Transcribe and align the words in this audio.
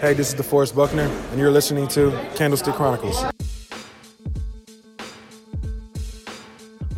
Hey, 0.00 0.14
this 0.14 0.32
is 0.32 0.34
DeForest 0.34 0.74
Buckner, 0.74 1.02
and 1.02 1.38
you're 1.38 1.50
listening 1.50 1.88
to 1.88 2.10
Candlestick 2.34 2.74
Chronicles. 2.74 3.24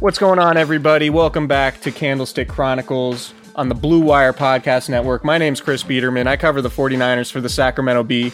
What's 0.00 0.18
going 0.18 0.38
on, 0.38 0.56
everybody? 0.56 1.10
Welcome 1.10 1.46
back 1.46 1.80
to 1.82 1.90
Candlestick 1.90 2.48
Chronicles 2.48 3.34
on 3.54 3.68
the 3.68 3.74
Blue 3.74 4.00
Wire 4.00 4.32
Podcast 4.32 4.88
Network. 4.88 5.24
My 5.24 5.38
name's 5.38 5.60
Chris 5.60 5.82
Biederman. 5.82 6.26
I 6.26 6.36
cover 6.36 6.62
the 6.62 6.68
49ers 6.68 7.30
for 7.30 7.40
the 7.40 7.48
Sacramento 7.48 8.02
Bee. 8.02 8.32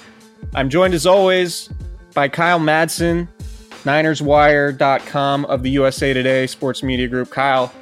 I'm 0.54 0.68
joined, 0.68 0.94
as 0.94 1.06
always, 1.06 1.68
by 2.14 2.28
Kyle 2.28 2.60
Madsen, 2.60 3.28
NinersWire.com 3.84 5.44
of 5.46 5.62
the 5.62 5.70
USA 5.70 6.12
Today 6.12 6.46
Sports 6.46 6.82
Media 6.82 7.08
Group. 7.08 7.30
Kyle, 7.30 7.72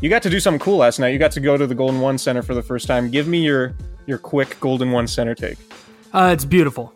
you 0.00 0.08
got 0.08 0.22
to 0.22 0.30
do 0.30 0.40
something 0.40 0.60
cool 0.60 0.78
last 0.78 0.98
night. 0.98 1.08
You 1.08 1.18
got 1.18 1.32
to 1.32 1.40
go 1.40 1.56
to 1.56 1.66
the 1.66 1.74
Golden 1.74 2.00
One 2.00 2.18
Center 2.18 2.42
for 2.42 2.54
the 2.54 2.62
first 2.62 2.86
time. 2.86 3.10
Give 3.10 3.26
me 3.26 3.42
your 3.42 3.74
your 4.06 4.18
quick 4.18 4.58
Golden 4.60 4.90
One 4.90 5.06
Center 5.06 5.34
take. 5.34 5.58
Uh, 6.12 6.30
it's 6.32 6.44
beautiful. 6.44 6.94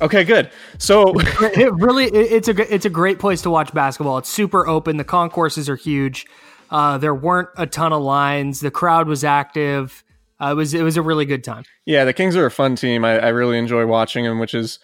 Okay, 0.00 0.24
good. 0.24 0.50
So 0.78 1.12
it 1.40 1.72
really, 1.74 2.06
it's 2.06 2.48
a 2.48 2.74
it's 2.74 2.84
a 2.84 2.90
great 2.90 3.18
place 3.18 3.42
to 3.42 3.50
watch 3.50 3.72
basketball. 3.72 4.18
It's 4.18 4.28
super 4.28 4.66
open. 4.66 4.96
The 4.96 5.04
concourses 5.04 5.68
are 5.68 5.76
huge. 5.76 6.26
Uh, 6.70 6.98
there 6.98 7.14
weren't 7.14 7.50
a 7.56 7.66
ton 7.66 7.92
of 7.92 8.02
lines. 8.02 8.60
The 8.60 8.70
crowd 8.70 9.06
was 9.06 9.24
active. 9.24 10.02
Uh, 10.40 10.52
it 10.52 10.54
was 10.54 10.74
it 10.74 10.82
was 10.82 10.96
a 10.96 11.02
really 11.02 11.24
good 11.24 11.44
time. 11.44 11.64
Yeah, 11.84 12.04
the 12.04 12.12
Kings 12.12 12.34
are 12.34 12.46
a 12.46 12.50
fun 12.50 12.74
team. 12.76 13.04
I, 13.04 13.18
I 13.18 13.28
really 13.28 13.58
enjoy 13.58 13.86
watching 13.86 14.24
them, 14.24 14.38
which 14.38 14.54
is 14.54 14.80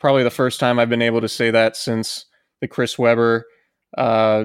probably 0.00 0.22
the 0.24 0.30
first 0.30 0.58
time 0.58 0.78
I've 0.78 0.88
been 0.88 1.02
able 1.02 1.20
to 1.20 1.28
say 1.28 1.50
that 1.50 1.76
since 1.76 2.26
the 2.60 2.68
Chris 2.68 2.98
Webber, 2.98 3.46
uh, 3.96 4.44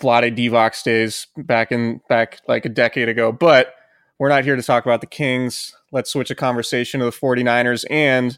Vlade 0.00 0.84
days 0.84 1.26
back 1.36 1.72
in 1.72 2.00
back 2.08 2.40
like 2.46 2.64
a 2.64 2.68
decade 2.68 3.08
ago. 3.08 3.32
But 3.32 3.74
we're 4.18 4.28
not 4.28 4.44
here 4.44 4.56
to 4.56 4.62
talk 4.62 4.84
about 4.84 5.00
the 5.00 5.06
Kings. 5.06 5.75
Let's 5.96 6.12
switch 6.12 6.30
a 6.30 6.34
conversation 6.34 7.00
to 7.00 7.06
the 7.06 7.10
49ers 7.10 7.86
and 7.88 8.36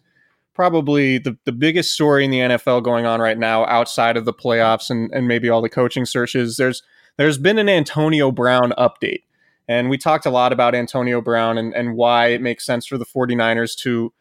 probably 0.55 1.19
the, 1.19 1.37
the 1.45 1.51
biggest 1.51 1.93
story 1.93 2.25
in 2.25 2.31
the 2.31 2.39
NFL 2.39 2.85
going 2.85 3.05
on 3.05 3.21
right 3.21 3.37
now 3.37 3.67
outside 3.67 4.17
of 4.17 4.25
the 4.25 4.33
playoffs 4.33 4.91
and, 4.91 5.13
and 5.13 5.27
maybe 5.27 5.49
all 5.49 5.61
the 5.61 5.69
coaching 5.69 6.05
searches. 6.05 6.57
There's 6.57 6.85
there's 7.17 7.37
been 7.37 7.59
an 7.59 7.69
Antonio 7.69 8.31
Brown 8.31 8.73
update. 8.79 9.25
And 9.67 9.91
we 9.91 9.99
talked 9.99 10.25
a 10.25 10.31
lot 10.31 10.53
about 10.53 10.77
Antonio 10.77 11.21
Brown 11.21 11.59
and, 11.59 11.75
and 11.75 11.97
why 11.97 12.29
it 12.29 12.41
makes 12.41 12.65
sense 12.65 12.87
for 12.87 12.97
the 12.97 13.05
49ers 13.05 13.77
to, 13.79 14.13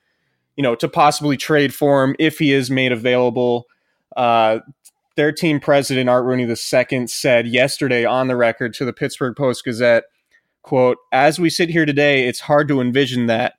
you 0.55 0.63
know, 0.63 0.73
to 0.73 0.89
possibly 0.89 1.37
trade 1.37 1.75
for 1.75 2.03
him 2.03 2.15
if 2.17 2.39
he 2.39 2.53
is 2.53 2.71
made 2.71 2.91
available. 2.91 3.67
Uh, 4.15 4.61
their 5.15 5.31
team 5.31 5.59
president, 5.59 6.09
Art 6.09 6.25
Rooney 6.25 6.45
II, 6.45 7.05
said 7.05 7.45
yesterday 7.45 8.03
on 8.03 8.29
the 8.29 8.35
record 8.35 8.73
to 8.73 8.85
the 8.85 8.93
Pittsburgh 8.93 9.35
Post 9.35 9.63
Gazette, 9.63 10.05
quote, 10.67 10.97
as 11.13 11.39
we 11.39 11.50
sit 11.50 11.69
here 11.69 11.85
today, 11.85 12.28
it's 12.28 12.41
hard 12.41 12.67
to 12.67 12.81
envision 12.81 13.28
that 13.28 13.53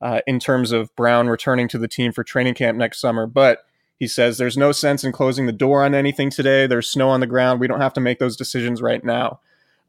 uh, 0.00 0.20
in 0.28 0.38
terms 0.38 0.70
of 0.70 0.94
Brown 0.94 1.26
returning 1.26 1.66
to 1.66 1.76
the 1.76 1.88
team 1.88 2.12
for 2.12 2.22
training 2.22 2.54
camp 2.54 2.78
next 2.78 3.00
summer. 3.00 3.26
But 3.26 3.64
he 3.98 4.06
says 4.06 4.38
there's 4.38 4.56
no 4.56 4.70
sense 4.70 5.02
in 5.02 5.10
closing 5.10 5.46
the 5.46 5.52
door 5.52 5.84
on 5.84 5.92
anything 5.92 6.30
today. 6.30 6.68
There's 6.68 6.88
snow 6.88 7.08
on 7.08 7.18
the 7.18 7.26
ground. 7.26 7.58
We 7.58 7.66
don't 7.66 7.80
have 7.80 7.94
to 7.94 8.00
make 8.00 8.20
those 8.20 8.36
decisions 8.36 8.80
right 8.80 9.02
now. 9.02 9.40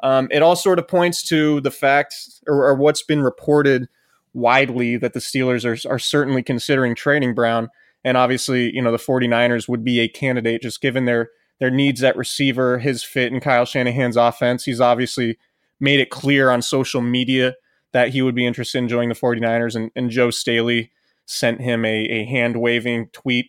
Um, 0.01 0.28
it 0.31 0.41
all 0.41 0.56
sort 0.56 0.79
of 0.79 0.88
points 0.88 1.22
to 1.29 1.62
the 1.62 1.69
fact, 1.69 2.16
or, 2.47 2.66
or, 2.66 2.73
what's 2.73 3.03
been 3.03 3.22
reported 3.22 3.88
widely, 4.33 4.97
that 4.97 5.13
the 5.13 5.19
Steelers 5.19 5.66
are, 5.66 5.91
are 5.91 6.00
certainly 6.00 6.41
considering 6.41 6.95
trading 6.95 7.35
Brown. 7.35 7.69
And 8.03 8.17
obviously, 8.17 8.73
you 8.73 8.81
know, 8.81 8.91
the 8.91 8.97
49ers 8.97 9.69
would 9.69 9.83
be 9.83 10.00
a 10.00 10.07
candidate 10.07 10.63
just 10.63 10.81
given 10.81 11.06
their 11.06 11.29
their 11.59 11.69
needs 11.69 12.01
at 12.01 12.17
receiver, 12.17 12.79
his 12.79 13.03
fit 13.03 13.31
in 13.31 13.39
Kyle 13.39 13.63
Shanahan's 13.63 14.17
offense. 14.17 14.66
He's 14.66 14.81
obviously 14.81 15.38
made 15.83 15.99
it 15.99 16.09
clear 16.09 16.49
on 16.49 16.61
social 16.61 17.01
media 17.01 17.55
that 17.91 18.09
he 18.09 18.21
would 18.21 18.33
be 18.33 18.47
interested 18.47 18.77
in 18.77 18.88
joining 18.88 19.09
the 19.09 19.16
49ers. 19.16 19.75
And, 19.75 19.91
and 19.97 20.09
Joe 20.09 20.31
Staley 20.31 20.91
sent 21.25 21.59
him 21.59 21.83
a, 21.83 22.05
a 22.05 22.23
hand 22.23 22.55
waving 22.55 23.09
tweet 23.11 23.47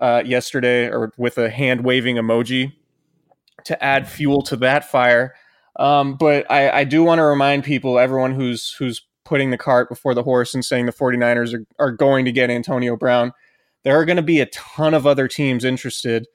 uh, 0.00 0.24
yesterday 0.26 0.88
or 0.88 1.12
with 1.16 1.38
a 1.38 1.48
hand 1.48 1.84
waving 1.84 2.16
emoji 2.16 2.72
to 3.66 3.82
add 3.82 4.08
fuel 4.08 4.42
to 4.42 4.56
that 4.56 4.90
fire. 4.90 5.36
Um, 5.76 6.16
but 6.16 6.50
I, 6.50 6.80
I 6.80 6.84
do 6.84 7.04
want 7.04 7.20
to 7.20 7.24
remind 7.24 7.62
people, 7.62 8.00
everyone 8.00 8.32
who's 8.32 8.72
who's 8.72 9.06
putting 9.24 9.50
the 9.50 9.56
cart 9.56 9.88
before 9.88 10.12
the 10.12 10.24
horse 10.24 10.54
and 10.54 10.64
saying 10.64 10.86
the 10.86 10.92
49ers 10.92 11.54
are, 11.54 11.66
are 11.78 11.92
going 11.92 12.24
to 12.24 12.32
get 12.32 12.50
Antonio 12.50 12.96
Brown, 12.96 13.32
there 13.84 13.98
are 13.98 14.04
going 14.04 14.16
to 14.16 14.22
be 14.22 14.40
a 14.40 14.46
ton 14.46 14.92
of 14.92 15.06
other 15.06 15.28
teams 15.28 15.64
interested. 15.64 16.26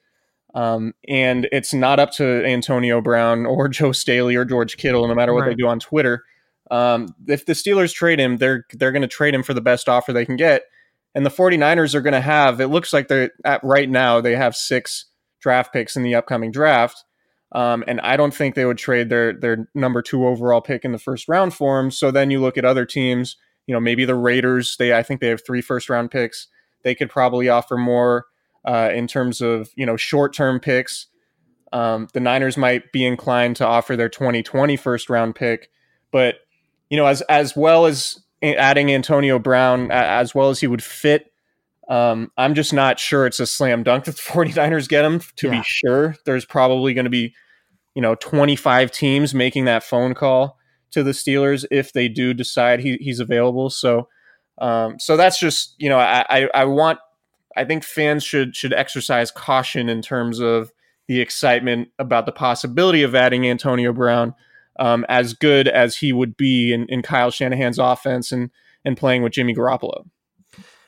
Um, 0.55 0.93
and 1.07 1.47
it's 1.51 1.73
not 1.73 1.99
up 1.99 2.11
to 2.13 2.43
Antonio 2.45 3.01
Brown 3.01 3.45
or 3.45 3.67
Joe 3.69 3.91
Staley 3.91 4.35
or 4.35 4.45
George 4.45 4.77
Kittle, 4.77 5.07
no 5.07 5.15
matter 5.15 5.33
what 5.33 5.41
right. 5.41 5.49
they 5.49 5.55
do 5.55 5.67
on 5.67 5.79
Twitter. 5.79 6.23
Um, 6.71 7.15
if 7.27 7.45
the 7.45 7.53
Steelers 7.53 7.93
trade 7.93 8.19
him, 8.19 8.37
they're 8.37 8.65
they're 8.73 8.91
going 8.91 9.01
to 9.01 9.07
trade 9.07 9.33
him 9.33 9.43
for 9.43 9.53
the 9.53 9.61
best 9.61 9.89
offer 9.89 10.13
they 10.13 10.25
can 10.25 10.35
get. 10.35 10.63
And 11.15 11.25
the 11.25 11.31
49ers 11.31 11.95
are 11.95 12.01
going 12.01 12.13
to 12.13 12.21
have, 12.21 12.61
it 12.61 12.67
looks 12.67 12.93
like 12.93 13.07
they're 13.07 13.31
at 13.43 13.63
right 13.63 13.89
now, 13.89 14.21
they 14.21 14.35
have 14.35 14.55
six 14.55 15.05
draft 15.39 15.73
picks 15.73 15.95
in 15.95 16.03
the 16.03 16.13
upcoming 16.13 16.51
draft. 16.51 17.03
Um, 17.51 17.83
and 17.87 17.99
I 18.01 18.15
don't 18.15 18.33
think 18.33 18.53
they 18.53 18.65
would 18.65 18.77
trade 18.77 19.09
their 19.09 19.33
their 19.33 19.67
number 19.73 20.03
two 20.03 20.27
overall 20.27 20.61
pick 20.61 20.85
in 20.85 20.91
the 20.91 20.99
first 20.99 21.27
round 21.27 21.53
for 21.53 21.79
him. 21.79 21.89
So 21.89 22.11
then 22.11 22.29
you 22.29 22.39
look 22.39 22.57
at 22.57 22.65
other 22.65 22.85
teams, 22.85 23.37
you 23.65 23.73
know, 23.73 23.79
maybe 23.79 24.05
the 24.05 24.15
Raiders. 24.15 24.75
They 24.77 24.93
I 24.93 25.01
think 25.01 25.19
they 25.19 25.29
have 25.29 25.43
three 25.43 25.61
first 25.61 25.89
round 25.89 26.11
picks. 26.11 26.47
They 26.83 26.93
could 26.93 27.09
probably 27.09 27.49
offer 27.49 27.75
more 27.75 28.25
uh, 28.65 28.89
in 28.93 29.07
terms 29.07 29.41
of 29.41 29.69
you 29.75 29.85
know 29.85 29.97
short 29.97 30.33
term 30.33 30.59
picks. 30.59 31.07
Um, 31.71 32.07
the 32.13 32.19
Niners 32.19 32.57
might 32.57 32.91
be 32.91 33.05
inclined 33.05 33.55
to 33.57 33.65
offer 33.65 33.95
their 33.95 34.09
2020 34.09 34.75
first 34.75 35.09
round 35.09 35.35
pick, 35.35 35.69
but 36.11 36.35
you 36.89 36.97
know 36.97 37.05
as 37.05 37.21
as 37.23 37.55
well 37.55 37.85
as 37.85 38.19
adding 38.41 38.91
Antonio 38.91 39.37
Brown, 39.37 39.91
as 39.91 40.33
well 40.33 40.49
as 40.49 40.59
he 40.59 40.67
would 40.67 40.83
fit. 40.83 41.31
Um, 41.89 42.31
I'm 42.37 42.53
just 42.53 42.71
not 42.71 42.99
sure 42.99 43.25
it's 43.25 43.39
a 43.39 43.47
slam 43.47 43.83
dunk 43.83 44.05
that 44.05 44.15
the 44.15 44.21
49ers 44.21 44.87
get 44.87 45.05
him. 45.05 45.21
To 45.37 45.47
yeah. 45.47 45.57
be 45.57 45.63
sure, 45.63 46.15
there's 46.25 46.45
probably 46.45 46.93
going 46.93 47.05
to 47.05 47.09
be, 47.09 47.33
you 47.95 48.01
know 48.01 48.15
25 48.15 48.91
teams 48.91 49.33
making 49.33 49.65
that 49.65 49.83
phone 49.83 50.13
call 50.13 50.57
to 50.91 51.03
the 51.03 51.11
Steelers 51.11 51.65
if 51.69 51.93
they 51.93 52.07
do 52.07 52.33
decide 52.33 52.79
he, 52.79 52.97
he's 52.97 53.19
available. 53.19 53.69
So 53.69 54.07
um, 54.59 54.99
so 54.99 55.17
that's 55.17 55.39
just 55.39 55.75
you 55.77 55.89
know 55.89 55.97
I, 55.97 56.25
I, 56.29 56.49
I 56.53 56.65
want 56.65 56.99
I 57.59 57.65
think 57.65 57.83
fans 57.83 58.23
should 58.23 58.55
should 58.55 58.73
exercise 58.73 59.31
caution 59.31 59.89
in 59.89 60.01
terms 60.01 60.39
of 60.39 60.71
the 61.07 61.19
excitement 61.19 61.89
about 61.99 62.25
the 62.25 62.31
possibility 62.31 63.03
of 63.03 63.15
adding 63.15 63.47
Antonio 63.47 63.91
Brown. 63.91 64.33
Um, 64.79 65.05
as 65.09 65.33
good 65.33 65.67
as 65.67 65.97
he 65.97 66.13
would 66.13 66.37
be 66.37 66.71
in, 66.71 66.85
in 66.87 67.01
Kyle 67.01 67.31
Shanahan's 67.31 67.79
offense 67.79 68.31
and 68.31 68.49
and 68.85 68.95
playing 68.95 69.23
with 69.23 69.33
Jimmy 69.33 69.53
Garoppolo. 69.53 70.05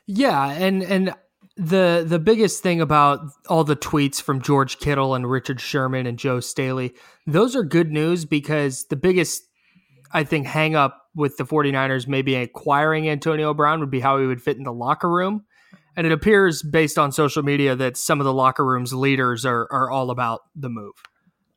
Yeah, 0.08 0.52
and 0.52 0.82
and 0.82 1.14
the 1.58 2.06
the 2.08 2.20
biggest 2.20 2.64
thing 2.64 2.80
about 2.80 3.20
all 3.50 3.64
the 3.64 3.76
tweets 3.76 4.22
from 4.22 4.42
George 4.42 4.80
Kittle 4.80 5.14
and 5.14 5.30
Richard 5.30 5.60
Sherman 5.60 6.08
and 6.08 6.18
Joe 6.18 6.40
Staley, 6.40 6.94
those 7.28 7.56
are 7.56 7.64
good 7.64 7.92
news 7.92 8.26
because 8.26 8.86
the 8.86 8.96
biggest 8.96 9.44
I 10.14 10.24
think 10.24 10.48
hang 10.48 10.76
up 10.76 10.98
with 11.16 11.38
the 11.38 11.44
49ers 11.44 12.08
maybe 12.08 12.36
acquiring 12.36 13.10
Antonio 13.10 13.54
Brown 13.54 13.80
would 13.82 13.92
be 13.92 14.00
how 14.00 14.20
he 14.20 14.26
would 14.26 14.42
fit 14.42 14.58
in 14.58 14.64
the 14.64 14.74
locker 14.74 15.10
room. 15.10 15.44
And 15.98 16.08
it 16.08 16.14
appears 16.14 16.64
based 16.64 16.98
on 16.98 17.12
social 17.12 17.44
media 17.44 17.76
that 17.76 17.98
some 17.98 18.20
of 18.20 18.26
the 18.26 18.34
locker 18.34 18.66
room's 18.66 18.94
leaders 18.94 19.46
are 19.46 19.68
are 19.72 19.92
all 19.92 20.10
about 20.10 20.42
the 20.56 20.70
move. 20.70 20.94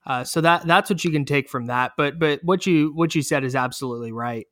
Uh, 0.06 0.24
so 0.24 0.40
that 0.40 0.66
that's 0.66 0.90
what 0.90 1.04
you 1.04 1.10
can 1.10 1.24
take 1.24 1.48
from 1.48 1.66
that. 1.66 1.92
But 1.96 2.18
but 2.18 2.40
what 2.42 2.66
you 2.66 2.92
what 2.94 3.14
you 3.14 3.22
said 3.22 3.44
is 3.44 3.54
absolutely 3.54 4.12
right 4.12 4.46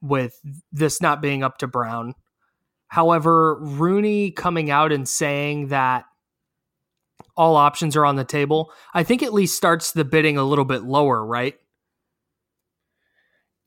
with 0.00 0.38
this 0.70 1.00
not 1.00 1.22
being 1.22 1.42
up 1.42 1.58
to 1.58 1.66
Brown. 1.66 2.14
However, 2.88 3.58
Rooney 3.60 4.30
coming 4.30 4.70
out 4.70 4.92
and 4.92 5.08
saying 5.08 5.68
that 5.68 6.04
all 7.36 7.56
options 7.56 7.96
are 7.96 8.04
on 8.04 8.16
the 8.16 8.24
table, 8.24 8.72
I 8.92 9.02
think 9.02 9.22
at 9.22 9.34
least 9.34 9.56
starts 9.56 9.92
the 9.92 10.04
bidding 10.04 10.36
a 10.36 10.44
little 10.44 10.64
bit 10.64 10.84
lower, 10.84 11.24
right? 11.24 11.56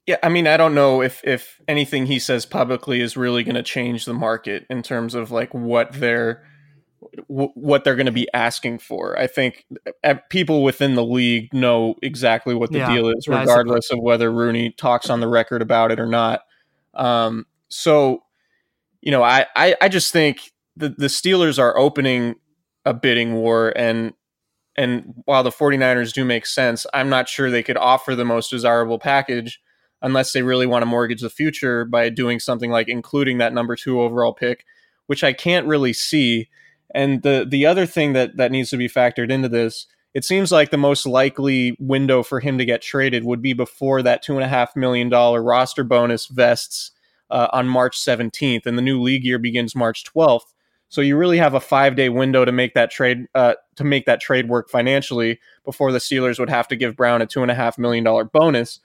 Yeah, 0.08 0.16
I 0.24 0.30
mean, 0.30 0.48
I 0.48 0.56
don't 0.56 0.74
know 0.74 1.02
if 1.02 1.22
if 1.26 1.60
anything 1.68 2.06
he 2.06 2.18
says 2.18 2.46
publicly 2.46 3.02
is 3.02 3.18
really 3.18 3.44
going 3.44 3.56
to 3.56 3.64
change 3.64 4.06
the 4.06 4.14
market 4.14 4.66
in 4.70 4.82
terms 4.82 5.14
of 5.14 5.32
like 5.32 5.54
what 5.54 5.92
they're 5.92 6.44
w- 7.28 7.52
what 7.56 7.84
they're 7.84 7.96
going 7.96 8.06
to 8.06 8.12
be 8.14 8.28
asking 8.34 8.80
for. 8.80 9.20
I 9.20 9.28
think 9.28 9.66
uh, 10.06 10.16
people 10.30 10.64
within 10.64 10.96
the 10.96 11.04
league 11.04 11.54
know 11.54 11.96
exactly 12.02 12.56
what 12.56 12.72
the 12.72 12.80
yeah, 12.80 12.94
deal 12.94 13.10
is, 13.10 13.28
regardless 13.28 13.92
of 13.92 14.00
whether 14.02 14.32
Rooney 14.32 14.72
talks 14.72 15.10
on 15.10 15.20
the 15.20 15.28
record 15.28 15.62
about 15.62 15.92
it 15.92 16.00
or 16.00 16.08
not. 16.08 16.42
Um, 16.94 17.46
so, 17.68 18.24
you 19.02 19.12
know, 19.12 19.24
I, 19.24 19.46
I, 19.56 19.76
I 19.82 19.90
just 19.90 20.14
think 20.14 20.54
the, 20.78 20.90
the 20.90 21.08
Steelers 21.08 21.60
are 21.60 21.78
opening 21.78 22.36
a 22.86 22.94
bidding 22.94 23.34
war 23.34 23.74
and 23.76 24.14
and 24.80 25.16
while 25.26 25.42
the 25.42 25.50
49ers 25.50 26.14
do 26.14 26.24
make 26.24 26.46
sense, 26.46 26.86
I'm 26.94 27.10
not 27.10 27.28
sure 27.28 27.50
they 27.50 27.64
could 27.64 27.78
offer 27.78 28.16
the 28.16 28.24
most 28.24 28.52
desirable 28.52 29.00
package 29.00 29.60
unless 30.02 30.34
they 30.34 30.44
really 30.44 30.68
want 30.68 30.82
to 30.82 30.88
mortgage 30.88 31.22
the 31.22 31.30
future 31.30 31.86
by 31.86 32.10
doing 32.10 32.40
something 32.40 32.72
like 32.72 32.88
including 32.88 33.38
that 33.38 33.54
number 33.54 33.76
two 33.76 34.02
overall 34.02 34.34
pick, 34.34 34.66
which 35.08 35.24
I 35.24 35.34
can't 35.34 35.68
really 35.68 35.94
see. 35.94 36.50
And 36.94 37.22
the 37.24 37.46
the 37.48 37.66
other 37.66 37.86
thing 37.86 38.14
that 38.14 38.38
that 38.38 38.52
needs 38.52 38.70
to 38.70 38.78
be 38.78 38.88
factored 38.88 39.32
into 39.32 39.50
this, 39.50 39.88
it 40.14 40.24
seems 40.24 40.52
like 40.52 40.70
the 40.70 40.78
most 40.78 41.06
likely 41.06 41.76
window 41.80 42.24
for 42.24 42.40
him 42.40 42.58
to 42.58 42.66
get 42.66 42.82
traded 42.82 43.24
would 43.24 43.42
be 43.42 43.54
before 43.54 44.02
that 44.04 44.22
two 44.22 44.36
and 44.36 44.44
a 44.44 44.48
half 44.48 44.76
million 44.76 45.10
dollar 45.10 45.42
roster 45.44 45.84
bonus 45.84 46.28
vests 46.28 46.92
uh, 47.30 47.48
on 47.52 47.68
March 47.68 47.98
17th, 47.98 48.66
and 48.66 48.78
the 48.78 48.82
new 48.82 49.02
league 49.02 49.24
year 49.26 49.40
begins 49.40 49.76
March 49.76 50.06
12th. 50.06 50.54
So 50.90 51.02
you 51.02 51.18
really 51.18 51.38
have 51.38 51.54
a 51.54 51.60
five 51.60 51.96
day 51.96 52.10
window 52.10 52.46
to 52.46 52.52
make 52.52 52.74
that 52.74 52.92
trade 52.92 53.28
uh, 53.36 53.56
to 53.76 53.84
make 53.84 54.06
that 54.06 54.22
trade 54.22 54.48
work 54.48 54.70
financially 54.70 55.40
before 55.66 55.92
the 55.92 55.98
Steelers 55.98 56.40
would 56.40 56.50
have 56.50 56.68
to 56.70 56.76
give 56.76 56.96
Brown 56.96 57.22
a 57.22 57.26
two 57.26 57.42
and 57.42 57.52
a 57.52 57.56
half 57.56 57.78
million 57.78 58.04
dollar 58.04 58.24
bonus. 58.24 58.80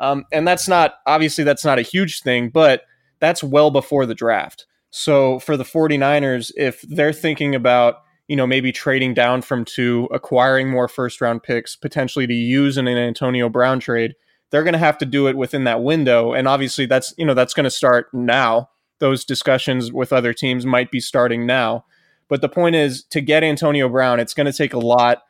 Um, 0.00 0.24
and 0.32 0.46
that's 0.46 0.68
not 0.68 0.94
obviously 1.06 1.44
that's 1.44 1.64
not 1.64 1.78
a 1.78 1.82
huge 1.82 2.22
thing, 2.22 2.48
but 2.48 2.82
that's 3.20 3.42
well 3.42 3.70
before 3.70 4.06
the 4.06 4.14
draft. 4.14 4.66
So 4.90 5.38
for 5.40 5.56
the 5.56 5.64
49ers, 5.64 6.52
if 6.56 6.82
they're 6.82 7.12
thinking 7.12 7.54
about, 7.54 7.96
you 8.28 8.36
know, 8.36 8.46
maybe 8.46 8.70
trading 8.70 9.14
down 9.14 9.42
from 9.42 9.64
two, 9.64 10.08
acquiring 10.12 10.70
more 10.70 10.88
first 10.88 11.20
round 11.20 11.42
picks, 11.42 11.74
potentially 11.74 12.26
to 12.26 12.34
use 12.34 12.78
in 12.78 12.86
an 12.86 12.96
Antonio 12.96 13.48
Brown 13.48 13.80
trade, 13.80 14.14
they're 14.50 14.62
going 14.62 14.72
to 14.74 14.78
have 14.78 14.98
to 14.98 15.06
do 15.06 15.26
it 15.26 15.36
within 15.36 15.64
that 15.64 15.82
window. 15.82 16.32
And 16.32 16.46
obviously 16.46 16.86
that's, 16.86 17.12
you 17.18 17.26
know, 17.26 17.34
that's 17.34 17.54
going 17.54 17.64
to 17.64 17.70
start 17.70 18.06
now. 18.12 18.70
Those 19.00 19.24
discussions 19.24 19.92
with 19.92 20.12
other 20.12 20.32
teams 20.32 20.64
might 20.64 20.90
be 20.92 21.00
starting 21.00 21.44
now. 21.44 21.84
But 22.28 22.40
the 22.40 22.48
point 22.48 22.76
is 22.76 23.02
to 23.10 23.20
get 23.20 23.42
Antonio 23.42 23.88
Brown, 23.88 24.20
it's 24.20 24.34
going 24.34 24.46
to 24.46 24.56
take 24.56 24.74
a 24.74 24.78
lot 24.78 25.22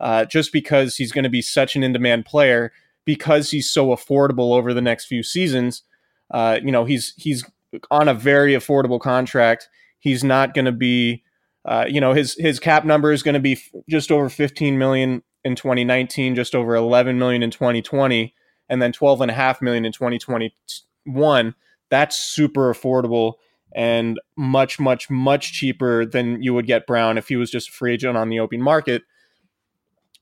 uh, 0.00 0.24
just 0.24 0.52
because 0.52 0.96
he's 0.96 1.12
going 1.12 1.24
to 1.24 1.30
be 1.30 1.42
such 1.42 1.76
an 1.76 1.84
in 1.84 1.92
demand 1.92 2.26
player 2.26 2.72
because 3.04 3.50
he's 3.50 3.70
so 3.70 3.88
affordable 3.88 4.56
over 4.56 4.72
the 4.72 4.82
next 4.82 5.06
few 5.06 5.22
seasons. 5.22 5.82
Uh, 6.30 6.58
you 6.62 6.72
know, 6.72 6.84
he's 6.84 7.14
he's 7.16 7.44
on 7.90 8.08
a 8.08 8.14
very 8.14 8.52
affordable 8.52 9.00
contract. 9.00 9.68
He's 9.98 10.24
not 10.24 10.54
going 10.54 10.64
to 10.64 10.72
be, 10.72 11.22
uh, 11.64 11.86
you 11.88 12.00
know, 12.00 12.12
his 12.12 12.34
his 12.38 12.58
cap 12.58 12.84
number 12.84 13.12
is 13.12 13.22
going 13.22 13.34
to 13.34 13.40
be 13.40 13.52
f- 13.52 13.70
just 13.88 14.10
over 14.10 14.28
15 14.28 14.78
million 14.78 15.22
in 15.44 15.56
2019, 15.56 16.34
just 16.34 16.54
over 16.54 16.74
11 16.74 17.18
million 17.18 17.42
in 17.42 17.50
2020, 17.50 18.34
and 18.68 18.80
then 18.80 18.92
12 18.92 19.22
and 19.22 19.30
a 19.30 19.34
half 19.34 19.60
million 19.60 19.84
in 19.84 19.92
2021. 19.92 21.54
That's 21.90 22.16
super 22.16 22.72
affordable 22.72 23.34
and 23.74 24.20
much, 24.36 24.78
much, 24.78 25.10
much 25.10 25.52
cheaper 25.52 26.04
than 26.04 26.42
you 26.42 26.54
would 26.54 26.66
get 26.66 26.86
Brown 26.86 27.18
if 27.18 27.28
he 27.28 27.36
was 27.36 27.50
just 27.50 27.68
a 27.68 27.72
free 27.72 27.94
agent 27.94 28.16
on 28.16 28.28
the 28.28 28.40
open 28.40 28.60
market. 28.60 29.02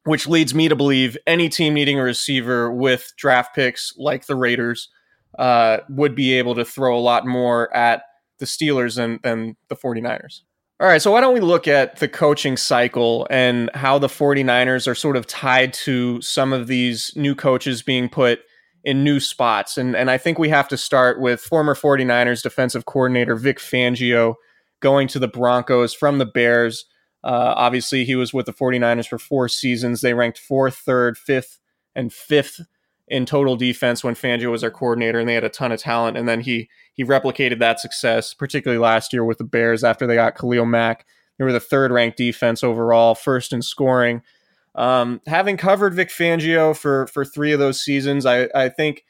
Which 0.04 0.26
leads 0.26 0.54
me 0.54 0.68
to 0.68 0.76
believe 0.76 1.16
any 1.26 1.48
team 1.48 1.74
needing 1.74 1.98
a 1.98 2.02
receiver 2.02 2.72
with 2.72 3.12
draft 3.18 3.54
picks 3.54 3.92
like 3.98 4.26
the 4.26 4.34
Raiders 4.34 4.88
uh, 5.38 5.78
would 5.88 6.14
be 6.14 6.34
able 6.34 6.54
to 6.54 6.64
throw 6.64 6.98
a 6.98 7.00
lot 7.00 7.26
more 7.26 7.74
at 7.76 8.02
the 8.38 8.46
Steelers 8.46 8.96
than, 8.96 9.20
than 9.22 9.56
the 9.68 9.76
49ers. 9.76 10.40
All 10.80 10.86
right, 10.86 11.02
so 11.02 11.12
why 11.12 11.20
don't 11.20 11.34
we 11.34 11.40
look 11.40 11.68
at 11.68 11.96
the 11.96 12.08
coaching 12.08 12.56
cycle 12.56 13.26
and 13.28 13.68
how 13.74 13.98
the 13.98 14.06
49ers 14.06 14.88
are 14.88 14.94
sort 14.94 15.16
of 15.16 15.26
tied 15.26 15.74
to 15.74 16.22
some 16.22 16.54
of 16.54 16.68
these 16.68 17.12
new 17.14 17.34
coaches 17.34 17.82
being 17.82 18.08
put 18.08 18.40
in 18.82 19.04
new 19.04 19.20
spots. 19.20 19.76
And, 19.76 19.94
and 19.94 20.10
I 20.10 20.16
think 20.16 20.38
we 20.38 20.48
have 20.48 20.68
to 20.68 20.78
start 20.78 21.20
with 21.20 21.42
former 21.42 21.74
49ers 21.74 22.42
defensive 22.42 22.86
coordinator 22.86 23.36
Vic 23.36 23.58
Fangio 23.58 24.36
going 24.80 25.06
to 25.08 25.18
the 25.18 25.28
Broncos 25.28 25.92
from 25.92 26.16
the 26.16 26.24
Bears. 26.24 26.86
Uh, 27.22 27.54
obviously, 27.56 28.04
he 28.04 28.16
was 28.16 28.32
with 28.32 28.46
the 28.46 28.52
49ers 28.52 29.08
for 29.08 29.18
four 29.18 29.48
seasons. 29.48 30.00
They 30.00 30.14
ranked 30.14 30.38
fourth, 30.38 30.76
third, 30.76 31.18
fifth, 31.18 31.58
and 31.94 32.12
fifth 32.12 32.60
in 33.08 33.26
total 33.26 33.56
defense 33.56 34.04
when 34.04 34.14
Fangio 34.14 34.50
was 34.50 34.60
their 34.60 34.70
coordinator, 34.70 35.18
and 35.18 35.28
they 35.28 35.34
had 35.34 35.44
a 35.44 35.48
ton 35.48 35.72
of 35.72 35.80
talent. 35.80 36.16
And 36.16 36.28
then 36.28 36.40
he 36.40 36.70
he 36.94 37.04
replicated 37.04 37.58
that 37.58 37.80
success, 37.80 38.32
particularly 38.32 38.80
last 38.80 39.12
year 39.12 39.24
with 39.24 39.38
the 39.38 39.44
Bears 39.44 39.84
after 39.84 40.06
they 40.06 40.14
got 40.14 40.38
Khalil 40.38 40.64
Mack. 40.64 41.04
They 41.38 41.44
were 41.44 41.52
the 41.52 41.60
third 41.60 41.90
ranked 41.90 42.16
defense 42.16 42.62
overall, 42.62 43.14
first 43.14 43.52
in 43.52 43.62
scoring. 43.62 44.22
Um, 44.74 45.20
having 45.26 45.56
covered 45.56 45.94
Vic 45.94 46.08
Fangio 46.08 46.76
for 46.76 47.08
for 47.08 47.24
three 47.24 47.52
of 47.52 47.58
those 47.58 47.80
seasons, 47.80 48.24
I, 48.24 48.48
I 48.54 48.68
think 48.68 49.04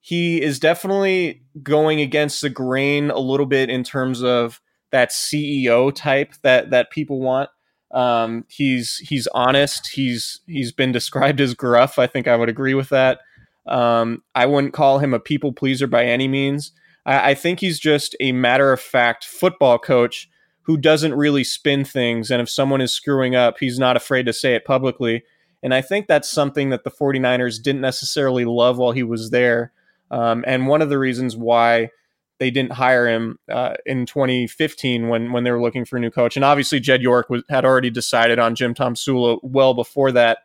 he 0.00 0.42
is 0.42 0.58
definitely 0.58 1.42
going 1.62 2.00
against 2.00 2.40
the 2.40 2.50
grain 2.50 3.10
a 3.10 3.18
little 3.18 3.46
bit 3.46 3.70
in 3.70 3.84
terms 3.84 4.22
of 4.22 4.60
that 4.96 5.10
CEO 5.10 5.94
type 5.94 6.32
that 6.40 6.70
that 6.70 6.90
people 6.90 7.20
want. 7.20 7.50
Um, 7.90 8.46
he's 8.48 8.96
he's 8.96 9.26
honest. 9.28 9.88
He's 9.88 10.40
he's 10.46 10.72
been 10.72 10.90
described 10.90 11.38
as 11.42 11.52
gruff. 11.52 11.98
I 11.98 12.06
think 12.06 12.26
I 12.26 12.34
would 12.34 12.48
agree 12.48 12.72
with 12.72 12.88
that. 12.88 13.20
Um, 13.66 14.22
I 14.34 14.46
wouldn't 14.46 14.72
call 14.72 14.98
him 14.98 15.12
a 15.12 15.20
people 15.20 15.52
pleaser 15.52 15.86
by 15.86 16.06
any 16.06 16.28
means. 16.28 16.72
I, 17.04 17.32
I 17.32 17.34
think 17.34 17.60
he's 17.60 17.78
just 17.78 18.16
a 18.20 18.32
matter 18.32 18.72
of 18.72 18.80
fact 18.80 19.26
football 19.26 19.78
coach 19.78 20.30
who 20.62 20.78
doesn't 20.78 21.14
really 21.14 21.44
spin 21.44 21.84
things. 21.84 22.30
And 22.30 22.40
if 22.40 22.48
someone 22.48 22.80
is 22.80 22.90
screwing 22.90 23.36
up, 23.36 23.58
he's 23.60 23.78
not 23.78 23.98
afraid 23.98 24.24
to 24.26 24.32
say 24.32 24.54
it 24.54 24.64
publicly. 24.64 25.24
And 25.62 25.74
I 25.74 25.82
think 25.82 26.06
that's 26.06 26.30
something 26.30 26.70
that 26.70 26.84
the 26.84 26.90
49ers 26.90 27.62
didn't 27.62 27.82
necessarily 27.82 28.46
love 28.46 28.78
while 28.78 28.92
he 28.92 29.02
was 29.02 29.30
there. 29.30 29.72
Um, 30.10 30.42
and 30.46 30.66
one 30.66 30.80
of 30.80 30.88
the 30.88 30.98
reasons 30.98 31.36
why 31.36 31.90
they 32.38 32.50
didn't 32.50 32.72
hire 32.72 33.08
him 33.08 33.38
uh, 33.50 33.74
in 33.86 34.06
2015 34.06 35.08
when 35.08 35.32
when 35.32 35.44
they 35.44 35.50
were 35.50 35.60
looking 35.60 35.84
for 35.84 35.96
a 35.96 36.00
new 36.00 36.10
coach. 36.10 36.36
And 36.36 36.44
obviously, 36.44 36.80
Jed 36.80 37.02
York 37.02 37.30
was, 37.30 37.42
had 37.48 37.64
already 37.64 37.90
decided 37.90 38.38
on 38.38 38.54
Jim 38.54 38.74
Tomsula 38.74 39.38
well 39.42 39.74
before 39.74 40.12
that. 40.12 40.38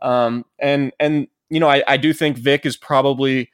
Um, 0.00 0.44
and 0.58 0.92
and 1.00 1.28
you 1.50 1.60
know, 1.60 1.68
I, 1.68 1.82
I 1.86 1.96
do 1.96 2.12
think 2.12 2.38
Vic 2.38 2.64
is 2.64 2.76
probably 2.76 3.50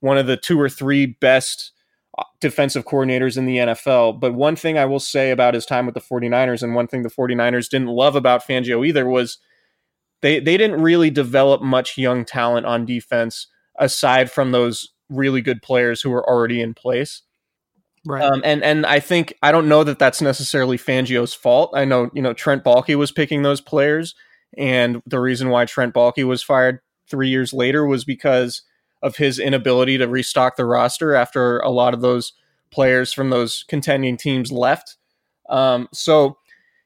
one 0.00 0.18
of 0.18 0.26
the 0.26 0.36
two 0.36 0.60
or 0.60 0.68
three 0.68 1.06
best 1.06 1.72
uh, 2.18 2.24
defensive 2.40 2.84
coordinators 2.84 3.36
in 3.36 3.46
the 3.46 3.56
NFL. 3.56 4.20
But 4.20 4.34
one 4.34 4.56
thing 4.56 4.78
I 4.78 4.84
will 4.84 5.00
say 5.00 5.30
about 5.30 5.54
his 5.54 5.66
time 5.66 5.86
with 5.86 5.94
the 5.94 6.00
49ers, 6.00 6.62
and 6.62 6.74
one 6.74 6.86
thing 6.86 7.02
the 7.02 7.10
49ers 7.10 7.68
didn't 7.68 7.88
love 7.88 8.16
about 8.16 8.46
Fangio 8.46 8.86
either, 8.86 9.06
was 9.06 9.38
they, 10.22 10.38
they 10.38 10.56
didn't 10.56 10.80
really 10.80 11.10
develop 11.10 11.60
much 11.62 11.98
young 11.98 12.24
talent 12.24 12.66
on 12.66 12.86
defense 12.86 13.46
aside 13.78 14.30
from 14.30 14.52
those 14.52 14.90
really 15.08 15.40
good 15.40 15.62
players 15.62 16.00
who 16.00 16.10
were 16.10 16.28
already 16.28 16.60
in 16.60 16.74
place. 16.74 17.22
Right. 18.06 18.22
Um, 18.22 18.40
and 18.44 18.62
and 18.62 18.86
I 18.86 19.00
think 19.00 19.34
I 19.42 19.52
don't 19.52 19.68
know 19.68 19.84
that 19.84 19.98
that's 19.98 20.22
necessarily 20.22 20.78
Fangio's 20.78 21.34
fault. 21.34 21.72
I 21.74 21.84
know 21.84 22.10
you 22.14 22.22
know 22.22 22.32
Trent 22.32 22.64
Baalke 22.64 22.96
was 22.96 23.12
picking 23.12 23.42
those 23.42 23.60
players, 23.60 24.14
And 24.56 25.02
the 25.06 25.20
reason 25.20 25.50
why 25.50 25.66
Trent 25.66 25.94
Baalke 25.94 26.26
was 26.26 26.42
fired 26.42 26.80
three 27.08 27.28
years 27.28 27.52
later 27.52 27.84
was 27.84 28.04
because 28.04 28.62
of 29.02 29.16
his 29.16 29.38
inability 29.38 29.98
to 29.98 30.08
restock 30.08 30.56
the 30.56 30.64
roster 30.64 31.14
after 31.14 31.58
a 31.58 31.70
lot 31.70 31.94
of 31.94 32.00
those 32.00 32.32
players 32.70 33.12
from 33.12 33.30
those 33.30 33.64
contending 33.68 34.16
teams 34.16 34.52
left. 34.52 34.96
Um, 35.48 35.88
so, 35.92 36.38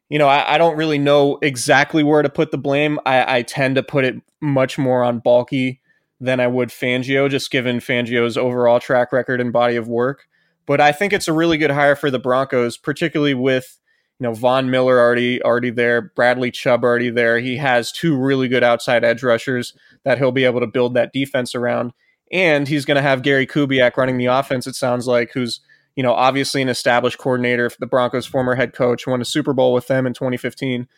you 0.09 0.19
know, 0.19 0.29
I, 0.29 0.55
I, 0.55 0.59
don't 0.59 0.77
really 0.77 0.97
know 0.97 1.39
exactly 1.43 2.03
where 2.03 2.23
to 2.23 2.31
put 2.31 2.51
the 2.51 2.57
blame. 2.57 2.99
I, 3.05 3.39
I 3.39 3.43
tend 3.43 3.75
to 3.75 3.83
put 3.83 4.05
it 4.07 4.15
much 4.41 4.79
more 4.79 5.05
on 5.05 5.21
Baalke 5.21 5.81
than 6.21 6.41
I 6.41 6.47
would 6.47 6.71
Fangio, 6.71 7.29
just 7.29 7.51
given 7.51 7.81
Fangio's 7.81 8.39
overall 8.39 8.81
track 8.81 9.13
record 9.13 9.41
and 9.41 9.53
body 9.53 9.77
of 9.77 9.87
work. 9.87 10.27
But 10.67 10.81
I 10.81 10.93
think 10.93 11.13
it's 11.13 11.29
a 11.29 11.33
really 11.33 11.59
good 11.59 11.71
hire 11.71 11.97
for 11.97 12.11
the 12.11 12.19
Broncos, 12.19 12.77
particularly 12.77 13.35
with 13.35 13.79
you 14.19 14.25
know 14.25 14.35
Von 14.35 14.71
Miller 14.71 14.99
already 14.99 15.43
already 15.43 15.71
there, 15.71 16.01
Bradley 16.01 16.51
Chubb 16.51 16.85
already 16.85 17.11
there. 17.11 17.39
He 17.39 17.57
has 17.57 17.93
two 17.93 18.17
really 18.17 18.49
good 18.49 18.65
outside 18.65 19.05
edge 19.05 19.23
rushers 19.23 19.75
that 20.05 20.19
he'll 20.19 20.33
be 20.33 20.45
able 20.45 20.61
to 20.61 20.67
build 20.67 20.95
that 20.95 21.13
defense 21.13 21.55
around, 21.55 21.93
and 22.33 22.67
he's 22.69 22.85
going 22.85 22.97
to 22.97 23.03
have 23.03 23.23
Gary 23.23 23.47
Kubiak 23.47 23.97
running 23.97 24.19
the 24.19 24.27
offense. 24.27 24.67
It 24.67 24.75
sounds 24.75 25.07
like 25.07 25.33
who's 25.33 25.61
you 25.97 26.03
know 26.03 26.15
obviously 26.15 26.63
an 26.63 26.69
established 26.69 27.19
coordinator, 27.19 27.69
for 27.69 27.79
the 27.81 27.87
Broncos' 27.87 28.27
former 28.27 28.55
head 28.55 28.73
coach, 28.73 29.07
won 29.07 29.21
a 29.21 29.25
Super 29.25 29.53
Bowl 29.53 29.73
with 29.73 29.89
them 29.89 30.07
in 30.07 30.15
2015. 30.15 30.89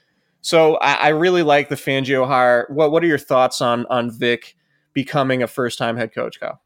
So 0.42 0.76
I, 0.76 0.92
I 0.92 1.08
really 1.08 1.42
like 1.42 1.70
the 1.70 1.74
Fangio 1.74 2.26
hire. 2.26 2.66
What 2.68 2.92
what 2.92 3.02
are 3.02 3.08
your 3.08 3.18
thoughts 3.18 3.60
on 3.60 3.86
on 3.86 4.10
Vic 4.10 4.54
becoming 4.92 5.42
a 5.42 5.48
first 5.48 5.78
time 5.78 5.96
head 5.96 6.14
coach, 6.14 6.38
Kyle? 6.38 6.60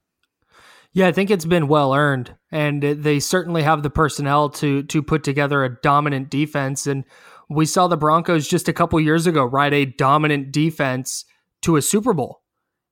Yeah, 0.93 1.07
I 1.07 1.13
think 1.13 1.31
it's 1.31 1.45
been 1.45 1.69
well 1.69 1.95
earned, 1.95 2.35
and 2.51 2.83
they 2.83 3.21
certainly 3.21 3.63
have 3.63 3.83
the 3.83 3.91
personnel 3.91 4.51
to 4.51 4.83
to 4.85 5.03
put 5.03 5.23
together 5.23 5.65
a 5.65 5.81
dominant 5.81 6.31
defense. 6.31 6.87
And 6.87 7.05
we 7.49 7.67
saw 7.67 7.87
the 7.87 7.97
Broncos 7.97 8.49
just 8.49 8.69
a 8.69 8.73
couple 8.73 8.99
years 9.01 9.27
ago 9.27 9.45
ride 9.45 9.73
a 9.73 9.85
dominant 9.85 10.53
defense 10.53 11.25
to 11.63 11.77
a 11.77 11.83
Super 11.83 12.13
Bowl. 12.13 12.43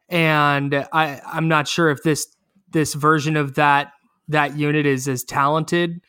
And 0.09 0.87
I 0.93 1.21
I'm 1.27 1.49
not 1.49 1.67
sure 1.67 1.91
if 1.91 2.03
this 2.03 2.27
this 2.71 2.95
version 2.95 3.37
of 3.37 3.55
that 3.55 3.93
that 4.29 4.57
unit 4.57 4.87
is 4.87 5.09
as 5.09 5.25
talented 5.25 6.01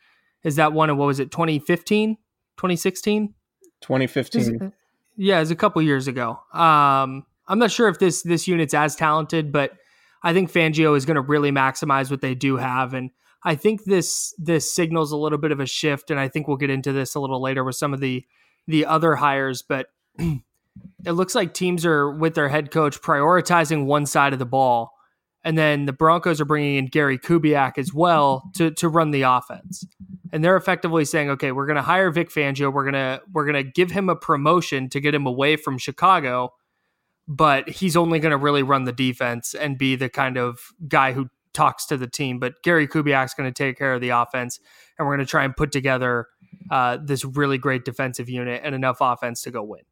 as 0.44 0.56
that 0.56 0.72
one. 0.72 0.96
what 0.96 1.06
was 1.06 1.20
it 1.20 1.30
2015, 1.30 2.16
2016, 2.56 3.34
2015. 3.80 4.72
Yeah, 5.16 5.36
it 5.36 5.40
was 5.40 5.50
a 5.50 5.56
couple 5.56 5.82
years 5.82 6.06
ago. 6.06 6.38
Um, 6.52 7.26
I'm 7.48 7.58
not 7.58 7.70
sure 7.70 7.88
if 7.88 7.98
this 7.98 8.22
this 8.22 8.46
unit's 8.46 8.74
as 8.74 8.94
talented, 8.94 9.52
but 9.52 9.72
I 10.22 10.32
think 10.32 10.52
Fangio 10.52 10.96
is 10.96 11.06
going 11.06 11.16
to 11.16 11.22
really 11.22 11.50
maximize 11.50 12.10
what 12.10 12.20
they 12.20 12.34
do 12.34 12.56
have, 12.56 12.94
and 12.94 13.10
I 13.42 13.54
think 13.54 13.84
this 13.84 14.34
this 14.38 14.72
signals 14.72 15.12
a 15.12 15.16
little 15.16 15.38
bit 15.38 15.52
of 15.52 15.60
a 15.60 15.66
shift. 15.66 16.10
And 16.10 16.20
I 16.20 16.28
think 16.28 16.46
we'll 16.46 16.56
get 16.56 16.70
into 16.70 16.92
this 16.92 17.14
a 17.14 17.20
little 17.20 17.40
later 17.40 17.64
with 17.64 17.76
some 17.76 17.94
of 17.94 18.00
the 18.00 18.24
the 18.66 18.86
other 18.86 19.16
hires, 19.16 19.62
but 19.62 19.86
it 20.18 21.12
looks 21.12 21.34
like 21.34 21.54
teams 21.54 21.86
are 21.86 22.10
with 22.10 22.34
their 22.34 22.48
head 22.48 22.70
coach 22.70 23.00
prioritizing 23.00 23.86
one 23.86 24.06
side 24.06 24.32
of 24.32 24.38
the 24.38 24.46
ball, 24.46 24.92
and 25.42 25.56
then 25.56 25.86
the 25.86 25.92
Broncos 25.92 26.40
are 26.40 26.44
bringing 26.44 26.76
in 26.76 26.86
Gary 26.86 27.18
Kubiak 27.18 27.78
as 27.78 27.94
well 27.94 28.50
to 28.56 28.70
to 28.72 28.88
run 28.88 29.10
the 29.10 29.22
offense. 29.22 29.84
And 30.32 30.44
they're 30.44 30.56
effectively 30.56 31.04
saying, 31.04 31.30
okay, 31.30 31.50
we're 31.50 31.66
going 31.66 31.76
to 31.76 31.82
hire 31.82 32.10
Vic 32.10 32.30
Fangio. 32.30 32.72
We're 32.72 32.84
gonna 32.84 33.20
we're 33.32 33.46
gonna 33.46 33.64
give 33.64 33.90
him 33.90 34.08
a 34.08 34.16
promotion 34.16 34.88
to 34.90 35.00
get 35.00 35.14
him 35.14 35.26
away 35.26 35.56
from 35.56 35.78
Chicago 35.78 36.52
but 37.32 37.68
he's 37.68 37.96
only 37.96 38.18
going 38.18 38.32
to 38.32 38.36
really 38.36 38.64
run 38.64 38.84
the 38.84 38.92
defense 38.92 39.54
and 39.54 39.78
be 39.78 39.94
the 39.94 40.08
kind 40.08 40.36
of 40.36 40.58
guy 40.88 41.12
who 41.12 41.28
talks 41.54 41.86
to 41.86 41.96
the 41.96 42.08
team. 42.08 42.40
But 42.40 42.54
Gary 42.64 42.88
Kubiak's 42.88 43.34
going 43.34 43.48
to 43.48 43.56
take 43.56 43.78
care 43.78 43.94
of 43.94 44.00
the 44.00 44.08
offense, 44.08 44.58
and 44.98 45.06
we're 45.06 45.14
going 45.14 45.24
to 45.24 45.30
try 45.30 45.44
and 45.44 45.56
put 45.56 45.70
together 45.70 46.26
uh, 46.72 46.98
this 47.00 47.24
really 47.24 47.56
great 47.56 47.84
defensive 47.84 48.28
unit 48.28 48.62
and 48.64 48.74
enough 48.74 48.96
offense 49.00 49.42
to 49.42 49.52
go 49.52 49.62
win. 49.62 49.82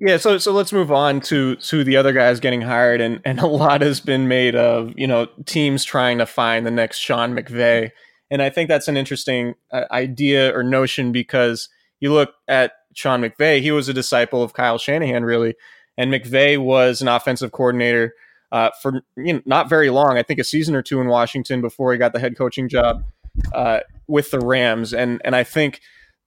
Yeah, 0.00 0.16
so 0.16 0.38
so 0.38 0.52
let's 0.52 0.72
move 0.72 0.92
on 0.92 1.20
to 1.22 1.56
to 1.56 1.82
the 1.82 1.96
other 1.96 2.12
guys 2.12 2.38
getting 2.38 2.60
hired, 2.60 3.00
and 3.00 3.20
and 3.24 3.40
a 3.40 3.48
lot 3.48 3.80
has 3.80 3.98
been 3.98 4.28
made 4.28 4.54
of 4.54 4.92
you 4.96 5.08
know 5.08 5.26
teams 5.46 5.82
trying 5.84 6.18
to 6.18 6.26
find 6.26 6.64
the 6.64 6.70
next 6.70 6.98
Sean 6.98 7.34
McVay, 7.34 7.90
and 8.30 8.40
I 8.40 8.50
think 8.50 8.68
that's 8.68 8.86
an 8.86 8.96
interesting 8.96 9.54
uh, 9.72 9.86
idea 9.90 10.56
or 10.56 10.62
notion 10.62 11.10
because 11.10 11.68
you 11.98 12.12
look 12.12 12.32
at 12.46 12.74
Sean 12.94 13.22
McVay, 13.22 13.60
he 13.60 13.72
was 13.72 13.88
a 13.88 13.92
disciple 13.92 14.42
of 14.42 14.52
Kyle 14.52 14.78
Shanahan, 14.78 15.24
really, 15.24 15.54
and 15.96 16.12
McVay 16.12 16.58
was 16.58 17.02
an 17.02 17.08
offensive 17.08 17.52
coordinator 17.52 18.14
uh, 18.52 18.70
for 18.80 19.02
you 19.16 19.34
know, 19.34 19.42
not 19.46 19.68
very 19.68 19.90
long. 19.90 20.16
I 20.16 20.22
think 20.22 20.38
a 20.38 20.44
season 20.44 20.76
or 20.76 20.82
two 20.82 21.00
in 21.00 21.08
Washington 21.08 21.60
before 21.60 21.92
he 21.92 21.98
got 21.98 22.12
the 22.12 22.20
head 22.20 22.36
coaching 22.36 22.68
job 22.68 23.04
uh, 23.52 23.80
with 24.06 24.30
the 24.30 24.38
Rams. 24.38 24.94
And 24.94 25.20
and 25.24 25.34
I 25.34 25.44
think 25.44 25.80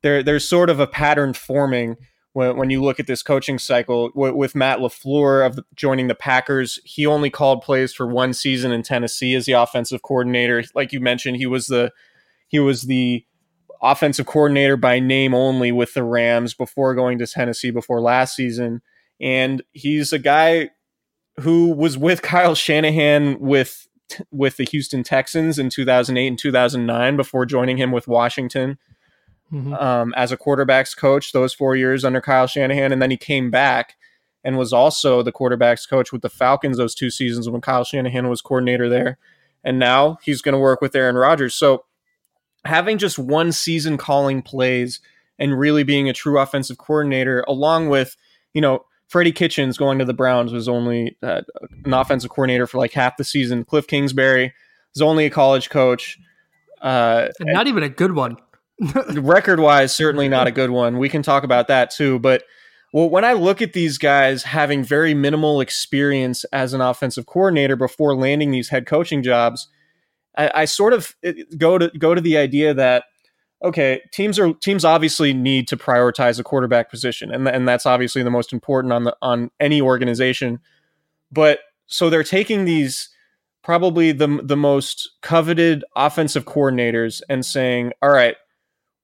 there 0.04 0.22
there's 0.22 0.48
sort 0.48 0.70
of 0.70 0.80
a 0.80 0.88
pattern 0.88 1.34
forming 1.34 1.96
when, 2.34 2.58
when 2.58 2.70
you 2.70 2.84
look 2.84 3.00
at 3.00 3.08
this 3.08 3.24
coaching 3.24 3.58
cycle 3.58 4.10
w- 4.10 4.36
with 4.36 4.56
Matt 4.56 4.80
LaFleur 4.80 5.46
of 5.46 5.56
the, 5.56 5.66
joining 5.74 6.08
the 6.08 6.16
Packers. 6.16 6.80
He 6.84 7.06
only 7.06 7.30
called 7.30 7.62
plays 7.62 7.94
for 7.94 8.06
one 8.06 8.34
season 8.34 8.72
in 8.72 8.84
Tennessee 8.84 9.34
as 9.34 9.46
the 9.46 9.54
offensive 9.54 10.02
coordinator. 10.02 10.64
Like 10.76 10.92
you 10.92 11.00
mentioned, 11.00 11.38
he 11.38 11.46
was 11.46 11.68
the 11.68 11.92
he 12.50 12.60
was 12.60 12.84
the 12.84 13.26
offensive 13.82 14.26
coordinator 14.26 14.76
by 14.76 15.00
name 15.00 15.34
only 15.34 15.72
with 15.72 15.94
the 15.94 16.04
Rams 16.04 16.54
before 16.54 16.94
going 16.94 17.20
to 17.20 17.28
Tennessee 17.28 17.72
before 17.72 18.02
last 18.02 18.36
season 18.36 18.82
and 19.20 19.62
he's 19.74 20.14
a 20.14 20.20
guy 20.20 20.72
who 21.40 21.72
was 21.72 21.98
with 21.98 22.22
Kyle 22.24 22.56
Shanahan 22.56 23.40
with 23.40 23.88
with 24.32 24.58
the 24.58 24.64
Houston 24.64 25.04
Texans 25.04 25.60
in 25.60 25.70
2008 25.70 26.28
and 26.28 26.40
2009 26.40 27.18
before 27.18 27.46
joining 27.46 27.76
him 27.76 27.92
with 27.92 28.08
Washington 28.08 28.78
mm-hmm. 29.52 29.74
um, 29.74 30.14
as 30.16 30.32
a 30.32 30.38
quarterbacks 30.38 30.96
coach 30.96 31.32
those 31.32 31.54
four 31.54 31.76
years 31.76 32.06
under 32.06 32.22
Kyle 32.22 32.48
Shanahan, 32.48 32.92
and 32.92 33.02
then 33.02 33.12
he 33.12 33.18
came 33.18 33.52
back 33.52 33.96
and 34.44 34.58
was 34.58 34.72
also 34.72 35.22
the 35.22 35.32
quarterbacks 35.32 35.88
coach 35.88 36.12
with 36.12 36.22
the 36.22 36.30
Falcons 36.30 36.78
those 36.78 36.96
two 36.96 37.10
seasons 37.10 37.50
when 37.50 37.62
Kyle 37.62 37.84
Shanahan 37.84 38.30
was 38.30 38.42
coordinator 38.42 38.88
there, 38.90 39.18
and 39.64 39.80
now 39.80 40.18
he's 40.22 40.42
going 40.42 40.54
to 40.54 40.60
work 40.60 40.82
with 40.82 40.96
Aaron 40.96 41.16
Rodgers. 41.16 41.54
So 41.54 41.86
having 42.66 42.98
just 42.98 43.20
one 43.20 43.52
season 43.52 43.98
calling 43.98 44.42
plays 44.42 45.00
and 45.40 45.58
really 45.58 45.84
being 45.84 46.10
a 46.10 46.14
true 46.14 46.40
offensive 46.40 46.78
coordinator, 46.78 47.44
along 47.48 47.90
with 47.90 48.16
you 48.54 48.62
know 48.62 48.86
Freddie 49.08 49.32
Kitchens 49.32 49.78
going 49.78 50.00
to 50.00 50.06
the 50.06 50.14
Browns 50.14 50.52
was 50.52 50.68
only 50.68 51.18
uh, 51.24 51.42
an 51.86 51.94
offensive 51.94 52.30
coordinator 52.30 52.68
for 52.68 52.78
like 52.78 52.92
half 52.92 53.18
the 53.18 53.24
season. 53.24 53.64
Cliff 53.64 53.88
Kingsbury 53.88 54.54
was 54.94 55.02
only 55.02 55.26
a 55.26 55.30
college 55.30 55.70
coach. 55.70 56.18
Uh, 56.82 57.30
and 57.40 57.54
not 57.54 57.68
even 57.68 57.84
a 57.84 57.90
good 57.90 58.16
one. 58.16 58.38
record 59.16 59.60
wise, 59.60 59.96
certainly 59.96 60.30
not 60.30 60.48
a 60.48 60.52
good 60.52 60.70
one. 60.70 60.98
We 60.98 61.10
can 61.10 61.24
talk 61.24 61.44
about 61.44 61.68
that 61.68 61.90
too. 61.90 62.20
But 62.20 62.44
well, 62.94 63.10
when 63.10 63.26
I 63.26 63.34
look 63.34 63.62
at 63.62 63.74
these 63.74 63.98
guys 63.98 64.44
having 64.44 64.84
very 64.84 65.14
minimal 65.14 65.62
experience 65.62 66.44
as 66.46 66.74
an 66.74 66.82
offensive 66.82 67.26
coordinator 67.26 67.76
before 67.76 68.16
landing 68.16 68.52
these 68.52 68.70
head 68.70 68.86
coaching 68.86 69.24
jobs, 69.24 69.68
I, 70.38 70.52
I 70.54 70.66
sort 70.66 70.94
of 70.94 71.16
go 71.58 71.78
to 71.78 71.90
go 71.98 72.14
to 72.14 72.22
the 72.22 72.38
idea 72.38 72.74
that 72.74 73.06
okay, 73.64 74.02
teams 74.12 74.38
are 74.40 74.54
teams 74.54 74.86
obviously 74.86 75.34
need 75.34 75.68
to 75.68 75.78
prioritize 75.78 76.40
a 76.40 76.44
quarterback 76.44 76.90
position, 76.90 77.32
and 77.32 77.48
and 77.48 77.68
that's 77.68 77.86
obviously 77.86 78.24
the 78.24 78.32
most 78.32 78.54
important 78.54 78.94
on 78.94 79.04
the 79.04 79.16
on 79.22 79.52
any 79.60 79.82
organization. 79.82 80.60
But 81.32 81.60
so 81.88 82.10
they're 82.10 82.24
taking 82.24 82.66
these 82.66 83.10
probably 83.64 84.12
the 84.12 84.40
the 84.44 84.58
most 84.58 85.10
coveted 85.22 85.84
offensive 85.96 86.46
coordinators 86.46 87.22
and 87.30 87.46
saying, 87.46 87.94
all 88.02 88.12
right, 88.12 88.36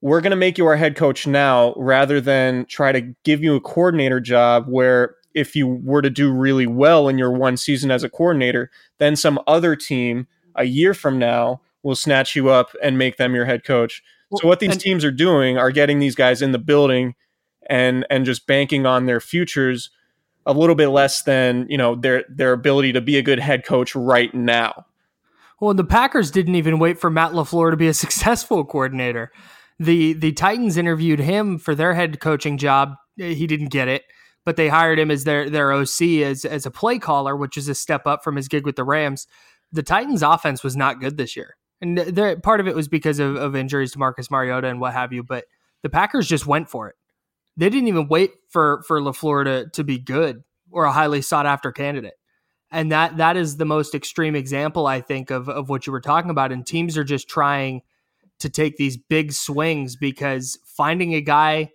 we're 0.02 0.22
going 0.22 0.32
to 0.32 0.38
make 0.38 0.58
you 0.58 0.66
our 0.66 0.76
head 0.76 0.96
coach 0.96 1.26
now, 1.26 1.74
rather 1.76 2.22
than 2.22 2.66
try 2.66 2.92
to 2.92 3.02
give 3.24 3.44
you 3.44 3.56
a 3.56 3.62
coordinator 3.62 4.20
job 4.20 4.66
where 4.68 5.16
if 5.34 5.56
you 5.56 5.68
were 5.68 6.02
to 6.02 6.12
do 6.12 6.32
really 6.32 6.68
well 6.68 7.08
in 7.10 7.18
your 7.18 7.32
one 7.32 7.58
season 7.58 7.90
as 7.90 8.04
a 8.04 8.10
coordinator, 8.10 8.70
then 9.00 9.16
some 9.16 9.40
other 9.48 9.76
team 9.76 10.28
a 10.56 10.66
year 10.66 10.94
from 10.94 11.18
now 11.18 11.60
will 11.82 11.96
snatch 11.96 12.36
you 12.36 12.50
up 12.50 12.76
and 12.84 12.98
make 12.98 13.18
them 13.18 13.34
your 13.34 13.46
head 13.46 13.64
coach 13.64 14.04
so 14.42 14.48
what 14.48 14.60
these 14.60 14.72
and, 14.72 14.80
teams 14.80 15.06
are 15.06 15.12
doing 15.12 15.58
are 15.58 15.72
getting 15.72 16.00
these 16.00 16.16
guys 16.16 16.42
in 16.42 16.52
the 16.52 16.60
building 16.60 17.16
and 17.70 18.06
and 18.10 18.26
just 18.26 18.48
banking 18.48 18.86
on 18.86 19.06
their 19.06 19.20
futures 19.20 19.90
a 20.46 20.54
little 20.54 20.76
bit 20.76 20.88
less 20.88 21.22
than 21.24 21.66
you 21.70 21.78
know 21.78 21.96
their 21.96 22.26
their 22.30 22.54
ability 22.54 22.94
to 22.94 23.02
be 23.02 23.18
a 23.18 23.22
good 23.22 23.40
head 23.40 23.66
coach 23.66 23.96
right 23.96 24.34
now. 24.34 24.86
Well, 25.60 25.74
the 25.74 25.86
Packers 25.86 26.32
didn't 26.32 26.56
even 26.56 26.80
wait 26.80 27.00
for 27.00 27.10
Matt 27.10 27.32
LaFleur 27.32 27.72
to 27.72 27.78
be 27.78 27.88
a 27.88 27.94
successful 27.94 28.66
coordinator. 28.66 29.32
The 29.80 30.14
the 30.14 30.32
Titans 30.34 30.78
interviewed 30.78 31.20
him 31.20 31.58
for 31.58 31.76
their 31.76 31.94
head 31.94 32.20
coaching 32.20 32.58
job. 32.58 32.96
He 33.16 33.48
didn't 33.48 33.70
get 33.70 33.88
it, 33.88 34.04
but 34.46 34.56
they 34.56 34.70
hired 34.70 35.00
him 35.00 35.12
as 35.12 35.24
their 35.24 35.50
their 35.50 35.72
OC 35.72 36.02
as 36.24 36.46
as 36.46 36.66
a 36.66 36.72
play 36.72 37.00
caller, 37.00 37.36
which 37.36 37.58
is 37.58 37.68
a 37.68 37.76
step 37.76 38.06
up 38.08 38.24
from 38.24 38.36
his 38.36 38.48
gig 38.48 38.66
with 38.66 38.76
the 38.76 38.84
Rams. 38.84 39.28
The 39.72 39.84
Titans 39.84 40.22
offense 40.22 40.64
was 40.64 40.76
not 40.76 41.00
good 41.00 41.18
this 41.18 41.36
year 41.36 41.56
and 41.84 41.98
there, 41.98 42.40
part 42.40 42.62
of 42.62 42.68
it 42.68 42.76
was 42.76 42.88
because 42.88 43.20
of, 43.20 43.36
of 43.36 43.58
injuries 43.58 43.92
to 43.92 44.00
Marcus 44.00 44.32
Mariota 44.32 44.70
and 44.70 44.80
what 44.80 44.94
have 44.94 45.12
you. 45.12 45.22
But 45.22 45.46
the 45.82 45.90
Packers 45.90 46.28
just 46.28 46.48
went 46.48 46.70
for 46.70 46.88
it. 46.88 46.96
They 47.58 47.70
didn't 47.70 47.90
even 47.90 48.08
wait 48.08 48.32
for 48.50 48.82
for 48.88 49.02
LaFleur 49.02 49.44
to 49.44 49.70
to 49.70 49.84
be 49.84 50.00
good 50.00 50.44
or 50.72 50.86
a 50.86 50.94
highly 50.94 51.22
sought 51.22 51.46
after 51.46 51.72
candidate. 51.72 52.14
And 52.72 52.92
that 52.92 53.18
that 53.18 53.36
is 53.36 53.58
the 53.58 53.66
most 53.66 53.94
extreme 53.94 54.34
example, 54.34 54.88
I 54.88 55.02
think, 55.02 55.30
of 55.30 55.50
of 55.50 55.68
what 55.68 55.86
you 55.86 55.92
were 55.92 56.02
talking 56.02 56.32
about. 56.32 56.54
And 56.54 56.66
teams 56.66 56.98
are 56.98 57.04
just 57.04 57.28
trying 57.28 57.82
to 58.40 58.50
take 58.50 58.78
these 58.78 58.98
big 58.98 59.34
swings 59.34 59.98
because 59.98 60.58
finding 60.66 61.14
a 61.14 61.22
guy 61.22 61.72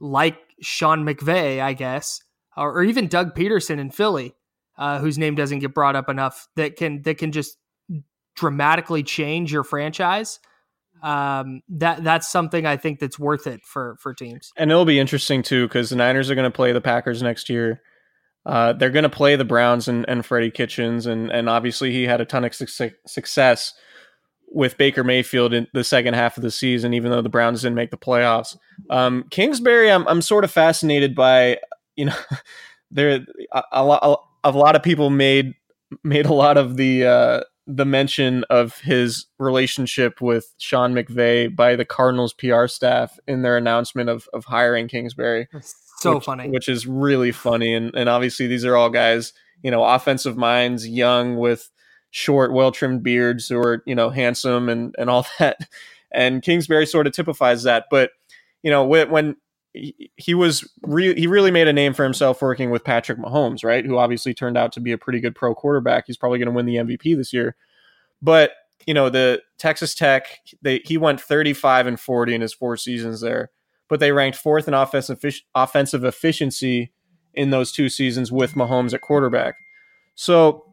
like 0.00 0.36
Sean 0.60 1.06
McVay, 1.06 1.60
I 1.60 1.74
guess, 1.74 2.20
or, 2.56 2.72
or 2.72 2.82
even 2.82 3.06
Doug 3.06 3.34
Pederson 3.34 3.78
in 3.78 3.90
Philly, 3.90 4.34
uh, 4.76 4.98
whose 4.98 5.16
name 5.16 5.36
doesn't 5.36 5.60
get 5.60 5.74
brought 5.74 5.96
up 5.96 6.08
enough, 6.08 6.48
that 6.56 6.76
can 6.76 7.02
that 7.02 7.18
can 7.18 7.30
just 7.30 7.56
dramatically 8.34 9.02
change 9.02 9.52
your 9.52 9.64
franchise. 9.64 10.40
Um, 11.02 11.62
that 11.68 12.04
that's 12.04 12.30
something 12.30 12.64
I 12.64 12.76
think 12.76 13.00
that's 13.00 13.18
worth 13.18 13.46
it 13.46 13.60
for 13.64 13.96
for 14.00 14.14
teams. 14.14 14.52
And 14.56 14.70
it'll 14.70 14.84
be 14.84 15.00
interesting 15.00 15.42
too 15.42 15.66
because 15.66 15.90
the 15.90 15.96
Niners 15.96 16.30
are 16.30 16.36
going 16.36 16.50
to 16.50 16.56
play 16.56 16.72
the 16.72 16.80
Packers 16.80 17.22
next 17.22 17.48
year. 17.48 17.82
Uh, 18.44 18.72
they're 18.72 18.90
going 18.90 19.04
to 19.04 19.08
play 19.08 19.36
the 19.36 19.44
Browns 19.44 19.88
and, 19.88 20.04
and 20.08 20.24
Freddie 20.24 20.50
Kitchens, 20.50 21.06
and 21.06 21.30
and 21.30 21.48
obviously 21.48 21.92
he 21.92 22.04
had 22.04 22.20
a 22.20 22.24
ton 22.24 22.44
of 22.44 22.54
su- 22.54 22.90
success 23.06 23.74
with 24.54 24.76
Baker 24.76 25.02
Mayfield 25.02 25.54
in 25.54 25.66
the 25.72 25.84
second 25.84 26.14
half 26.14 26.36
of 26.36 26.42
the 26.42 26.50
season, 26.50 26.92
even 26.92 27.10
though 27.10 27.22
the 27.22 27.28
Browns 27.28 27.62
didn't 27.62 27.76
make 27.76 27.90
the 27.90 27.96
playoffs. 27.96 28.56
Um, 28.90 29.24
Kingsbury, 29.30 29.90
I'm 29.90 30.06
I'm 30.06 30.22
sort 30.22 30.44
of 30.44 30.50
fascinated 30.50 31.14
by. 31.14 31.58
You 31.96 32.06
know, 32.06 32.16
there 32.90 33.24
a, 33.52 33.62
a, 33.72 33.84
lot 33.84 34.20
a 34.44 34.50
lot 34.50 34.76
of 34.76 34.82
people 34.82 35.10
made 35.10 35.54
made 36.04 36.26
a 36.26 36.32
lot 36.32 36.56
of 36.56 36.76
the 36.76 37.06
uh, 37.06 37.40
the 37.76 37.84
mention 37.84 38.44
of 38.50 38.78
his 38.80 39.26
relationship 39.38 40.20
with 40.20 40.54
Sean 40.58 40.94
McVay 40.94 41.54
by 41.54 41.76
the 41.76 41.84
Cardinals 41.84 42.32
PR 42.34 42.66
staff 42.66 43.18
in 43.26 43.42
their 43.42 43.56
announcement 43.56 44.10
of 44.10 44.28
of 44.32 44.44
hiring 44.44 44.88
Kingsbury. 44.88 45.48
So 45.98 46.16
which, 46.16 46.24
funny, 46.24 46.50
which 46.50 46.68
is 46.68 46.86
really 46.86 47.32
funny, 47.32 47.74
and 47.74 47.94
and 47.94 48.08
obviously 48.08 48.46
these 48.46 48.64
are 48.64 48.76
all 48.76 48.90
guys, 48.90 49.32
you 49.62 49.70
know, 49.70 49.84
offensive 49.84 50.36
minds, 50.36 50.86
young 50.86 51.36
with 51.36 51.70
short, 52.10 52.52
well 52.52 52.72
trimmed 52.72 53.02
beards 53.02 53.48
who 53.48 53.58
are 53.58 53.82
you 53.86 53.94
know 53.94 54.10
handsome 54.10 54.68
and 54.68 54.94
and 54.98 55.08
all 55.08 55.26
that. 55.38 55.68
And 56.12 56.42
Kingsbury 56.42 56.86
sort 56.86 57.06
of 57.06 57.14
typifies 57.14 57.62
that. 57.62 57.86
But 57.90 58.10
you 58.62 58.70
know 58.70 58.84
when, 58.84 59.36
he 59.74 60.34
was 60.34 60.68
re- 60.82 61.18
he 61.18 61.26
really 61.26 61.50
made 61.50 61.68
a 61.68 61.72
name 61.72 61.94
for 61.94 62.04
himself 62.04 62.42
working 62.42 62.70
with 62.70 62.84
Patrick 62.84 63.18
Mahomes, 63.18 63.64
right? 63.64 63.84
Who 63.84 63.98
obviously 63.98 64.34
turned 64.34 64.58
out 64.58 64.72
to 64.72 64.80
be 64.80 64.92
a 64.92 64.98
pretty 64.98 65.20
good 65.20 65.34
pro 65.34 65.54
quarterback. 65.54 66.04
He's 66.06 66.16
probably 66.16 66.38
going 66.38 66.48
to 66.48 66.54
win 66.54 66.66
the 66.66 66.76
MVP 66.76 67.16
this 67.16 67.32
year. 67.32 67.56
But 68.20 68.52
you 68.86 68.94
know 68.94 69.08
the 69.08 69.42
Texas 69.58 69.94
Tech, 69.94 70.26
they 70.60 70.80
he 70.84 70.98
went 70.98 71.20
35 71.20 71.86
and 71.86 72.00
40 72.00 72.34
in 72.34 72.40
his 72.40 72.52
four 72.52 72.76
seasons 72.76 73.20
there, 73.20 73.50
but 73.88 74.00
they 74.00 74.12
ranked 74.12 74.38
fourth 74.38 74.68
in 74.68 74.74
offensive 74.74 75.24
offensive 75.54 76.04
efficiency 76.04 76.92
in 77.34 77.50
those 77.50 77.72
two 77.72 77.88
seasons 77.88 78.30
with 78.30 78.54
Mahomes 78.54 78.92
at 78.92 79.00
quarterback. 79.00 79.54
So 80.14 80.71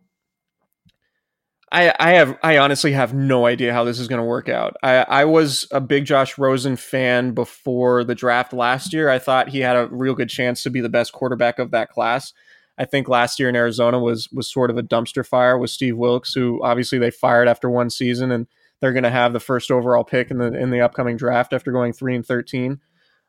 I, 1.71 1.93
I 1.99 2.11
have 2.13 2.37
I 2.41 2.57
honestly 2.57 2.93
have 2.93 3.13
no 3.13 3.45
idea 3.45 3.73
how 3.73 3.83
this 3.83 3.99
is 3.99 4.07
going 4.07 4.19
to 4.19 4.25
work 4.25 4.49
out. 4.49 4.75
I, 4.81 4.95
I 4.97 5.25
was 5.25 5.67
a 5.71 5.79
big 5.79 6.05
Josh 6.05 6.37
Rosen 6.37 6.75
fan 6.75 7.33
before 7.33 8.03
the 8.03 8.15
draft 8.15 8.53
last 8.53 8.91
year. 8.91 9.09
I 9.09 9.19
thought 9.19 9.49
he 9.49 9.59
had 9.59 9.75
a 9.75 9.87
real 9.91 10.15
good 10.15 10.29
chance 10.29 10.63
to 10.63 10.69
be 10.69 10.81
the 10.81 10.89
best 10.89 11.13
quarterback 11.13 11.59
of 11.59 11.71
that 11.71 11.89
class. 11.89 12.33
I 12.77 12.85
think 12.85 13.07
last 13.07 13.39
year 13.39 13.49
in 13.49 13.55
Arizona 13.55 13.99
was 13.99 14.29
was 14.31 14.51
sort 14.51 14.71
of 14.71 14.77
a 14.77 14.83
dumpster 14.83 15.25
fire 15.25 15.57
with 15.57 15.69
Steve 15.69 15.97
Wilks, 15.97 16.33
who 16.33 16.59
obviously 16.63 16.97
they 16.97 17.11
fired 17.11 17.47
after 17.47 17.69
one 17.69 17.89
season, 17.89 18.31
and 18.31 18.47
they're 18.79 18.93
going 18.93 19.03
to 19.03 19.11
have 19.11 19.33
the 19.33 19.39
first 19.39 19.69
overall 19.69 20.03
pick 20.03 20.31
in 20.31 20.37
the 20.37 20.53
in 20.57 20.71
the 20.71 20.81
upcoming 20.81 21.17
draft 21.17 21.53
after 21.53 21.71
going 21.71 21.93
three 21.93 22.15
and 22.15 22.25
thirteen. 22.25 22.79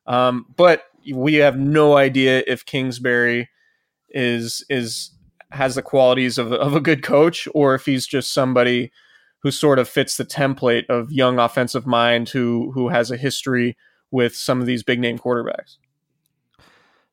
Um, 0.06 0.47
but 0.56 0.85
we 1.12 1.35
have 1.35 1.59
no 1.59 1.97
idea 1.97 2.42
if 2.47 2.64
Kingsbury 2.64 3.50
is 4.09 4.64
is 4.70 5.11
has 5.52 5.75
the 5.75 5.83
qualities 5.83 6.38
of, 6.38 6.52
of 6.52 6.75
a 6.75 6.80
good 6.80 7.02
coach 7.02 7.49
or 7.54 7.75
if 7.75 7.87
he's 7.87 8.07
just 8.07 8.33
somebody 8.33 8.92
who 9.42 9.50
sort 9.50 9.78
of 9.78 9.88
fits 9.88 10.16
the 10.16 10.25
template 10.25 10.85
of 10.88 11.11
young 11.11 11.38
offensive 11.38 11.87
mind 11.87 12.28
who 12.28 12.73
who 12.73 12.88
has 12.88 13.11
a 13.11 13.16
history 13.16 13.76
with 14.11 14.35
some 14.35 14.61
of 14.61 14.66
these 14.66 14.83
big 14.83 15.00
name 15.00 15.19
quarterbacks. 15.19 15.76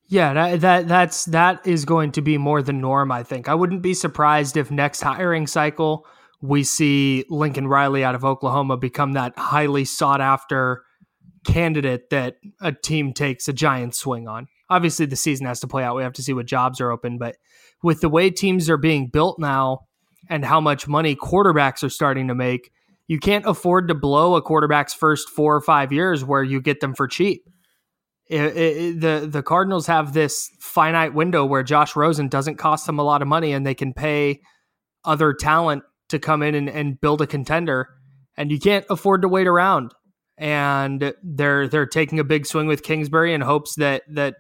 Yeah, 0.10 0.34
that, 0.34 0.62
that 0.62 0.88
that's 0.88 1.26
that 1.26 1.66
is 1.68 1.84
going 1.86 2.14
to 2.14 2.22
be 2.22 2.38
more 2.38 2.62
the 2.62 2.74
norm. 2.74 3.12
I 3.12 3.24
think 3.24 3.50
I 3.50 3.56
wouldn't 3.56 3.82
be 3.82 3.94
surprised 3.94 4.56
if 4.56 4.72
next 4.72 5.02
hiring 5.02 5.48
cycle 5.48 6.06
we 6.42 6.64
see 6.64 7.26
Lincoln 7.30 7.68
Riley 7.68 8.04
out 8.04 8.16
of 8.16 8.24
Oklahoma 8.24 8.78
become 8.78 9.14
that 9.14 9.38
highly 9.38 9.86
sought 9.86 10.22
after 10.22 10.84
candidate 11.46 12.10
that 12.12 12.36
a 12.62 12.72
team 12.72 13.14
takes 13.14 13.48
a 13.48 13.54
giant 13.54 13.96
swing 13.96 14.28
on. 14.28 14.48
Obviously, 14.70 15.06
the 15.06 15.16
season 15.16 15.46
has 15.46 15.62
to 15.62 15.68
play 15.68 15.84
out. 15.84 15.96
We 15.96 16.04
have 16.04 16.14
to 16.14 16.24
see 16.24 16.34
what 16.34 16.46
jobs 16.46 16.80
are 16.80 16.92
open, 16.92 17.18
but 17.18 17.38
with 17.84 18.02
the 18.02 18.10
way 18.10 18.30
teams 18.30 18.70
are 18.70 18.78
being 18.78 19.10
built 19.12 19.38
now 19.40 19.80
and 20.30 20.44
how 20.44 20.60
much 20.60 20.88
money 20.88 21.16
quarterbacks 21.16 21.84
are 21.84 21.90
starting 21.90 22.28
to 22.28 22.36
make, 22.36 22.72
you 23.08 23.20
can't 23.20 23.46
afford 23.46 23.88
to 23.88 23.96
blow 23.96 24.36
a 24.36 24.42
quarterback's 24.42 24.94
first 24.94 25.30
four 25.30 25.56
or 25.56 25.62
five 25.62 25.94
years 25.94 26.26
where 26.26 26.44
you 26.44 26.62
get 26.62 26.82
them 26.82 26.94
for 26.94 27.08
cheap. 27.08 27.44
It, 28.30 28.58
it, 28.58 29.00
the 29.00 29.26
the 29.26 29.42
Cardinals 29.42 29.88
have 29.88 30.12
this 30.12 30.50
finite 30.60 31.14
window 31.14 31.46
where 31.46 31.64
Josh 31.64 31.96
Rosen 31.96 32.28
doesn't 32.28 32.58
cost 32.58 32.86
them 32.86 33.00
a 33.00 33.04
lot 33.04 33.22
of 33.22 33.28
money 33.30 33.54
and 33.54 33.66
they 33.66 33.74
can 33.74 33.94
pay 33.94 34.42
other 35.06 35.34
talent 35.34 35.84
to 36.10 36.20
come 36.20 36.44
in 36.44 36.54
and, 36.54 36.70
and 36.70 37.00
build 37.00 37.22
a 37.22 37.28
contender, 37.28 37.88
and 38.36 38.52
you 38.52 38.60
can't 38.60 38.86
afford 38.90 39.22
to 39.22 39.30
wait 39.30 39.48
around. 39.48 39.94
And 40.38 41.14
they're 41.24 41.70
they're 41.70 41.86
taking 41.86 42.20
a 42.20 42.26
big 42.26 42.46
swing 42.46 42.68
with 42.68 42.84
Kingsbury 42.84 43.34
in 43.34 43.40
hopes 43.40 43.76
that 43.76 44.04
that 44.10 44.36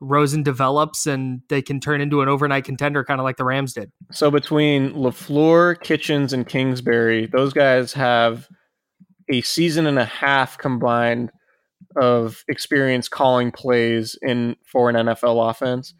Rosen 0.00 0.42
develops 0.42 1.06
and 1.06 1.42
they 1.48 1.60
can 1.60 1.80
turn 1.80 2.00
into 2.00 2.20
an 2.22 2.28
overnight 2.28 2.64
contender, 2.64 3.04
kind 3.04 3.20
of 3.20 3.24
like 3.24 3.36
the 3.36 3.44
Rams 3.44 3.72
did. 3.72 3.90
So 4.12 4.30
between 4.30 4.92
LaFleur, 4.92 5.80
Kitchens, 5.82 6.32
and 6.32 6.46
Kingsbury, 6.46 7.26
those 7.26 7.52
guys 7.52 7.92
have 7.94 8.48
a 9.28 9.40
season 9.40 9.86
and 9.86 9.98
a 9.98 10.04
half 10.04 10.56
combined 10.58 11.32
of 11.96 12.44
experience 12.48 13.08
calling 13.08 13.50
plays 13.50 14.16
in 14.22 14.56
for 14.64 14.88
an 14.88 14.96
NFL 14.96 15.50
offense. 15.50 15.94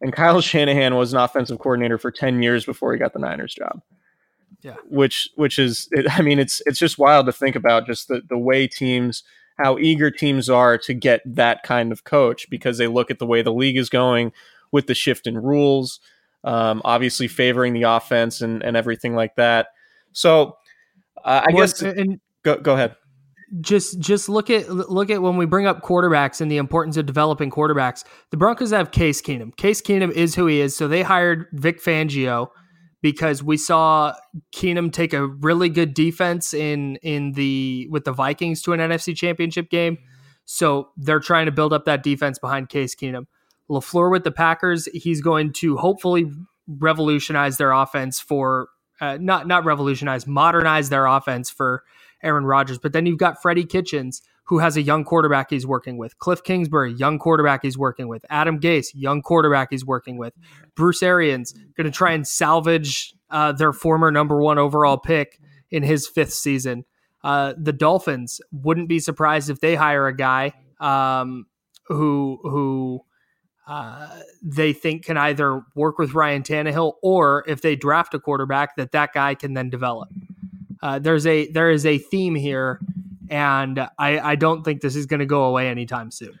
And 0.00 0.12
Kyle 0.12 0.40
Shanahan 0.40 0.96
was 0.96 1.12
an 1.12 1.20
offensive 1.20 1.58
coordinator 1.58 1.98
for 1.98 2.10
10 2.10 2.42
years 2.42 2.64
before 2.64 2.92
he 2.92 2.98
got 2.98 3.12
the 3.12 3.18
Niners 3.20 3.54
job. 3.54 3.80
Yeah. 4.62 4.76
Which 4.88 5.28
which 5.34 5.58
is 5.58 5.90
I 6.10 6.22
mean 6.22 6.38
it's 6.38 6.62
it's 6.64 6.78
just 6.78 6.98
wild 6.98 7.26
to 7.26 7.32
think 7.32 7.54
about 7.54 7.86
just 7.86 8.08
the 8.08 8.22
the 8.26 8.38
way 8.38 8.66
teams 8.66 9.22
how 9.56 9.78
eager 9.78 10.10
teams 10.10 10.50
are 10.50 10.78
to 10.78 10.94
get 10.94 11.22
that 11.24 11.62
kind 11.62 11.92
of 11.92 12.04
coach 12.04 12.48
because 12.50 12.78
they 12.78 12.86
look 12.86 13.10
at 13.10 13.18
the 13.18 13.26
way 13.26 13.42
the 13.42 13.52
league 13.52 13.76
is 13.76 13.88
going 13.88 14.32
with 14.72 14.86
the 14.86 14.94
shift 14.94 15.26
in 15.26 15.38
rules, 15.38 16.00
um, 16.42 16.82
obviously 16.84 17.28
favoring 17.28 17.72
the 17.72 17.82
offense 17.82 18.40
and, 18.40 18.62
and 18.62 18.76
everything 18.76 19.14
like 19.14 19.36
that. 19.36 19.68
So 20.12 20.56
uh, 21.24 21.42
I 21.48 21.52
well, 21.52 21.62
guess 21.62 21.80
and 21.82 22.20
go 22.42 22.56
go 22.58 22.74
ahead. 22.74 22.96
Just 23.60 24.00
just 24.00 24.28
look 24.28 24.50
at 24.50 24.68
look 24.68 25.10
at 25.10 25.22
when 25.22 25.36
we 25.36 25.46
bring 25.46 25.66
up 25.66 25.82
quarterbacks 25.82 26.40
and 26.40 26.50
the 26.50 26.56
importance 26.56 26.96
of 26.96 27.06
developing 27.06 27.50
quarterbacks. 27.50 28.04
The 28.30 28.36
Broncos 28.36 28.70
have 28.72 28.90
Case 28.90 29.22
Keenum. 29.22 29.56
Case 29.56 29.80
Keenum 29.80 30.10
is 30.10 30.34
who 30.34 30.46
he 30.46 30.60
is. 30.60 30.74
So 30.76 30.88
they 30.88 31.02
hired 31.02 31.46
Vic 31.52 31.80
Fangio 31.80 32.48
because 33.04 33.42
we 33.42 33.58
saw 33.58 34.14
Keenum 34.56 34.90
take 34.90 35.12
a 35.12 35.26
really 35.26 35.68
good 35.68 35.92
defense 35.92 36.54
in 36.54 36.96
in 37.02 37.32
the 37.32 37.86
with 37.90 38.04
the 38.04 38.12
Vikings 38.12 38.62
to 38.62 38.72
an 38.72 38.80
NFC 38.80 39.14
Championship 39.14 39.68
game. 39.68 39.98
So 40.46 40.88
they're 40.96 41.20
trying 41.20 41.44
to 41.44 41.52
build 41.52 41.74
up 41.74 41.84
that 41.84 42.02
defense 42.02 42.38
behind 42.38 42.70
Case 42.70 42.94
Keenum. 42.94 43.26
LaFleur 43.68 44.10
with 44.10 44.24
the 44.24 44.30
Packers, 44.30 44.88
he's 44.94 45.20
going 45.20 45.52
to 45.52 45.76
hopefully 45.76 46.32
revolutionize 46.66 47.58
their 47.58 47.72
offense 47.72 48.20
for 48.20 48.68
uh, 49.02 49.18
not 49.20 49.46
not 49.46 49.66
revolutionize, 49.66 50.26
modernize 50.26 50.88
their 50.88 51.04
offense 51.04 51.50
for 51.50 51.84
Aaron 52.22 52.46
Rodgers. 52.46 52.78
But 52.78 52.94
then 52.94 53.04
you've 53.04 53.18
got 53.18 53.42
Freddie 53.42 53.66
Kitchens, 53.66 54.22
who 54.44 54.58
has 54.58 54.76
a 54.76 54.82
young 54.82 55.04
quarterback 55.04 55.50
he's 55.50 55.66
working 55.66 55.96
with. 55.96 56.18
Cliff 56.18 56.42
Kingsbury, 56.42 56.92
young 56.92 57.18
quarterback 57.18 57.62
he's 57.62 57.78
working 57.78 58.08
with. 58.08 58.24
Adam 58.28 58.60
Gase, 58.60 58.88
young 58.94 59.22
quarterback 59.22 59.68
he's 59.70 59.84
working 59.84 60.16
with. 60.16 60.34
Bruce 60.74 61.02
Arians 61.02 61.52
going 61.76 61.86
to 61.86 61.90
try 61.90 62.12
and 62.12 62.26
salvage 62.26 63.14
uh, 63.30 63.52
their 63.52 63.72
former 63.72 64.10
number 64.10 64.40
one 64.40 64.58
overall 64.58 64.98
pick 64.98 65.40
in 65.70 65.82
his 65.82 66.06
fifth 66.06 66.34
season. 66.34 66.84
Uh, 67.22 67.54
the 67.56 67.72
Dolphins 67.72 68.40
wouldn't 68.52 68.88
be 68.88 68.98
surprised 68.98 69.48
if 69.48 69.60
they 69.60 69.74
hire 69.74 70.06
a 70.06 70.14
guy 70.14 70.52
um, 70.78 71.46
who 71.86 72.38
who 72.42 73.00
uh, 73.66 74.20
they 74.42 74.74
think 74.74 75.06
can 75.06 75.16
either 75.16 75.62
work 75.74 75.98
with 75.98 76.12
Ryan 76.12 76.42
Tannehill 76.42 76.94
or 77.02 77.44
if 77.48 77.62
they 77.62 77.76
draft 77.76 78.12
a 78.12 78.20
quarterback 78.20 78.76
that 78.76 78.92
that 78.92 79.14
guy 79.14 79.34
can 79.34 79.54
then 79.54 79.70
develop. 79.70 80.10
Uh, 80.82 80.98
there's 80.98 81.26
a 81.26 81.50
there 81.52 81.70
is 81.70 81.86
a 81.86 81.96
theme 81.96 82.34
here 82.34 82.78
and 83.30 83.78
I, 83.98 84.18
I 84.18 84.34
don't 84.36 84.64
think 84.64 84.80
this 84.80 84.96
is 84.96 85.06
going 85.06 85.20
to 85.20 85.26
go 85.26 85.44
away 85.44 85.68
anytime 85.68 86.10
soon. 86.10 86.38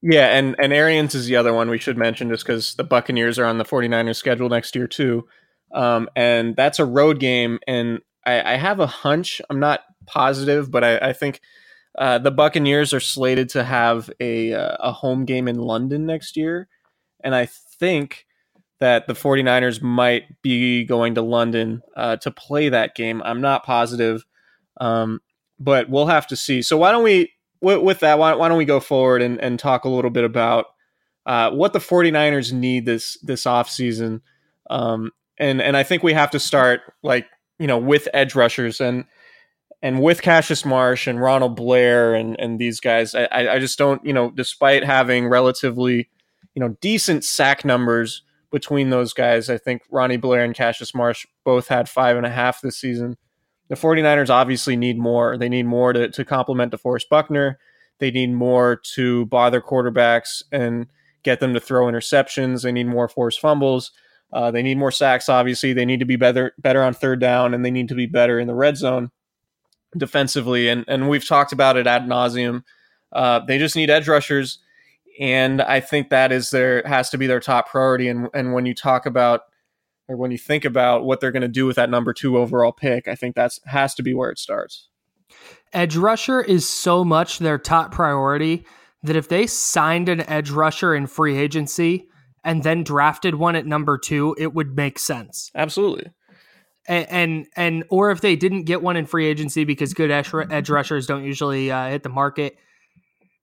Yeah, 0.00 0.36
and 0.36 0.54
and 0.60 0.72
Arians 0.72 1.14
is 1.14 1.26
the 1.26 1.36
other 1.36 1.52
one 1.52 1.70
we 1.70 1.78
should 1.78 1.98
mention 1.98 2.28
just 2.28 2.46
because 2.46 2.74
the 2.74 2.84
Buccaneers 2.84 3.38
are 3.38 3.44
on 3.44 3.58
the 3.58 3.64
49ers 3.64 4.16
schedule 4.16 4.48
next 4.48 4.76
year 4.76 4.86
too. 4.86 5.26
Um, 5.72 6.08
and 6.14 6.54
that's 6.54 6.78
a 6.78 6.84
road 6.84 7.18
game, 7.18 7.58
and 7.66 8.00
I, 8.24 8.54
I, 8.54 8.56
have 8.56 8.80
a 8.80 8.86
hunch. 8.86 9.42
I'm 9.50 9.60
not 9.60 9.80
positive, 10.06 10.70
but 10.70 10.82
I, 10.82 10.98
I 10.98 11.12
think 11.12 11.42
uh, 11.98 12.18
the 12.18 12.30
Buccaneers 12.30 12.94
are 12.94 13.00
slated 13.00 13.50
to 13.50 13.64
have 13.64 14.08
a 14.20 14.54
uh, 14.54 14.76
a 14.80 14.92
home 14.92 15.24
game 15.24 15.46
in 15.46 15.58
London 15.58 16.06
next 16.06 16.36
year, 16.36 16.68
and 17.22 17.34
I 17.34 17.46
think 17.46 18.24
that 18.80 19.08
the 19.08 19.14
49ers 19.14 19.82
might 19.82 20.40
be 20.42 20.84
going 20.84 21.16
to 21.16 21.22
London 21.22 21.82
uh, 21.96 22.16
to 22.18 22.30
play 22.30 22.68
that 22.68 22.94
game. 22.94 23.20
I'm 23.24 23.40
not 23.40 23.64
positive. 23.64 24.24
Um, 24.80 25.20
but 25.58 25.88
we'll 25.88 26.06
have 26.06 26.26
to 26.28 26.36
see. 26.36 26.62
So 26.62 26.76
why 26.76 26.92
don't 26.92 27.04
we 27.04 27.32
with, 27.60 27.82
with 27.82 28.00
that, 28.00 28.18
why, 28.18 28.34
why, 28.34 28.48
don't 28.48 28.58
we 28.58 28.64
go 28.64 28.80
forward 28.80 29.22
and, 29.22 29.40
and 29.40 29.58
talk 29.58 29.84
a 29.84 29.88
little 29.88 30.10
bit 30.10 30.24
about 30.24 30.66
uh, 31.26 31.50
what 31.50 31.72
the 31.72 31.78
49ers 31.78 32.52
need 32.52 32.86
this 32.86 33.18
this 33.22 33.44
offseason. 33.44 34.20
Um, 34.70 35.12
and 35.38 35.60
and 35.60 35.76
I 35.76 35.82
think 35.82 36.02
we 36.02 36.12
have 36.12 36.30
to 36.32 36.40
start 36.40 36.80
like 37.02 37.26
you 37.58 37.66
know 37.66 37.78
with 37.78 38.08
edge 38.14 38.34
rushers 38.34 38.80
and 38.80 39.04
and 39.82 40.02
with 40.02 40.22
Cassius 40.22 40.64
Marsh 40.64 41.06
and 41.06 41.20
Ronald 41.20 41.56
Blair 41.56 42.14
and 42.14 42.38
and 42.38 42.58
these 42.58 42.80
guys, 42.80 43.14
I 43.14 43.28
I 43.30 43.58
just 43.58 43.78
don't 43.78 44.04
you 44.04 44.12
know 44.12 44.30
despite 44.30 44.84
having 44.84 45.28
relatively 45.28 46.08
you 46.54 46.60
know 46.60 46.76
decent 46.80 47.24
sack 47.24 47.64
numbers 47.64 48.22
between 48.50 48.90
those 48.90 49.12
guys, 49.12 49.50
I 49.50 49.58
think 49.58 49.82
Ronnie 49.90 50.16
Blair 50.16 50.42
and 50.42 50.54
Cassius 50.54 50.94
Marsh 50.94 51.26
both 51.44 51.68
had 51.68 51.88
five 51.88 52.16
and 52.16 52.24
a 52.24 52.30
half 52.30 52.60
this 52.60 52.78
season. 52.78 53.18
The 53.68 53.74
49ers 53.74 54.30
obviously 54.30 54.76
need 54.76 54.98
more. 54.98 55.36
They 55.36 55.48
need 55.48 55.66
more 55.66 55.92
to, 55.92 56.08
to 56.08 56.24
complement 56.24 56.72
DeForest 56.72 57.08
Buckner. 57.10 57.58
They 57.98 58.10
need 58.10 58.32
more 58.32 58.76
to 58.94 59.26
bother 59.26 59.60
quarterbacks 59.60 60.42
and 60.52 60.86
get 61.22 61.40
them 61.40 61.52
to 61.54 61.60
throw 61.60 61.86
interceptions. 61.86 62.62
They 62.62 62.72
need 62.72 62.86
more 62.86 63.08
forced 63.08 63.40
fumbles. 63.40 63.92
Uh, 64.32 64.50
they 64.50 64.62
need 64.62 64.78
more 64.78 64.90
sacks. 64.90 65.28
Obviously, 65.28 65.72
they 65.72 65.84
need 65.84 66.00
to 66.00 66.06
be 66.06 66.16
better 66.16 66.52
better 66.58 66.82
on 66.82 66.94
third 66.94 67.20
down, 67.20 67.54
and 67.54 67.64
they 67.64 67.70
need 67.70 67.88
to 67.88 67.94
be 67.94 68.06
better 68.06 68.38
in 68.38 68.46
the 68.46 68.54
red 68.54 68.76
zone 68.76 69.10
defensively. 69.96 70.68
And 70.68 70.84
and 70.86 71.08
we've 71.08 71.26
talked 71.26 71.52
about 71.52 71.76
it 71.76 71.86
ad 71.86 72.06
nauseum. 72.06 72.62
Uh, 73.12 73.40
they 73.40 73.58
just 73.58 73.74
need 73.74 73.90
edge 73.90 74.06
rushers, 74.06 74.58
and 75.18 75.62
I 75.62 75.80
think 75.80 76.10
that 76.10 76.30
is 76.30 76.50
their 76.50 76.82
has 76.86 77.08
to 77.10 77.18
be 77.18 77.26
their 77.26 77.40
top 77.40 77.70
priority. 77.70 78.08
And 78.08 78.28
and 78.34 78.52
when 78.52 78.66
you 78.66 78.74
talk 78.74 79.06
about 79.06 79.42
or 80.08 80.16
when 80.16 80.30
you 80.30 80.38
think 80.38 80.64
about 80.64 81.04
what 81.04 81.20
they're 81.20 81.30
going 81.32 81.42
to 81.42 81.48
do 81.48 81.66
with 81.66 81.76
that 81.76 81.90
number 81.90 82.12
two 82.12 82.38
overall 82.38 82.72
pick, 82.72 83.06
I 83.06 83.14
think 83.14 83.36
that's 83.36 83.60
has 83.66 83.94
to 83.96 84.02
be 84.02 84.14
where 84.14 84.30
it 84.30 84.38
starts. 84.38 84.88
Edge 85.72 85.96
rusher 85.96 86.40
is 86.40 86.66
so 86.66 87.04
much 87.04 87.38
their 87.38 87.58
top 87.58 87.92
priority 87.92 88.64
that 89.02 89.16
if 89.16 89.28
they 89.28 89.46
signed 89.46 90.08
an 90.08 90.20
edge 90.22 90.50
rusher 90.50 90.94
in 90.94 91.06
free 91.06 91.36
agency 91.36 92.08
and 92.42 92.62
then 92.62 92.82
drafted 92.82 93.34
one 93.34 93.54
at 93.54 93.66
number 93.66 93.98
two, 93.98 94.34
it 94.38 94.54
would 94.54 94.74
make 94.74 94.98
sense. 94.98 95.50
Absolutely. 95.54 96.10
And, 96.86 97.06
and, 97.10 97.46
and 97.54 97.84
or 97.90 98.10
if 98.10 98.22
they 98.22 98.34
didn't 98.34 98.62
get 98.62 98.82
one 98.82 98.96
in 98.96 99.04
free 99.04 99.26
agency 99.26 99.64
because 99.64 99.92
good 99.92 100.10
edge, 100.10 100.32
edge 100.50 100.70
rushers 100.70 101.06
don't 101.06 101.24
usually 101.24 101.70
uh, 101.70 101.90
hit 101.90 102.02
the 102.02 102.08
market, 102.08 102.56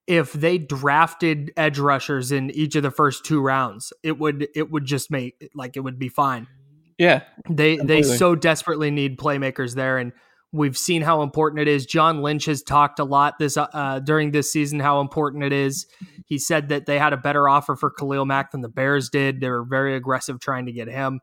if 0.08 0.34
they 0.34 0.58
drafted 0.58 1.52
edge 1.58 1.80
rushers 1.80 2.32
in 2.32 2.52
each 2.52 2.76
of 2.76 2.84
the 2.84 2.92
first 2.92 3.26
two 3.26 3.42
rounds, 3.42 3.92
it 4.04 4.20
would 4.20 4.48
it 4.56 4.72
would 4.72 4.86
just 4.86 5.12
make 5.12 5.50
like 5.54 5.78
it 5.78 5.82
would 5.82 6.00
be 6.00 6.10
fine. 6.10 6.48
Yeah, 6.98 7.24
they 7.50 7.78
completely. 7.78 8.02
they 8.02 8.18
so 8.18 8.36
desperately 8.36 8.92
need 8.92 9.18
playmakers 9.18 9.76
there, 9.76 9.98
and 9.98 10.14
We've 10.56 10.78
seen 10.78 11.02
how 11.02 11.22
important 11.22 11.60
it 11.60 11.68
is. 11.68 11.86
John 11.86 12.22
Lynch 12.22 12.46
has 12.46 12.64
talked 12.64 13.00
a 13.00 13.04
lot 13.04 13.40
this 13.40 13.58
uh, 13.58 14.00
during 14.00 14.32
this 14.32 14.52
season 14.52 14.80
how 14.80 15.02
important 15.02 15.44
it 15.44 15.52
is. 15.52 15.86
He 16.26 16.40
said 16.40 16.70
that 16.70 16.86
they 16.86 16.98
had 16.98 17.12
a 17.12 17.18
better 17.18 17.50
offer 17.50 17.76
for 17.76 17.92
Khalil 17.92 18.26
Mack 18.26 18.52
than 18.52 18.62
the 18.62 18.70
Bears 18.70 19.10
did. 19.10 19.42
They 19.42 19.50
were 19.50 19.66
very 19.66 19.98
aggressive 19.98 20.40
trying 20.40 20.68
to 20.68 20.72
get 20.72 20.88
him. 20.88 21.20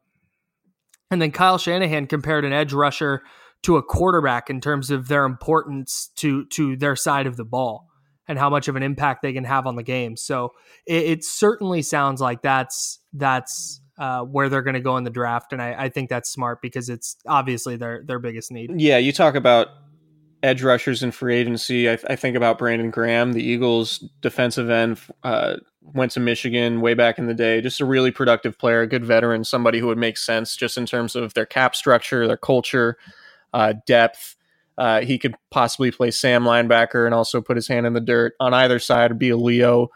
And 1.11 1.23
then 1.23 1.31
Kyle 1.31 1.57
Shanahan 1.57 2.09
compared 2.09 2.45
an 2.45 2.53
edge 2.53 2.75
rusher 2.75 3.23
to 3.62 3.79
a 3.79 3.83
quarterback 3.83 4.51
in 4.51 4.61
terms 4.61 4.90
of 4.90 5.09
their 5.09 5.25
importance 5.25 6.11
to 6.16 6.45
to 6.47 6.77
their 6.77 6.97
side 6.97 7.27
of 7.27 7.38
the 7.38 7.45
ball 7.45 7.88
and 8.29 8.39
how 8.39 8.49
much 8.49 8.69
of 8.69 8.77
an 8.77 8.83
impact 8.83 9.23
they 9.23 9.33
can 9.33 9.45
have 9.45 9.67
on 9.67 9.77
the 9.77 9.83
game. 9.83 10.17
So 10.17 10.53
it, 10.87 11.05
it 11.05 11.25
certainly 11.25 11.83
sounds 11.83 12.21
like 12.21 12.43
that's 12.43 13.01
that's 13.13 13.81
uh, 13.99 14.23
where 14.23 14.49
they're 14.49 14.63
going 14.63 14.75
to 14.75 14.81
go 14.81 14.97
in 14.97 15.05
the 15.05 15.11
draft, 15.11 15.53
and 15.53 15.61
I, 15.61 15.75
I, 15.79 15.89
think 15.91 16.09
that's 16.09 16.31
smart 16.31 16.63
because 16.63 16.89
it's 16.89 17.17
obviously 17.27 17.77
their 17.77 18.03
their 18.05 18.19
biggest 18.19 18.51
need. 18.51 18.81
Yeah, 18.81 18.97
you 18.97 19.13
talk 19.13 19.35
about 19.35 19.69
edge 20.43 20.63
rushers 20.63 21.03
in 21.03 21.13
free 21.13 21.37
agency. 21.37 21.89
I, 21.89 21.99
I 22.09 22.17
think 22.17 22.37
about 22.37 22.59
Brandon 22.59 22.91
Graham, 22.91 23.33
the 23.33 23.43
Eagles' 23.43 23.99
defensive 24.21 24.71
end, 24.71 24.99
uh, 25.23 25.57
went 25.83 26.13
to 26.13 26.21
Michigan 26.21 26.81
way 26.81 26.95
back 26.95 27.19
in 27.19 27.27
the 27.27 27.35
day. 27.35 27.61
Just 27.61 27.81
a 27.81 27.85
really 27.85 28.11
productive 28.11 28.59
player, 28.59 28.81
a 28.81 28.87
good 28.87 29.05
veteran, 29.05 29.45
somebody 29.45 29.79
who 29.79 29.87
would 29.87 29.99
make 29.99 30.17
sense 30.17 30.57
just 30.57 30.77
in 30.77 30.87
terms 30.87 31.15
of 31.15 31.35
their 31.35 31.47
cap 31.47 31.77
structure, 31.77 32.27
their 32.27 32.37
culture, 32.37 32.97
uh, 33.53 33.75
depth. 33.87 34.37
Uh, 34.79 35.03
he 35.03 35.19
could 35.19 35.35
possibly 35.51 35.91
play 35.91 36.11
Sam 36.11 36.45
linebacker 36.45 37.05
and 37.05 37.15
also 37.15 37.41
put 37.41 37.57
his 37.57 37.69
hand 37.69 37.87
in 37.87 37.93
the 37.93 38.01
dirt 38.01 38.35
on 38.41 38.55
either 38.55 38.79
side, 38.79 39.19
be 39.19 39.29
a 39.29 39.37
Leo 39.37 39.91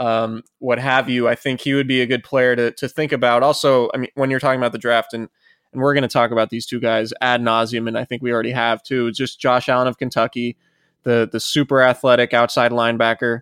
um, 0.00 0.42
what 0.58 0.78
have 0.78 1.10
you. 1.10 1.28
I 1.28 1.34
think 1.34 1.60
he 1.60 1.74
would 1.74 1.86
be 1.86 2.00
a 2.00 2.06
good 2.06 2.24
player 2.24 2.56
to 2.56 2.72
to 2.72 2.88
think 2.88 3.12
about. 3.12 3.42
Also, 3.42 3.90
I 3.94 3.98
mean, 3.98 4.10
when 4.14 4.30
you're 4.30 4.40
talking 4.40 4.58
about 4.58 4.72
the 4.72 4.78
draft, 4.78 5.12
and 5.12 5.28
and 5.72 5.82
we're 5.82 5.94
going 5.94 6.02
to 6.02 6.08
talk 6.08 6.30
about 6.30 6.48
these 6.48 6.66
two 6.66 6.80
guys 6.80 7.12
ad 7.20 7.42
nauseum, 7.42 7.86
and 7.86 7.98
I 7.98 8.04
think 8.04 8.22
we 8.22 8.32
already 8.32 8.52
have 8.52 8.82
too. 8.82 9.12
Just 9.12 9.38
Josh 9.38 9.68
Allen 9.68 9.86
of 9.86 9.98
Kentucky, 9.98 10.56
the 11.02 11.28
the 11.30 11.38
super 11.38 11.82
athletic 11.82 12.32
outside 12.32 12.72
linebacker, 12.72 13.40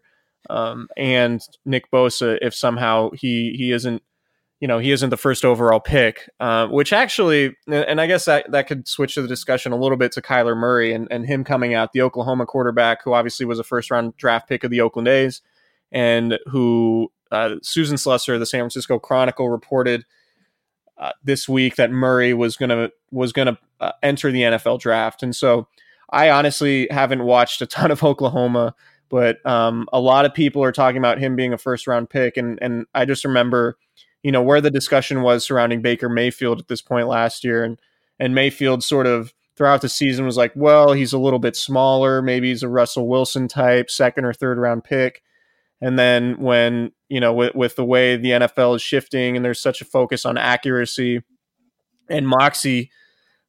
um, 0.51 0.89
and 0.97 1.41
Nick 1.65 1.91
Bosa. 1.93 2.39
If 2.43 2.55
somehow 2.55 3.11
he 3.13 3.55
he 3.57 3.71
isn't 3.71 4.03
you 4.61 4.67
know 4.67 4.79
he 4.79 4.91
isn't 4.91 5.11
the 5.11 5.17
first 5.17 5.45
overall 5.45 5.81
pick, 5.81 6.29
uh, 6.41 6.67
which 6.67 6.93
actually, 6.93 7.57
and 7.69 8.01
I 8.01 8.07
guess 8.07 8.25
that 8.25 8.51
that 8.51 8.67
could 8.67 8.89
switch 8.89 9.15
the 9.15 9.27
discussion 9.27 9.73
a 9.73 9.77
little 9.77 9.97
bit 9.97 10.13
to 10.13 10.23
Kyler 10.23 10.57
Murray 10.57 10.93
and, 10.93 11.07
and 11.11 11.27
him 11.27 11.45
coming 11.45 11.75
out, 11.75 11.93
the 11.93 12.03
Oklahoma 12.03 12.47
quarterback 12.47 13.03
who 13.05 13.13
obviously 13.13 13.47
was 13.47 13.59
a 13.59 13.65
first 13.65 13.91
round 13.91 14.17
draft 14.17 14.49
pick 14.49 14.65
of 14.65 14.71
the 14.71 14.81
Oakland 14.81 15.09
A's, 15.09 15.43
and 15.93 16.39
who 16.47 17.11
uh, 17.31 17.57
Susan 17.63 17.97
Slusser, 17.97 18.35
of 18.35 18.41
the 18.41 18.47
San 18.47 18.61
Francisco 18.61 18.99
Chronicle, 18.99 19.49
reported 19.49 20.05
uh, 20.97 21.13
this 21.23 21.49
week 21.49 21.77
that 21.77 21.91
Murray 21.91 22.35
was 22.35 22.57
gonna 22.57 22.91
was 23.11 23.33
gonna 23.33 23.59
uh, 23.81 23.93
enter 24.03 24.33
the 24.33 24.43
NFL 24.43 24.81
draft, 24.81 25.23
and 25.23 25.35
so 25.35 25.69
I 26.11 26.31
honestly 26.31 26.89
haven't 26.91 27.23
watched 27.23 27.63
a 27.63 27.67
ton 27.67 27.91
of 27.91 28.03
Oklahoma, 28.05 28.75
but 29.09 29.45
um, 29.47 29.89
a 29.93 30.01
lot 30.01 30.25
of 30.25 30.35
people 30.35 30.63
are 30.65 30.73
talking 30.73 30.99
about 30.99 31.19
him 31.19 31.37
being 31.37 31.53
a 31.53 31.59
first 31.59 31.87
round 31.87 32.11
pick, 32.11 32.37
and 32.37 32.59
and 32.61 32.87
I 32.95 33.05
just 33.05 33.25
remember, 33.25 33.79
you 34.23 34.33
know, 34.33 34.43
where 34.43 34.61
the 34.61 34.71
discussion 34.71 35.23
was 35.23 35.45
surrounding 35.45 35.83
Baker 35.83 36.09
Mayfield 36.09 36.59
at 36.59 36.69
this 36.69 36.83
point 36.83 37.09
last 37.09 37.45
year, 37.45 37.65
and 37.65 37.79
and 38.19 38.35
Mayfield 38.35 38.83
sort 38.83 39.07
of 39.07 39.33
throughout 39.57 39.81
the 39.81 39.89
season 39.89 40.25
was 40.25 40.37
like, 40.37 40.53
well, 40.55 40.93
he's 40.93 41.13
a 41.13 41.19
little 41.19 41.41
bit 41.41 41.57
smaller, 41.57 42.23
maybe 42.23 42.49
he's 42.49 42.63
a 42.63 42.69
Russell 42.69 43.09
Wilson 43.09 43.49
type, 43.49 43.91
second 43.91 44.25
or 44.25 44.33
third 44.33 44.57
round 44.57 44.85
pick. 44.85 45.23
And 45.81 45.99
then 45.99 46.41
when, 46.41 46.93
you 47.09 47.21
know, 47.21 47.33
with, 47.33 47.55
with 47.57 47.77
the 47.77 47.85
way 47.85 48.17
the 48.17 48.31
NFL 48.31 48.77
is 48.77 48.83
shifting 48.83 49.37
and 49.37 49.45
there's 49.45 49.61
such 49.61 49.81
a 49.81 49.85
focus 49.85 50.25
on 50.25 50.39
accuracy 50.39 51.23
and 52.09 52.27
moxie 52.27 52.91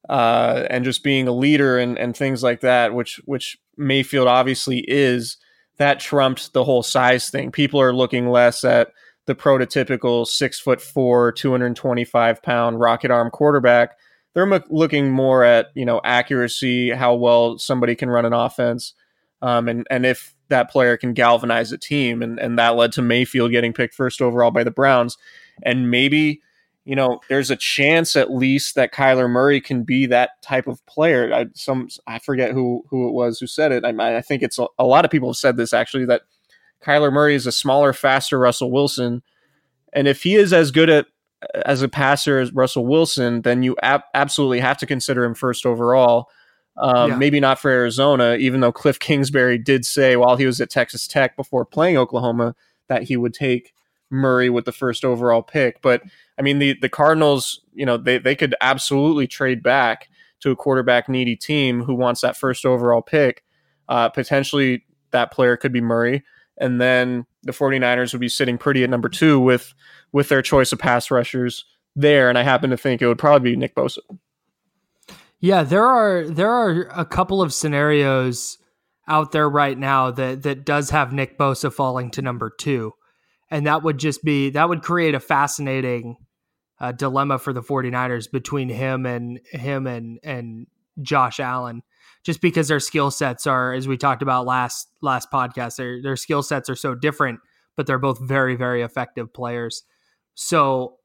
uh, 0.08 0.66
and 0.68 0.84
just 0.84 1.04
being 1.04 1.28
a 1.28 1.32
leader 1.32 1.78
and, 1.78 1.96
and 1.96 2.16
things 2.16 2.42
like 2.42 2.60
that, 2.60 2.92
which 2.92 3.20
which 3.24 3.58
Mayfield 3.76 4.28
obviously 4.28 4.84
is, 4.88 5.36
that 5.78 6.00
trumped 6.00 6.52
the 6.52 6.64
whole 6.64 6.82
size 6.82 7.30
thing. 7.30 7.52
People 7.52 7.80
are 7.80 7.94
looking 7.94 8.28
less 8.28 8.64
at 8.64 8.88
the 9.30 9.34
prototypical 9.36 10.26
six 10.26 10.58
foot 10.58 10.80
four, 10.80 11.30
225 11.30 12.42
pound 12.42 12.80
rocket 12.80 13.12
arm 13.12 13.30
quarterback. 13.30 13.96
They're 14.34 14.52
m- 14.52 14.64
looking 14.68 15.12
more 15.12 15.44
at, 15.44 15.68
you 15.74 15.84
know, 15.84 16.00
accuracy, 16.04 16.90
how 16.90 17.14
well 17.14 17.56
somebody 17.56 17.94
can 17.94 18.10
run 18.10 18.24
an 18.24 18.32
offense. 18.32 18.92
Um, 19.40 19.68
and, 19.68 19.86
and 19.88 20.04
if 20.04 20.34
that 20.48 20.68
player 20.68 20.96
can 20.96 21.14
galvanize 21.14 21.70
a 21.70 21.78
team. 21.78 22.22
And, 22.22 22.40
and 22.40 22.58
that 22.58 22.74
led 22.74 22.90
to 22.92 23.02
Mayfield 23.02 23.52
getting 23.52 23.72
picked 23.72 23.94
first 23.94 24.20
overall 24.20 24.50
by 24.50 24.64
the 24.64 24.72
Browns. 24.72 25.16
And 25.62 25.92
maybe, 25.92 26.42
you 26.84 26.96
know, 26.96 27.20
there's 27.28 27.52
a 27.52 27.56
chance 27.56 28.16
at 28.16 28.32
least 28.32 28.74
that 28.74 28.92
Kyler 28.92 29.30
Murray 29.30 29.60
can 29.60 29.84
be 29.84 30.06
that 30.06 30.42
type 30.42 30.66
of 30.66 30.84
player. 30.86 31.32
I, 31.32 31.46
some 31.54 31.88
I 32.08 32.18
forget 32.18 32.50
who 32.50 32.84
who 32.90 33.08
it 33.08 33.12
was 33.12 33.38
who 33.38 33.46
said 33.46 33.70
it. 33.70 33.84
I, 33.84 34.16
I 34.16 34.22
think 34.22 34.42
it's 34.42 34.58
a, 34.58 34.66
a 34.76 34.84
lot 34.84 35.04
of 35.04 35.10
people 35.12 35.28
have 35.28 35.36
said 35.36 35.56
this 35.56 35.72
actually 35.72 36.06
that 36.06 36.22
Kyler 36.82 37.12
Murray 37.12 37.34
is 37.34 37.46
a 37.46 37.52
smaller, 37.52 37.92
faster 37.92 38.38
Russell 38.38 38.70
Wilson. 38.70 39.22
And 39.92 40.08
if 40.08 40.22
he 40.22 40.36
is 40.36 40.52
as 40.52 40.70
good 40.70 40.90
at 40.90 41.06
as 41.64 41.82
a 41.82 41.88
passer 41.88 42.38
as 42.38 42.52
Russell 42.52 42.86
Wilson, 42.86 43.42
then 43.42 43.62
you 43.62 43.76
ab- 43.82 44.02
absolutely 44.14 44.60
have 44.60 44.76
to 44.78 44.86
consider 44.86 45.24
him 45.24 45.34
first 45.34 45.64
overall. 45.64 46.28
Um, 46.76 47.10
yeah. 47.10 47.16
Maybe 47.16 47.40
not 47.40 47.58
for 47.58 47.70
Arizona, 47.70 48.36
even 48.36 48.60
though 48.60 48.72
Cliff 48.72 48.98
Kingsbury 48.98 49.58
did 49.58 49.84
say 49.84 50.16
while 50.16 50.36
he 50.36 50.46
was 50.46 50.60
at 50.60 50.70
Texas 50.70 51.06
Tech 51.06 51.36
before 51.36 51.64
playing 51.64 51.96
Oklahoma 51.96 52.54
that 52.88 53.02
he 53.04 53.16
would 53.16 53.34
take 53.34 53.74
Murray 54.10 54.50
with 54.50 54.64
the 54.64 54.72
first 54.72 55.04
overall 55.04 55.42
pick. 55.42 55.80
But 55.82 56.02
I 56.38 56.42
mean, 56.42 56.58
the 56.58 56.76
the 56.80 56.88
Cardinals, 56.88 57.60
you 57.74 57.86
know, 57.86 57.96
they 57.96 58.18
they 58.18 58.34
could 58.34 58.54
absolutely 58.60 59.26
trade 59.26 59.62
back 59.62 60.08
to 60.40 60.50
a 60.50 60.56
quarterback 60.56 61.08
needy 61.08 61.36
team 61.36 61.82
who 61.82 61.94
wants 61.94 62.20
that 62.22 62.36
first 62.36 62.64
overall 62.64 63.02
pick. 63.02 63.44
Uh, 63.88 64.08
potentially, 64.08 64.84
that 65.10 65.32
player 65.32 65.56
could 65.56 65.72
be 65.72 65.80
Murray, 65.80 66.22
and 66.60 66.80
then 66.80 67.26
the 67.42 67.52
49ers 67.52 68.12
would 68.12 68.20
be 68.20 68.28
sitting 68.28 68.58
pretty 68.58 68.84
at 68.84 68.90
number 68.90 69.08
two 69.08 69.40
with 69.40 69.74
with 70.12 70.28
their 70.28 70.42
choice 70.42 70.72
of 70.72 70.78
pass 70.78 71.10
rushers 71.10 71.64
there. 71.96 72.28
And 72.28 72.38
I 72.38 72.42
happen 72.42 72.70
to 72.70 72.76
think 72.76 73.00
it 73.00 73.06
would 73.06 73.18
probably 73.18 73.52
be 73.52 73.56
Nick 73.56 73.74
Bosa. 73.74 73.98
Yeah, 75.40 75.62
there 75.62 75.86
are 75.86 76.28
there 76.28 76.50
are 76.50 76.88
a 76.94 77.04
couple 77.04 77.40
of 77.40 77.54
scenarios 77.54 78.58
out 79.08 79.32
there 79.32 79.48
right 79.48 79.76
now 79.76 80.10
that 80.10 80.42
that 80.42 80.64
does 80.64 80.90
have 80.90 81.12
Nick 81.12 81.38
Bosa 81.38 81.72
falling 81.72 82.10
to 82.12 82.22
number 82.22 82.50
two. 82.50 82.92
And 83.50 83.66
that 83.66 83.82
would 83.82 83.98
just 83.98 84.22
be 84.22 84.50
that 84.50 84.68
would 84.68 84.82
create 84.82 85.14
a 85.14 85.20
fascinating 85.20 86.16
uh, 86.78 86.92
dilemma 86.92 87.38
for 87.38 87.52
the 87.52 87.62
49ers 87.62 88.30
between 88.30 88.68
him 88.68 89.06
and 89.06 89.40
him 89.50 89.86
and 89.86 90.20
and 90.22 90.66
Josh 91.00 91.40
Allen, 91.40 91.82
just 92.24 92.40
because 92.40 92.68
their 92.68 92.80
skill 92.80 93.10
sets 93.10 93.46
are, 93.46 93.72
as 93.72 93.88
we 93.88 93.96
talked 93.96 94.22
about 94.22 94.46
last 94.46 94.88
last 95.02 95.30
podcast, 95.30 95.76
their 95.76 96.02
their 96.02 96.16
skill 96.16 96.42
sets 96.42 96.68
are 96.68 96.76
so 96.76 96.94
different, 96.94 97.40
but 97.76 97.86
they're 97.86 97.98
both 97.98 98.20
very 98.20 98.56
very 98.56 98.82
effective 98.82 99.32
players. 99.32 99.82
So 100.34 100.96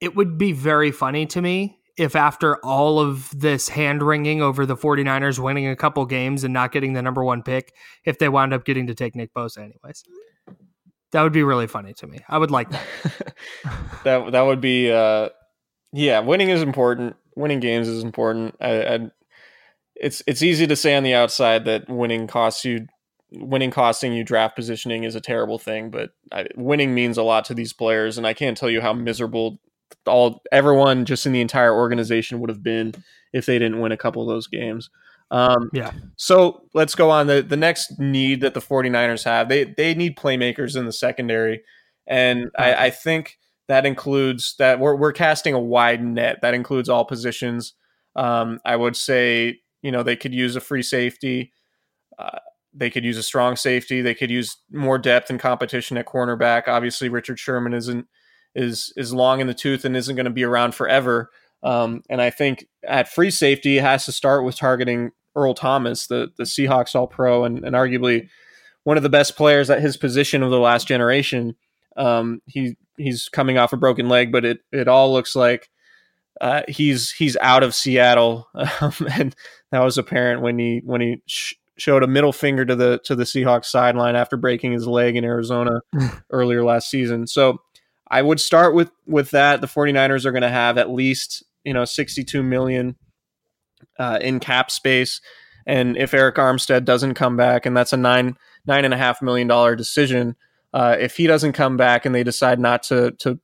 it 0.00 0.16
would 0.16 0.38
be 0.38 0.52
very 0.52 0.90
funny 0.90 1.26
to 1.26 1.40
me 1.40 1.78
if 1.96 2.16
after 2.16 2.56
all 2.64 2.98
of 2.98 3.28
this 3.38 3.68
hand 3.68 4.02
wringing 4.02 4.40
over 4.40 4.64
the 4.64 4.76
49ers 4.76 5.38
winning 5.38 5.68
a 5.68 5.76
couple 5.76 6.04
games 6.06 6.42
and 6.42 6.52
not 6.52 6.72
getting 6.72 6.94
the 6.94 7.02
number 7.02 7.22
one 7.22 7.42
pick, 7.42 7.74
if 8.04 8.18
they 8.18 8.28
wound 8.28 8.54
up 8.54 8.64
getting 8.64 8.86
to 8.86 8.94
take 8.94 9.14
Nick 9.14 9.32
Bosa 9.34 9.58
anyways. 9.58 10.02
That 11.12 11.22
would 11.22 11.32
be 11.32 11.42
really 11.42 11.66
funny 11.66 11.92
to 11.94 12.06
me. 12.06 12.20
I 12.28 12.38
would 12.38 12.50
like 12.50 12.70
that. 12.70 12.86
that 14.04 14.32
that 14.32 14.42
would 14.42 14.60
be 14.62 14.90
uh 14.90 15.28
yeah, 15.92 16.20
winning 16.20 16.48
is 16.48 16.62
important. 16.62 17.16
Winning 17.36 17.60
games 17.60 17.86
is 17.86 18.02
important. 18.02 18.56
I, 18.60 18.94
I, 18.94 19.10
it's 20.02 20.22
it's 20.26 20.42
easy 20.42 20.66
to 20.66 20.76
say 20.76 20.94
on 20.94 21.02
the 21.02 21.14
outside 21.14 21.64
that 21.64 21.88
winning 21.88 22.26
costs 22.26 22.64
you 22.64 22.86
winning 23.32 23.70
costing 23.70 24.12
you 24.12 24.24
draft 24.24 24.56
positioning 24.56 25.04
is 25.04 25.14
a 25.14 25.20
terrible 25.20 25.58
thing, 25.58 25.90
but 25.90 26.10
I, 26.30 26.46
winning 26.54 26.94
means 26.94 27.16
a 27.16 27.22
lot 27.22 27.46
to 27.46 27.54
these 27.54 27.72
players 27.72 28.18
and 28.18 28.26
I 28.26 28.34
can't 28.34 28.56
tell 28.56 28.68
you 28.68 28.82
how 28.82 28.92
miserable 28.92 29.58
all 30.06 30.42
everyone 30.50 31.04
just 31.04 31.24
in 31.24 31.32
the 31.32 31.40
entire 31.40 31.74
organization 31.74 32.40
would 32.40 32.50
have 32.50 32.62
been 32.62 32.94
if 33.32 33.46
they 33.46 33.58
didn't 33.58 33.80
win 33.80 33.92
a 33.92 33.96
couple 33.96 34.22
of 34.22 34.28
those 34.28 34.46
games. 34.46 34.90
Um, 35.30 35.70
yeah. 35.72 35.92
So 36.16 36.64
let's 36.74 36.94
go 36.94 37.08
on. 37.10 37.26
The 37.26 37.42
the 37.42 37.56
next 37.56 37.98
need 37.98 38.42
that 38.42 38.54
the 38.54 38.60
49ers 38.60 39.24
have, 39.24 39.48
they 39.48 39.64
they 39.64 39.94
need 39.94 40.16
playmakers 40.16 40.76
in 40.76 40.84
the 40.84 40.92
secondary. 40.92 41.62
And 42.06 42.50
I, 42.58 42.86
I 42.86 42.90
think 42.90 43.38
that 43.68 43.86
includes 43.86 44.56
that 44.58 44.78
we're, 44.78 44.96
we're 44.96 45.12
casting 45.12 45.54
a 45.54 45.60
wide 45.60 46.04
net. 46.04 46.40
That 46.42 46.52
includes 46.52 46.88
all 46.88 47.04
positions. 47.04 47.74
Um, 48.14 48.58
I 48.64 48.76
would 48.76 48.96
say, 48.96 49.60
you 49.82 49.92
know, 49.92 50.02
they 50.02 50.16
could 50.16 50.32
use 50.32 50.56
a 50.56 50.60
free 50.60 50.82
safety. 50.82 51.52
Uh, 52.18 52.38
they 52.74 52.88
could 52.88 53.04
use 53.04 53.18
a 53.18 53.22
strong 53.22 53.56
safety. 53.56 54.00
They 54.00 54.14
could 54.14 54.30
use 54.30 54.56
more 54.70 54.98
depth 54.98 55.28
and 55.28 55.38
competition 55.38 55.98
at 55.98 56.06
cornerback. 56.06 56.68
Obviously, 56.68 57.08
Richard 57.08 57.38
Sherman 57.38 57.74
isn't 57.74 58.06
is 58.54 58.92
is 58.96 59.12
long 59.12 59.40
in 59.40 59.46
the 59.46 59.54
tooth 59.54 59.84
and 59.84 59.96
isn't 59.96 60.16
going 60.16 60.24
to 60.24 60.30
be 60.30 60.44
around 60.44 60.74
forever. 60.74 61.30
Um, 61.62 62.02
and 62.08 62.20
I 62.20 62.30
think 62.30 62.66
at 62.86 63.08
free 63.08 63.30
safety, 63.30 63.78
it 63.78 63.82
has 63.82 64.04
to 64.06 64.12
start 64.12 64.44
with 64.44 64.56
targeting 64.56 65.10
Earl 65.36 65.54
Thomas, 65.54 66.06
the 66.06 66.30
the 66.36 66.44
Seahawks 66.44 66.94
All 66.94 67.06
Pro, 67.06 67.44
and, 67.44 67.64
and 67.64 67.74
arguably 67.74 68.28
one 68.84 68.96
of 68.96 69.02
the 69.02 69.08
best 69.08 69.36
players 69.36 69.70
at 69.70 69.80
his 69.80 69.96
position 69.96 70.42
of 70.42 70.50
the 70.50 70.58
last 70.58 70.88
generation. 70.88 71.54
Um, 71.96 72.40
he 72.46 72.76
he's 72.96 73.28
coming 73.28 73.58
off 73.58 73.72
a 73.72 73.76
broken 73.76 74.08
leg, 74.08 74.32
but 74.32 74.44
it 74.44 74.60
it 74.72 74.88
all 74.88 75.12
looks 75.12 75.36
like 75.36 75.68
uh, 76.40 76.62
he's 76.68 77.10
he's 77.10 77.36
out 77.38 77.62
of 77.62 77.74
Seattle, 77.74 78.48
um, 78.54 78.94
and 79.12 79.34
that 79.70 79.82
was 79.82 79.98
apparent 79.98 80.42
when 80.42 80.58
he 80.58 80.82
when 80.84 81.00
he 81.00 81.22
sh- 81.26 81.54
showed 81.76 82.02
a 82.02 82.06
middle 82.06 82.32
finger 82.32 82.64
to 82.64 82.76
the 82.76 83.00
to 83.04 83.14
the 83.14 83.24
Seahawks 83.24 83.66
sideline 83.66 84.16
after 84.16 84.36
breaking 84.36 84.72
his 84.72 84.86
leg 84.86 85.16
in 85.16 85.24
Arizona 85.24 85.80
earlier 86.30 86.64
last 86.64 86.90
season. 86.90 87.26
So 87.26 87.58
I 88.08 88.22
would 88.22 88.40
start 88.40 88.74
with 88.74 88.90
with 89.06 89.30
that. 89.30 89.60
The 89.60 89.66
49ers 89.66 90.24
are 90.24 90.32
going 90.32 90.42
to 90.42 90.48
have 90.48 90.78
at 90.78 90.90
least 90.90 91.42
you 91.64 91.72
know 91.72 91.84
62 91.84 92.42
million 92.42 92.96
uh, 93.98 94.18
in 94.20 94.40
cap 94.40 94.70
space, 94.70 95.20
and 95.66 95.96
if 95.96 96.12
Arik 96.12 96.34
Armstead 96.34 96.84
doesn't 96.84 97.14
come 97.14 97.36
back, 97.36 97.66
and 97.66 97.76
that's 97.76 97.92
a 97.92 97.96
nine 97.96 98.36
nine 98.66 98.84
and 98.84 98.94
a 98.94 98.98
half 98.98 99.22
million 99.22 99.48
dollar 99.48 99.76
decision, 99.76 100.36
uh, 100.72 100.96
if 100.98 101.16
he 101.16 101.26
doesn't 101.26 101.52
come 101.52 101.76
back 101.76 102.06
and 102.06 102.14
they 102.14 102.24
decide 102.24 102.58
not 102.58 102.82
to 102.84 103.12
to 103.18 103.38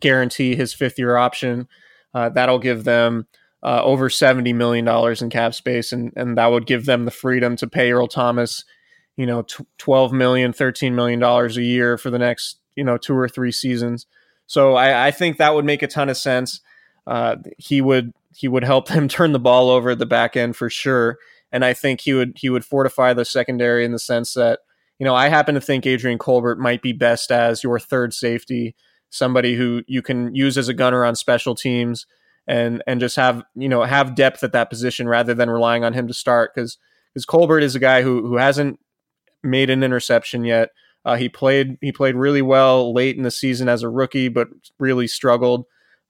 guarantee 0.00 0.54
his 0.54 0.72
fifth 0.72 0.98
year 0.98 1.16
option, 1.16 1.68
uh, 2.14 2.28
that'll 2.30 2.58
give 2.58 2.84
them. 2.84 3.26
Uh, 3.60 3.82
over 3.82 4.08
seventy 4.08 4.52
million 4.52 4.84
dollars 4.84 5.20
in 5.20 5.30
cap 5.30 5.52
space, 5.52 5.90
and 5.90 6.12
and 6.14 6.38
that 6.38 6.46
would 6.46 6.64
give 6.64 6.86
them 6.86 7.06
the 7.06 7.10
freedom 7.10 7.56
to 7.56 7.66
pay 7.66 7.90
Earl 7.90 8.06
Thomas, 8.06 8.64
you 9.16 9.26
know, 9.26 9.42
t- 9.42 9.64
12 9.78 10.12
million, 10.12 10.52
13 10.52 10.94
million 10.94 11.18
dollars 11.18 11.56
a 11.56 11.62
year 11.62 11.98
for 11.98 12.08
the 12.08 12.20
next 12.20 12.58
you 12.78 12.84
know 12.84 12.96
two 12.96 13.16
or 13.16 13.28
three 13.28 13.50
seasons. 13.50 14.06
So 14.46 14.74
I, 14.74 15.08
I 15.08 15.10
think 15.10 15.36
that 15.36 15.54
would 15.54 15.64
make 15.64 15.82
a 15.82 15.88
ton 15.88 16.08
of 16.08 16.16
sense. 16.16 16.60
Uh, 17.06 17.36
he 17.58 17.80
would 17.80 18.12
he 18.34 18.46
would 18.48 18.64
help 18.64 18.88
them 18.88 19.08
turn 19.08 19.32
the 19.32 19.40
ball 19.40 19.68
over 19.68 19.90
at 19.90 19.98
the 19.98 20.06
back 20.06 20.36
end 20.36 20.56
for 20.56 20.70
sure, 20.70 21.18
and 21.50 21.64
I 21.64 21.74
think 21.74 22.00
he 22.00 22.14
would 22.14 22.34
he 22.36 22.48
would 22.48 22.64
fortify 22.64 23.12
the 23.12 23.24
secondary 23.24 23.84
in 23.84 23.92
the 23.92 23.98
sense 23.98 24.34
that 24.34 24.60
you 24.98 25.04
know 25.04 25.14
I 25.14 25.28
happen 25.28 25.56
to 25.56 25.60
think 25.60 25.86
Adrian 25.86 26.18
Colbert 26.18 26.58
might 26.58 26.80
be 26.80 26.92
best 26.92 27.32
as 27.32 27.64
your 27.64 27.80
third 27.80 28.14
safety, 28.14 28.76
somebody 29.10 29.54
who 29.54 29.82
you 29.86 30.02
can 30.02 30.34
use 30.34 30.58
as 30.58 30.68
a 30.68 30.74
gunner 30.74 31.04
on 31.04 31.16
special 31.16 31.54
teams 31.54 32.06
and 32.46 32.82
and 32.86 32.98
just 32.98 33.16
have 33.16 33.42
you 33.54 33.68
know 33.68 33.82
have 33.82 34.14
depth 34.14 34.42
at 34.42 34.52
that 34.52 34.70
position 34.70 35.08
rather 35.08 35.34
than 35.34 35.50
relying 35.50 35.84
on 35.84 35.92
him 35.92 36.08
to 36.08 36.14
start 36.14 36.52
because 36.54 36.78
because 37.12 37.24
Colbert 37.24 37.60
is 37.60 37.74
a 37.74 37.80
guy 37.80 38.02
who 38.02 38.26
who 38.26 38.36
hasn't 38.36 38.80
made 39.42 39.70
an 39.70 39.84
interception 39.84 40.44
yet. 40.44 40.70
Uh, 41.04 41.16
he 41.16 41.28
played 41.28 41.78
he 41.80 41.92
played 41.92 42.16
really 42.16 42.42
well 42.42 42.92
late 42.92 43.16
in 43.16 43.22
the 43.22 43.30
season 43.30 43.68
as 43.68 43.82
a 43.82 43.88
rookie, 43.88 44.28
but 44.28 44.48
really 44.78 45.06
struggled 45.06 45.64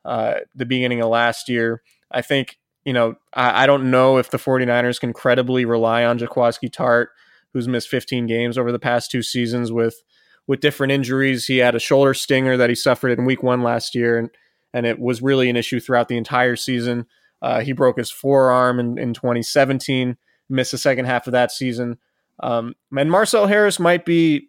uh, 0.05 0.35
the 0.55 0.67
beginning 0.67 1.01
of 1.01 1.09
last 1.09 1.49
year. 1.49 1.83
I 2.11 2.23
think 2.23 2.59
you 2.85 2.93
know 2.93 3.17
I, 3.35 3.65
I, 3.65 3.67
don't 3.67 3.91
know 3.91 4.17
if 4.17 4.31
the 4.31 4.39
49ers 4.39 5.01
can 5.01 5.13
credibly 5.13 5.65
rely 5.65 6.05
on 6.05 6.19
Jaquiski 6.19 6.71
Tartt, 6.71 7.09
who's 7.53 7.69
missed 7.69 7.89
15 7.89 8.27
games 8.27 8.57
over 8.57 8.73
the 8.73 8.79
past 8.79 9.11
two 9.11 9.23
seasons 9.23 9.71
with 9.71 10.03
with 10.49 10.61
different 10.61 10.91
injuries. 10.91 11.47
He 11.47 11.59
had 11.59 11.77
a 11.77 11.81
shoulder 11.81 12.15
stinger 12.15 12.57
that 12.57 12.71
he 12.71 12.75
suffered 12.75 13.17
in 13.17 13.25
Week 13.25 13.45
One 13.45 13.63
last 13.63 13.95
year, 13.95 14.19
and 14.19 14.31
and 14.75 14.85
it 14.85 14.99
was 14.99 15.23
really 15.23 15.49
an 15.49 15.57
issue 15.57 15.79
throughout 15.79 16.09
the 16.09 16.17
entire 16.17 16.57
season. 16.57 17.07
Uh, 17.41 17.61
he 17.61 17.73
broke 17.73 17.99
his 17.99 18.11
forearm 18.11 18.81
in, 18.81 18.99
in 18.99 19.15
2017, 19.15 20.17
missed 20.49 20.73
the 20.73 20.79
second 20.79 21.05
half 21.05 21.27
of 21.27 21.33
that 21.33 21.53
season. 21.53 21.99
Um, 22.41 22.75
and 22.97 23.11
Marcel 23.11 23.47
Harris 23.47 23.79
might 23.79 24.05
be 24.05 24.49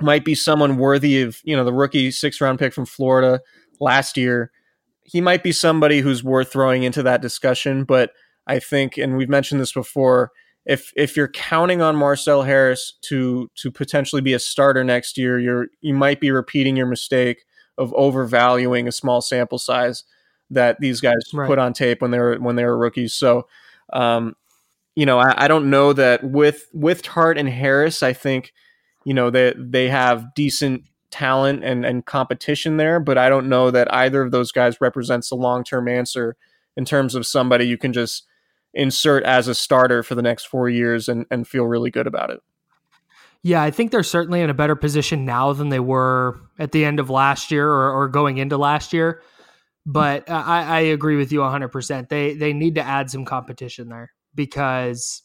might 0.00 0.24
be 0.24 0.34
someone 0.34 0.76
worthy 0.76 1.22
of, 1.22 1.40
you 1.44 1.56
know, 1.56 1.64
the 1.64 1.72
rookie 1.72 2.10
six 2.10 2.40
round 2.40 2.58
pick 2.58 2.72
from 2.72 2.86
Florida 2.86 3.40
last 3.80 4.16
year. 4.16 4.50
He 5.02 5.20
might 5.20 5.42
be 5.42 5.52
somebody 5.52 6.00
who's 6.00 6.24
worth 6.24 6.52
throwing 6.52 6.82
into 6.82 7.02
that 7.02 7.22
discussion. 7.22 7.84
But 7.84 8.10
I 8.46 8.58
think, 8.58 8.96
and 8.96 9.16
we've 9.16 9.28
mentioned 9.28 9.60
this 9.60 9.72
before, 9.72 10.32
if 10.66 10.92
if 10.96 11.16
you're 11.16 11.28
counting 11.28 11.82
on 11.82 11.96
Marcel 11.96 12.42
Harris 12.42 12.94
to 13.02 13.50
to 13.56 13.70
potentially 13.70 14.22
be 14.22 14.32
a 14.32 14.38
starter 14.38 14.82
next 14.82 15.18
year, 15.18 15.38
you're 15.38 15.66
you 15.80 15.94
might 15.94 16.20
be 16.20 16.30
repeating 16.30 16.76
your 16.76 16.86
mistake 16.86 17.44
of 17.76 17.92
overvaluing 17.94 18.88
a 18.88 18.92
small 18.92 19.20
sample 19.20 19.58
size 19.58 20.04
that 20.50 20.80
these 20.80 21.00
guys 21.00 21.22
right. 21.32 21.46
put 21.46 21.58
on 21.58 21.72
tape 21.72 22.00
when 22.00 22.10
they 22.10 22.18
were 22.18 22.36
when 22.36 22.56
they 22.56 22.64
were 22.64 22.78
rookies. 22.78 23.14
So, 23.14 23.46
um, 23.92 24.34
you 24.94 25.06
know, 25.06 25.18
I, 25.18 25.44
I, 25.44 25.48
don't 25.48 25.70
know 25.70 25.92
that 25.92 26.22
with 26.22 26.68
with 26.72 27.02
Tartt 27.02 27.38
and 27.38 27.48
Harris, 27.48 28.02
I 28.02 28.12
think 28.12 28.52
you 29.04 29.12
know 29.12 29.30
they 29.30 29.54
they 29.56 29.88
have 29.88 30.34
decent 30.34 30.84
talent 31.10 31.62
and 31.62 31.84
and 31.84 32.06
competition 32.06 32.76
there, 32.78 33.00
but 33.00 33.18
I 33.18 33.28
don't 33.28 33.48
know 33.48 33.70
that 33.70 33.92
either 33.92 34.22
of 34.22 34.30
those 34.30 34.52
guys 34.52 34.80
represents 34.80 35.30
a 35.30 35.36
long 35.36 35.62
term 35.64 35.88
answer 35.88 36.36
in 36.76 36.84
terms 36.84 37.14
of 37.14 37.26
somebody 37.26 37.66
you 37.66 37.78
can 37.78 37.92
just 37.92 38.26
insert 38.74 39.24
as 39.24 39.48
a 39.48 39.54
starter 39.54 40.02
for 40.02 40.14
the 40.14 40.22
next 40.22 40.46
four 40.46 40.68
years 40.68 41.08
and 41.08 41.26
and 41.30 41.46
feel 41.46 41.64
really 41.64 41.90
good 41.90 42.06
about 42.06 42.30
it. 42.30 42.40
Yeah, 43.42 43.62
I 43.62 43.70
think 43.70 43.90
they're 43.90 44.02
certainly 44.02 44.40
in 44.40 44.48
a 44.48 44.54
better 44.54 44.74
position 44.74 45.26
now 45.26 45.52
than 45.52 45.68
they 45.68 45.80
were 45.80 46.40
at 46.58 46.72
the 46.72 46.84
end 46.84 46.98
of 46.98 47.10
last 47.10 47.50
year 47.50 47.68
or, 47.68 47.92
or 47.92 48.08
going 48.08 48.38
into 48.38 48.56
last 48.56 48.94
year. 48.94 49.20
But 49.84 50.30
I, 50.30 50.62
I 50.62 50.80
agree 50.80 51.16
with 51.16 51.30
you 51.30 51.40
100%. 51.40 52.08
They 52.08 52.34
they 52.34 52.54
need 52.54 52.76
to 52.76 52.82
add 52.82 53.10
some 53.10 53.26
competition 53.26 53.88
there 53.90 54.12
because 54.34 55.22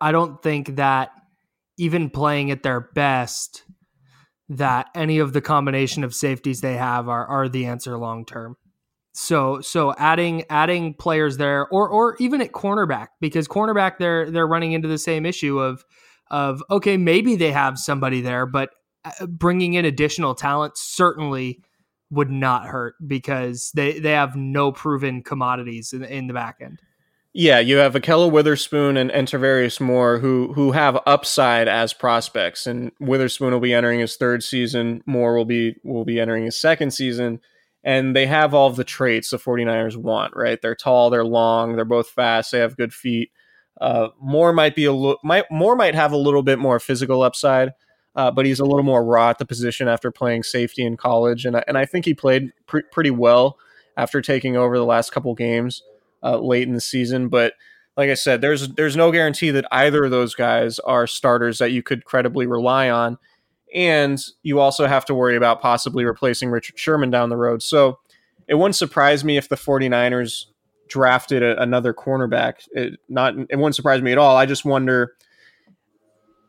I 0.00 0.12
don't 0.12 0.40
think 0.40 0.76
that 0.76 1.10
even 1.78 2.10
playing 2.10 2.52
at 2.52 2.62
their 2.62 2.80
best, 2.80 3.64
that 4.48 4.88
any 4.94 5.18
of 5.18 5.32
the 5.32 5.40
combination 5.40 6.04
of 6.04 6.14
safeties 6.14 6.60
they 6.60 6.76
have 6.76 7.08
are 7.08 7.26
are 7.26 7.48
the 7.48 7.66
answer 7.66 7.98
long 7.98 8.24
term. 8.24 8.56
So 9.16 9.60
so 9.60 9.94
adding 9.96 10.44
adding 10.50 10.92
players 10.94 11.36
there, 11.36 11.68
or 11.68 11.88
or 11.88 12.16
even 12.18 12.40
at 12.40 12.52
cornerback, 12.52 13.08
because 13.20 13.46
cornerback 13.46 13.98
they're 13.98 14.28
they're 14.28 14.46
running 14.46 14.72
into 14.72 14.88
the 14.88 14.98
same 14.98 15.24
issue 15.24 15.60
of 15.60 15.84
of 16.30 16.62
okay 16.68 16.96
maybe 16.96 17.36
they 17.36 17.52
have 17.52 17.78
somebody 17.78 18.20
there, 18.20 18.44
but 18.44 18.70
uh, 19.04 19.26
bringing 19.26 19.74
in 19.74 19.84
additional 19.84 20.34
talent 20.34 20.76
certainly 20.76 21.62
would 22.10 22.30
not 22.30 22.66
hurt 22.66 22.94
because 23.06 23.70
they 23.74 24.00
they 24.00 24.10
have 24.10 24.34
no 24.34 24.72
proven 24.72 25.22
commodities 25.22 25.92
in, 25.92 26.02
in 26.02 26.26
the 26.26 26.34
back 26.34 26.56
end. 26.60 26.80
Yeah, 27.36 27.58
you 27.58 27.78
have 27.78 27.94
Ahkello 27.94 28.30
Witherspoon 28.30 28.96
and, 28.96 29.10
Tarvarius 29.10 29.80
Moore 29.80 30.18
who 30.18 30.52
who 30.54 30.72
have 30.72 30.98
upside 31.06 31.66
as 31.66 31.92
prospects, 31.92 32.66
and 32.66 32.92
Witherspoon 33.00 33.52
will 33.52 33.60
be 33.60 33.74
entering 33.74 34.00
his 34.00 34.16
third 34.16 34.42
season. 34.42 35.02
Moore 35.06 35.36
will 35.36 35.44
be 35.44 35.76
will 35.84 36.04
be 36.04 36.20
entering 36.20 36.44
his 36.44 36.60
second 36.60 36.92
season, 36.92 37.40
and 37.84 38.16
they 38.16 38.26
have 38.26 38.54
all 38.54 38.68
of 38.68 38.76
the 38.76 38.84
traits 38.84 39.30
the 39.30 39.38
49ers 39.38 39.96
want. 39.96 40.34
Right? 40.34 40.60
They're 40.60 40.74
tall, 40.74 41.10
they're 41.10 41.24
long, 41.24 41.76
they're 41.76 41.84
both 41.84 42.08
fast, 42.08 42.50
they 42.52 42.58
have 42.58 42.76
good 42.76 42.92
feet. 42.94 43.30
Uh, 43.80 44.08
Moore 44.20 44.52
might 44.52 44.74
be 44.74 44.86
a 44.86 44.92
little 44.92 45.18
might 45.22 45.44
Moore 45.50 45.76
might 45.76 45.94
have 45.94 46.12
a 46.12 46.16
little 46.16 46.42
bit 46.42 46.58
more 46.58 46.80
physical 46.80 47.22
upside, 47.22 47.72
uh, 48.16 48.30
but 48.30 48.46
he's 48.46 48.60
a 48.60 48.64
little 48.64 48.84
more 48.84 49.04
raw 49.04 49.30
at 49.30 49.38
the 49.38 49.44
position 49.46 49.88
after 49.88 50.10
playing 50.10 50.42
safety 50.44 50.84
in 50.84 50.96
college, 50.96 51.44
and 51.44 51.56
I, 51.56 51.64
and 51.68 51.76
I 51.78 51.84
think 51.84 52.04
he 52.04 52.14
played 52.14 52.52
pre- 52.66 52.84
pretty 52.92 53.10
well 53.10 53.58
after 53.96 54.20
taking 54.22 54.56
over 54.56 54.76
the 54.78 54.84
last 54.84 55.12
couple 55.12 55.34
games. 55.34 55.82
uh, 56.24 56.38
late 56.38 56.66
in 56.66 56.74
the 56.74 56.80
season. 56.80 57.28
But 57.28 57.54
like 57.96 58.10
I 58.10 58.14
said, 58.14 58.40
there's 58.40 58.68
there's 58.70 58.96
no 58.96 59.12
guarantee 59.12 59.50
that 59.50 59.66
either 59.70 60.04
of 60.04 60.10
those 60.10 60.34
guys 60.34 60.78
are 60.80 61.06
starters 61.06 61.58
that 61.58 61.70
you 61.70 61.82
could 61.82 62.04
credibly 62.04 62.46
rely 62.46 62.90
on. 62.90 63.18
And 63.74 64.20
you 64.42 64.60
also 64.60 64.86
have 64.86 65.04
to 65.06 65.14
worry 65.14 65.36
about 65.36 65.60
possibly 65.60 66.04
replacing 66.04 66.50
Richard 66.50 66.78
Sherman 66.78 67.10
down 67.10 67.28
the 67.28 67.36
road. 67.36 67.62
So 67.62 67.98
it 68.46 68.54
wouldn't 68.54 68.76
surprise 68.76 69.24
me 69.24 69.36
if 69.36 69.48
the 69.48 69.56
49ers 69.56 70.44
drafted 70.88 71.42
a, 71.42 71.60
another 71.60 71.92
cornerback. 71.92 72.68
It 72.72 73.00
not 73.08 73.34
it 73.36 73.56
wouldn't 73.56 73.74
surprise 73.74 74.02
me 74.02 74.12
at 74.12 74.18
all. 74.18 74.36
I 74.36 74.46
just 74.46 74.64
wonder 74.64 75.14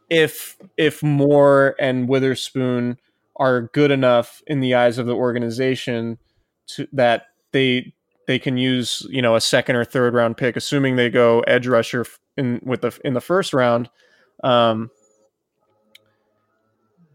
if 0.10 0.58
if 0.78 1.02
Moore 1.02 1.76
and 1.80 2.08
Witherspoon 2.08 2.98
are 3.38 3.64
good 3.74 3.92
enough 3.92 4.42
in 4.48 4.60
the 4.60 4.76
eyes 4.76 4.98
of 4.98 5.08
the 5.08 5.16
organization 5.16 6.18
to 6.68 6.88
that 6.94 7.28
they 7.52 7.94
they 8.28 8.40
can 8.40 8.58
use 8.58 9.06
you 9.10 9.22
know 9.22 9.36
a 9.36 9.42
second 9.42 9.76
or 9.76 9.86
third 9.86 10.14
round 10.14 10.38
pick, 10.38 10.56
assuming 10.56 10.96
they 10.96 11.10
go 11.10 11.42
edge 11.42 11.68
rusher 11.68 12.06
in 12.38 12.60
with 12.64 12.82
the 12.82 12.98
in 13.04 13.14
the 13.14 13.22
first 13.22 13.54
round. 13.54 13.90
Um, 14.44 14.92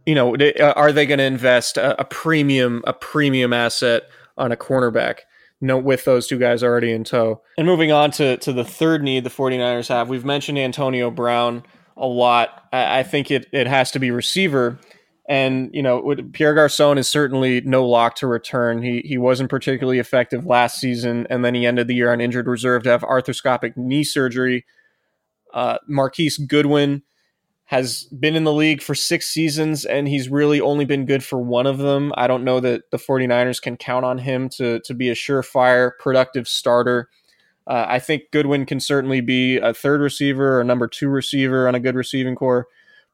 you 0.06 0.14
know, 0.14 0.36
uh, 0.36 0.72
are 0.76 0.92
they 0.92 1.06
going 1.06 1.18
to 1.18 1.24
invest 1.24 1.76
a, 1.76 2.00
a, 2.00 2.04
premium 2.04 2.82
a 2.86 2.92
premium 2.92 3.52
asset 3.52 4.04
on 4.36 4.52
a 4.52 4.56
cornerback? 4.56 5.20
no, 5.60 5.76
with 5.76 6.04
those 6.04 6.26
two 6.26 6.38
guys 6.38 6.62
already 6.62 6.92
in 6.92 7.04
tow. 7.04 7.42
And 7.58 7.66
moving 7.66 7.92
on 7.92 8.10
to 8.12 8.36
to 8.38 8.52
the 8.52 8.64
third 8.64 9.02
need 9.02 9.24
the 9.24 9.30
49ers 9.30 9.88
have, 9.88 10.08
we've 10.08 10.24
mentioned 10.24 10.58
Antonio 10.58 11.10
Brown 11.10 11.64
a 11.96 12.06
lot. 12.06 12.66
I, 12.72 13.00
I 13.00 13.02
think 13.02 13.30
it 13.30 13.46
it 13.52 13.66
has 13.66 13.90
to 13.92 13.98
be 13.98 14.10
receiver. 14.10 14.78
And 15.28 15.70
you 15.72 15.82
know, 15.82 16.16
Pierre 16.32 16.54
Garcon 16.54 16.98
is 16.98 17.06
certainly 17.06 17.60
no 17.60 17.86
lock 17.86 18.16
to 18.16 18.26
return. 18.26 18.82
He 18.82 19.02
he 19.04 19.18
wasn't 19.18 19.50
particularly 19.50 19.98
effective 19.98 20.46
last 20.46 20.80
season, 20.80 21.26
and 21.30 21.44
then 21.44 21.54
he 21.54 21.66
ended 21.66 21.88
the 21.88 21.94
year 21.94 22.12
on 22.12 22.20
injured 22.20 22.46
reserve 22.46 22.82
to 22.84 22.90
have 22.90 23.02
arthroscopic 23.02 23.76
knee 23.76 24.04
surgery. 24.04 24.64
Uh, 25.52 25.78
Marquise 25.88 26.38
Goodwin 26.38 27.02
has 27.70 28.02
been 28.06 28.34
in 28.34 28.42
the 28.42 28.52
league 28.52 28.82
for 28.82 28.96
six 28.96 29.28
seasons 29.28 29.84
and 29.84 30.08
he's 30.08 30.28
really 30.28 30.60
only 30.60 30.84
been 30.84 31.06
good 31.06 31.22
for 31.22 31.38
one 31.38 31.68
of 31.68 31.78
them. 31.78 32.12
I 32.16 32.26
don't 32.26 32.42
know 32.42 32.58
that 32.58 32.90
the 32.90 32.96
49ers 32.96 33.62
can 33.62 33.76
count 33.76 34.04
on 34.04 34.18
him 34.18 34.48
to, 34.56 34.80
to 34.80 34.92
be 34.92 35.08
a 35.08 35.14
surefire, 35.14 35.92
productive 36.00 36.48
starter. 36.48 37.08
Uh, 37.68 37.86
I 37.88 38.00
think 38.00 38.24
Goodwin 38.32 38.66
can 38.66 38.80
certainly 38.80 39.20
be 39.20 39.58
a 39.58 39.72
third 39.72 40.00
receiver 40.00 40.58
or 40.58 40.64
number 40.64 40.88
two 40.88 41.08
receiver 41.08 41.68
on 41.68 41.76
a 41.76 41.80
good 41.80 41.94
receiving 41.94 42.34
corps. 42.34 42.66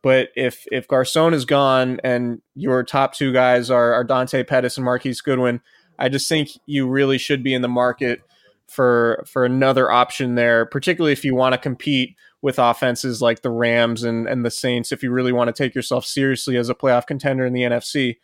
But 0.02 0.30
if 0.34 0.64
if 0.72 0.88
Garcon 0.88 1.34
is 1.34 1.44
gone 1.44 2.00
and 2.02 2.40
your 2.54 2.82
top 2.82 3.12
two 3.12 3.34
guys 3.34 3.70
are, 3.70 3.92
are 3.92 4.04
Dante 4.04 4.42
Pettis 4.42 4.78
and 4.78 4.86
Marquise 4.86 5.20
Goodwin, 5.20 5.60
I 5.98 6.08
just 6.08 6.30
think 6.30 6.48
you 6.64 6.88
really 6.88 7.18
should 7.18 7.42
be 7.42 7.52
in 7.52 7.60
the 7.60 7.68
market 7.68 8.22
for 8.66 9.22
for 9.26 9.44
another 9.44 9.90
option 9.90 10.34
there, 10.34 10.64
particularly 10.64 11.12
if 11.12 11.26
you 11.26 11.34
want 11.34 11.52
to 11.52 11.58
compete 11.58 12.16
with 12.46 12.61
offenses 12.61 13.20
like 13.20 13.42
the 13.42 13.50
Rams 13.50 14.04
and, 14.04 14.28
and 14.28 14.44
the 14.44 14.52
Saints 14.52 14.92
if 14.92 15.02
you 15.02 15.11
really 15.11 15.32
want 15.32 15.48
to 15.48 15.52
take 15.52 15.74
yourself 15.74 16.06
seriously 16.06 16.56
as 16.56 16.68
a 16.68 16.76
playoff 16.76 17.04
contender 17.04 17.44
in 17.44 17.52
the 17.52 17.62
NFC. 17.62 18.18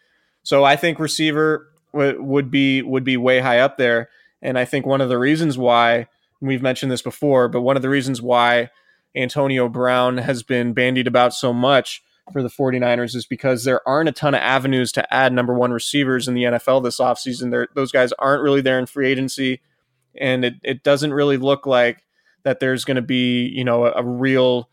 So 0.44 0.62
I 0.62 0.76
think 0.76 1.00
receiver 1.00 1.66
w- 1.92 2.22
would 2.22 2.48
be 2.48 2.82
would 2.82 3.02
be 3.02 3.16
way 3.16 3.40
high 3.40 3.58
up 3.58 3.78
there, 3.78 4.10
and 4.40 4.56
I 4.56 4.64
think 4.64 4.86
one 4.86 5.00
of 5.00 5.08
the 5.08 5.18
reasons 5.18 5.58
why 5.58 6.06
we've 6.40 6.62
mentioned 6.62 6.92
this 6.92 7.02
before, 7.02 7.48
but 7.48 7.62
one 7.62 7.74
of 7.74 7.82
the 7.82 7.88
reasons 7.88 8.22
why 8.22 8.70
Antonio 9.16 9.68
Brown 9.68 10.18
has 10.18 10.44
been 10.44 10.72
bandied 10.72 11.08
about 11.08 11.34
so 11.34 11.52
much 11.52 12.00
for 12.32 12.44
the 12.44 12.48
49ers 12.48 13.16
is 13.16 13.26
because 13.26 13.64
there 13.64 13.86
aren't 13.88 14.08
a 14.08 14.12
ton 14.12 14.34
of 14.34 14.40
avenues 14.40 14.92
to 14.92 15.12
add 15.12 15.32
number 15.32 15.52
one 15.52 15.72
receivers 15.72 16.28
in 16.28 16.34
the 16.34 16.44
NFL 16.44 16.84
this 16.84 17.00
offseason. 17.00 17.50
There, 17.50 17.66
those 17.74 17.90
guys 17.90 18.12
aren't 18.20 18.44
really 18.44 18.60
there 18.60 18.78
in 18.78 18.86
free 18.86 19.08
agency, 19.10 19.62
and 20.14 20.44
it, 20.44 20.54
it 20.62 20.84
doesn't 20.84 21.12
really 21.12 21.38
look 21.38 21.66
like 21.66 22.04
that 22.44 22.60
there's 22.60 22.84
going 22.84 22.96
to 22.96 23.02
be, 23.02 23.46
you 23.46 23.64
know, 23.64 23.86
a, 23.86 23.92
a 23.96 24.04
real 24.04 24.68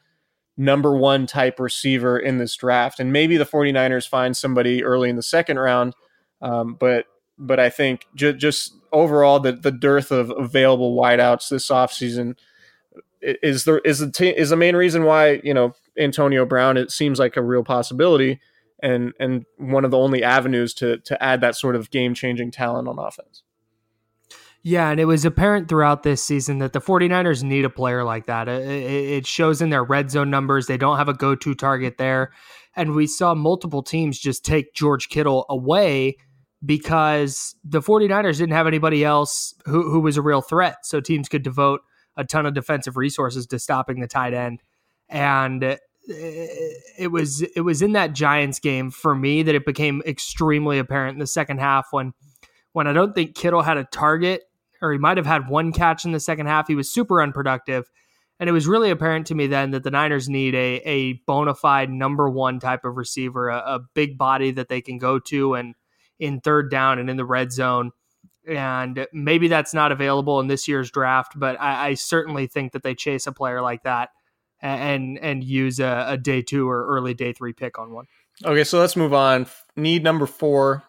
number 0.57 0.95
one 0.95 1.25
type 1.25 1.59
receiver 1.59 2.19
in 2.19 2.37
this 2.37 2.55
draft. 2.55 2.99
And 2.99 3.13
maybe 3.13 3.37
the 3.37 3.45
49ers 3.45 4.07
find 4.07 4.35
somebody 4.35 4.83
early 4.83 5.09
in 5.09 5.15
the 5.15 5.23
second 5.23 5.57
round. 5.57 5.93
Um, 6.41 6.75
but 6.79 7.05
but 7.37 7.59
I 7.59 7.69
think 7.69 8.05
ju- 8.15 8.33
just 8.33 8.75
overall 8.91 9.39
the, 9.39 9.53
the 9.53 9.71
dearth 9.71 10.11
of 10.11 10.29
available 10.31 10.95
wideouts 10.95 11.49
this 11.49 11.69
offseason 11.69 12.35
is 13.21 13.63
the 13.63 13.81
is 13.87 13.99
the 13.99 14.11
t- 14.11 14.29
is 14.29 14.49
the 14.49 14.55
main 14.55 14.75
reason 14.75 15.03
why 15.05 15.41
you 15.43 15.53
know 15.53 15.73
Antonio 15.97 16.45
Brown 16.45 16.77
it 16.77 16.91
seems 16.91 17.19
like 17.19 17.37
a 17.37 17.41
real 17.41 17.63
possibility 17.63 18.39
and 18.81 19.13
and 19.19 19.45
one 19.57 19.85
of 19.85 19.91
the 19.91 19.97
only 19.97 20.23
avenues 20.23 20.73
to 20.75 20.97
to 20.99 21.21
add 21.23 21.41
that 21.41 21.55
sort 21.55 21.75
of 21.75 21.91
game 21.91 22.13
changing 22.13 22.51
talent 22.51 22.87
on 22.87 22.99
offense. 22.99 23.43
Yeah, 24.61 24.89
and 24.89 24.99
it 24.99 25.05
was 25.05 25.23
apparent 25.23 25.69
throughout 25.69 26.03
this 26.03 26.23
season 26.23 26.59
that 26.59 26.73
the 26.73 26.81
49ers 26.81 27.43
need 27.43 27.63
a 27.63 27.69
player 27.69 28.03
like 28.03 28.25
that. 28.25 28.49
It, 28.49 29.25
shows 29.25 29.61
in 29.61 29.69
their 29.69 29.83
red 29.83 30.11
zone 30.11 30.29
numbers. 30.29 30.67
They 30.67 30.77
don't 30.77 30.97
have 30.97 31.07
a 31.07 31.13
go 31.13 31.35
to 31.35 31.55
target 31.55 31.97
there. 31.97 32.33
And 32.75 32.93
we 32.93 33.07
saw 33.07 33.33
multiple 33.33 33.81
teams 33.81 34.19
just 34.19 34.43
take 34.43 34.73
George 34.73 35.07
Kittle 35.09 35.45
away 35.49 36.17
because 36.65 37.55
the 37.63 37.79
49ers 37.79 38.37
didn't 38.37 38.53
have 38.53 38.67
anybody 38.67 39.05
else 39.05 39.53
who, 39.65 39.89
who 39.89 40.01
was 40.01 40.17
a 40.17 40.21
real 40.21 40.41
threat. 40.41 40.77
So 40.83 40.99
teams 40.99 41.29
could 41.29 41.43
devote 41.43 41.81
a 42.17 42.25
ton 42.25 42.45
of 42.45 42.53
defensive 42.53 42.97
resources 42.97 43.47
to 43.47 43.59
stopping 43.59 44.01
the 44.01 44.07
tight 44.07 44.33
end. 44.33 44.61
And 45.07 45.77
it 46.09 47.11
was 47.11 47.41
it 47.41 47.61
was 47.61 47.81
in 47.81 47.93
that 47.93 48.13
Giants 48.13 48.59
game 48.59 48.89
for 48.89 49.15
me 49.15 49.43
that 49.43 49.55
it 49.55 49.65
became 49.65 50.01
extremely 50.05 50.79
apparent 50.79 51.15
in 51.15 51.19
the 51.19 51.27
second 51.27 51.59
half 51.59 51.87
when 51.91 52.13
when 52.73 52.87
I 52.87 52.93
don't 52.93 53.13
think 53.13 53.35
Kittle 53.35 53.61
had 53.61 53.77
a 53.77 53.83
target 53.85 54.43
or 54.81 54.91
he 54.91 54.97
might 54.97 55.17
have 55.17 55.25
had 55.25 55.49
one 55.49 55.71
catch 55.71 56.05
in 56.05 56.11
the 56.11 56.19
second 56.19 56.47
half. 56.47 56.67
He 56.67 56.75
was 56.75 56.91
super 56.91 57.21
unproductive. 57.21 57.89
And 58.39 58.47
it 58.47 58.53
was 58.53 58.67
really 58.67 58.89
apparent 58.89 59.27
to 59.27 59.35
me 59.35 59.47
then 59.47 59.71
that 59.71 59.83
the 59.83 59.91
Niners 59.91 60.29
need 60.29 60.55
a, 60.55 60.81
a 60.85 61.13
bona 61.27 61.53
fide 61.53 61.89
number 61.89 62.29
one 62.29 62.59
type 62.59 62.85
of 62.85 62.95
receiver, 62.95 63.49
a, 63.49 63.57
a 63.57 63.79
big 63.93 64.17
body 64.17 64.51
that 64.51 64.69
they 64.69 64.79
can 64.79 64.97
go 64.97 65.19
to 65.19 65.55
and 65.55 65.75
in 66.19 66.39
third 66.39 66.71
down 66.71 66.99
and 66.99 67.09
in 67.09 67.17
the 67.17 67.25
red 67.25 67.51
zone. 67.51 67.91
And 68.47 69.05
maybe 69.11 69.49
that's 69.49 69.73
not 69.73 69.91
available 69.91 70.39
in 70.39 70.47
this 70.47 70.67
year's 70.67 70.89
draft, 70.89 71.33
but 71.35 71.59
I, 71.59 71.89
I 71.89 71.93
certainly 71.95 72.47
think 72.47 72.71
that 72.71 72.83
they 72.83 72.95
chase 72.95 73.27
a 73.27 73.33
player 73.33 73.61
like 73.61 73.83
that 73.83 74.09
and 74.61 75.17
and 75.19 75.43
use 75.43 75.79
a, 75.79 76.05
a 76.09 76.17
day 76.17 76.41
two 76.41 76.69
or 76.69 76.85
early 76.87 77.13
day 77.13 77.33
three 77.33 77.53
pick 77.53 77.77
on 77.77 77.91
one. 77.91 78.05
Okay, 78.43 78.63
so 78.63 78.79
let's 78.79 78.95
move 78.95 79.13
on. 79.13 79.47
Need 79.75 80.03
number 80.03 80.25
four 80.25 80.83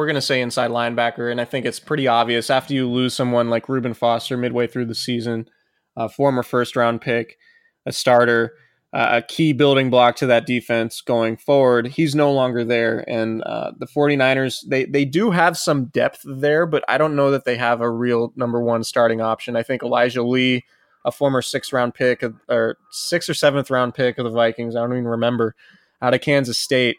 we're 0.00 0.06
going 0.06 0.14
to 0.14 0.22
say 0.22 0.40
inside 0.40 0.70
linebacker. 0.70 1.30
And 1.30 1.42
I 1.42 1.44
think 1.44 1.66
it's 1.66 1.78
pretty 1.78 2.08
obvious 2.08 2.48
after 2.48 2.72
you 2.72 2.88
lose 2.88 3.12
someone 3.12 3.50
like 3.50 3.68
Reuben 3.68 3.92
Foster 3.92 4.34
midway 4.38 4.66
through 4.66 4.86
the 4.86 4.94
season, 4.94 5.46
a 5.94 6.08
former 6.08 6.42
first 6.42 6.74
round 6.74 7.02
pick, 7.02 7.36
a 7.84 7.92
starter, 7.92 8.54
uh, 8.94 9.20
a 9.20 9.22
key 9.22 9.52
building 9.52 9.90
block 9.90 10.16
to 10.16 10.26
that 10.26 10.46
defense 10.46 11.02
going 11.02 11.36
forward. 11.36 11.88
He's 11.88 12.14
no 12.14 12.32
longer 12.32 12.64
there. 12.64 13.04
And 13.06 13.42
uh, 13.42 13.72
the 13.78 13.86
49ers, 13.86 14.66
they, 14.66 14.86
they 14.86 15.04
do 15.04 15.32
have 15.32 15.58
some 15.58 15.84
depth 15.88 16.22
there, 16.24 16.64
but 16.64 16.82
I 16.88 16.96
don't 16.96 17.14
know 17.14 17.30
that 17.30 17.44
they 17.44 17.58
have 17.58 17.82
a 17.82 17.90
real 17.90 18.32
number 18.36 18.62
one 18.62 18.82
starting 18.82 19.20
option. 19.20 19.54
I 19.54 19.62
think 19.62 19.82
Elijah 19.82 20.22
Lee, 20.22 20.64
a 21.04 21.12
former 21.12 21.42
sixth 21.42 21.74
round 21.74 21.92
pick 21.92 22.24
or 22.48 22.78
sixth 22.90 23.28
or 23.28 23.34
seventh 23.34 23.70
round 23.70 23.92
pick 23.92 24.16
of 24.16 24.24
the 24.24 24.30
Vikings, 24.30 24.74
I 24.74 24.80
don't 24.80 24.92
even 24.92 25.08
remember, 25.08 25.54
out 26.00 26.14
of 26.14 26.22
Kansas 26.22 26.56
State 26.56 26.96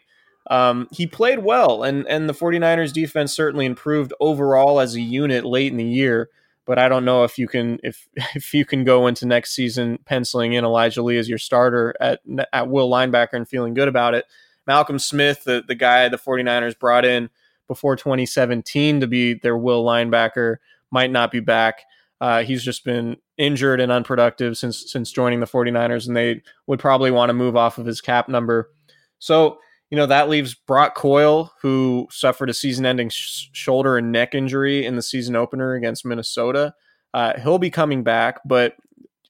um, 0.50 0.88
he 0.90 1.06
played 1.06 1.40
well, 1.40 1.82
and 1.82 2.06
and 2.08 2.28
the 2.28 2.34
49ers 2.34 2.92
defense 2.92 3.34
certainly 3.34 3.66
improved 3.66 4.12
overall 4.20 4.80
as 4.80 4.94
a 4.94 5.00
unit 5.00 5.44
late 5.44 5.70
in 5.70 5.78
the 5.78 5.84
year. 5.84 6.30
But 6.64 6.78
I 6.78 6.88
don't 6.88 7.04
know 7.04 7.24
if 7.24 7.38
you 7.38 7.48
can 7.48 7.78
if 7.82 8.08
if 8.34 8.52
you 8.54 8.64
can 8.64 8.84
go 8.84 9.06
into 9.06 9.26
next 9.26 9.54
season 9.54 9.98
penciling 10.04 10.52
in 10.54 10.64
Elijah 10.64 11.02
Lee 11.02 11.18
as 11.18 11.28
your 11.28 11.38
starter 11.38 11.94
at 12.00 12.20
at 12.52 12.68
will 12.68 12.90
linebacker 12.90 13.34
and 13.34 13.48
feeling 13.48 13.74
good 13.74 13.88
about 13.88 14.14
it. 14.14 14.26
Malcolm 14.66 14.98
Smith, 14.98 15.42
the, 15.44 15.64
the 15.66 15.74
guy 15.74 16.08
the 16.08 16.16
49ers 16.16 16.78
brought 16.78 17.04
in 17.04 17.30
before 17.66 17.96
2017 17.96 19.00
to 19.00 19.06
be 19.08 19.34
their 19.34 19.56
will 19.56 19.84
linebacker, 19.84 20.56
might 20.90 21.10
not 21.10 21.32
be 21.32 21.40
back. 21.40 21.82
Uh, 22.20 22.44
he's 22.44 22.62
just 22.62 22.84
been 22.84 23.16
injured 23.36 23.80
and 23.80 23.90
unproductive 23.90 24.56
since 24.56 24.92
since 24.92 25.10
joining 25.10 25.40
the 25.40 25.46
49ers, 25.46 26.06
and 26.06 26.16
they 26.16 26.42
would 26.66 26.78
probably 26.78 27.10
want 27.10 27.30
to 27.30 27.34
move 27.34 27.56
off 27.56 27.78
of 27.78 27.86
his 27.86 28.00
cap 28.00 28.28
number. 28.28 28.70
So 29.18 29.58
you 29.92 29.96
know, 29.96 30.06
that 30.06 30.30
leaves 30.30 30.54
Brock 30.54 30.94
Coyle, 30.94 31.52
who 31.60 32.08
suffered 32.10 32.48
a 32.48 32.54
season 32.54 32.86
ending 32.86 33.10
sh- 33.10 33.50
shoulder 33.52 33.98
and 33.98 34.10
neck 34.10 34.34
injury 34.34 34.86
in 34.86 34.96
the 34.96 35.02
season 35.02 35.36
opener 35.36 35.74
against 35.74 36.06
Minnesota. 36.06 36.72
Uh, 37.12 37.38
he'll 37.38 37.58
be 37.58 37.68
coming 37.68 38.02
back, 38.02 38.40
but 38.46 38.74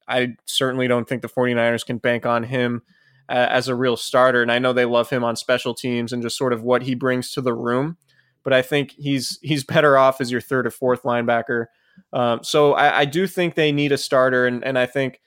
I 0.07 0.37
certainly 0.47 0.87
don't 0.87 1.09
think 1.09 1.23
the 1.23 1.29
49ers 1.29 1.85
can 1.85 1.99
bank 1.99 2.27
on 2.27 2.45
him 2.45 2.83
uh, 3.29 3.49
as 3.51 3.67
a 3.67 3.75
real 3.75 3.97
starter. 3.97 4.41
And 4.41 4.53
I 4.53 4.61
know 4.61 4.73
they 4.73 4.85
love 4.85 5.11
him 5.11 5.25
on 5.25 5.35
special 5.35 5.75
teams 5.75 6.13
and 6.13 6.23
just 6.23 6.39
sort 6.39 6.53
of 6.53 6.63
what 6.63 6.85
he 6.85 6.95
brings 6.95 7.33
to 7.33 7.41
the 7.41 7.55
room. 7.55 7.97
But 8.45 8.53
I 8.53 8.63
think 8.63 8.93
he's 8.97 9.41
he's 9.43 9.65
better 9.65 9.99
off 9.99 10.21
as 10.21 10.31
your 10.31 10.41
third 10.41 10.69
or 10.69 10.71
fourth 10.71 11.03
linebacker. 11.03 11.67
Um, 12.13 12.45
so 12.45 12.75
I, 12.75 13.01
I, 13.01 13.05
do 13.05 13.27
think 13.27 13.57
they 13.57 13.73
need 13.73 13.91
a 13.91 13.99
starter, 13.99 14.47
and, 14.47 14.65
and 14.65 14.79
I 14.79 14.87
think 14.87 15.21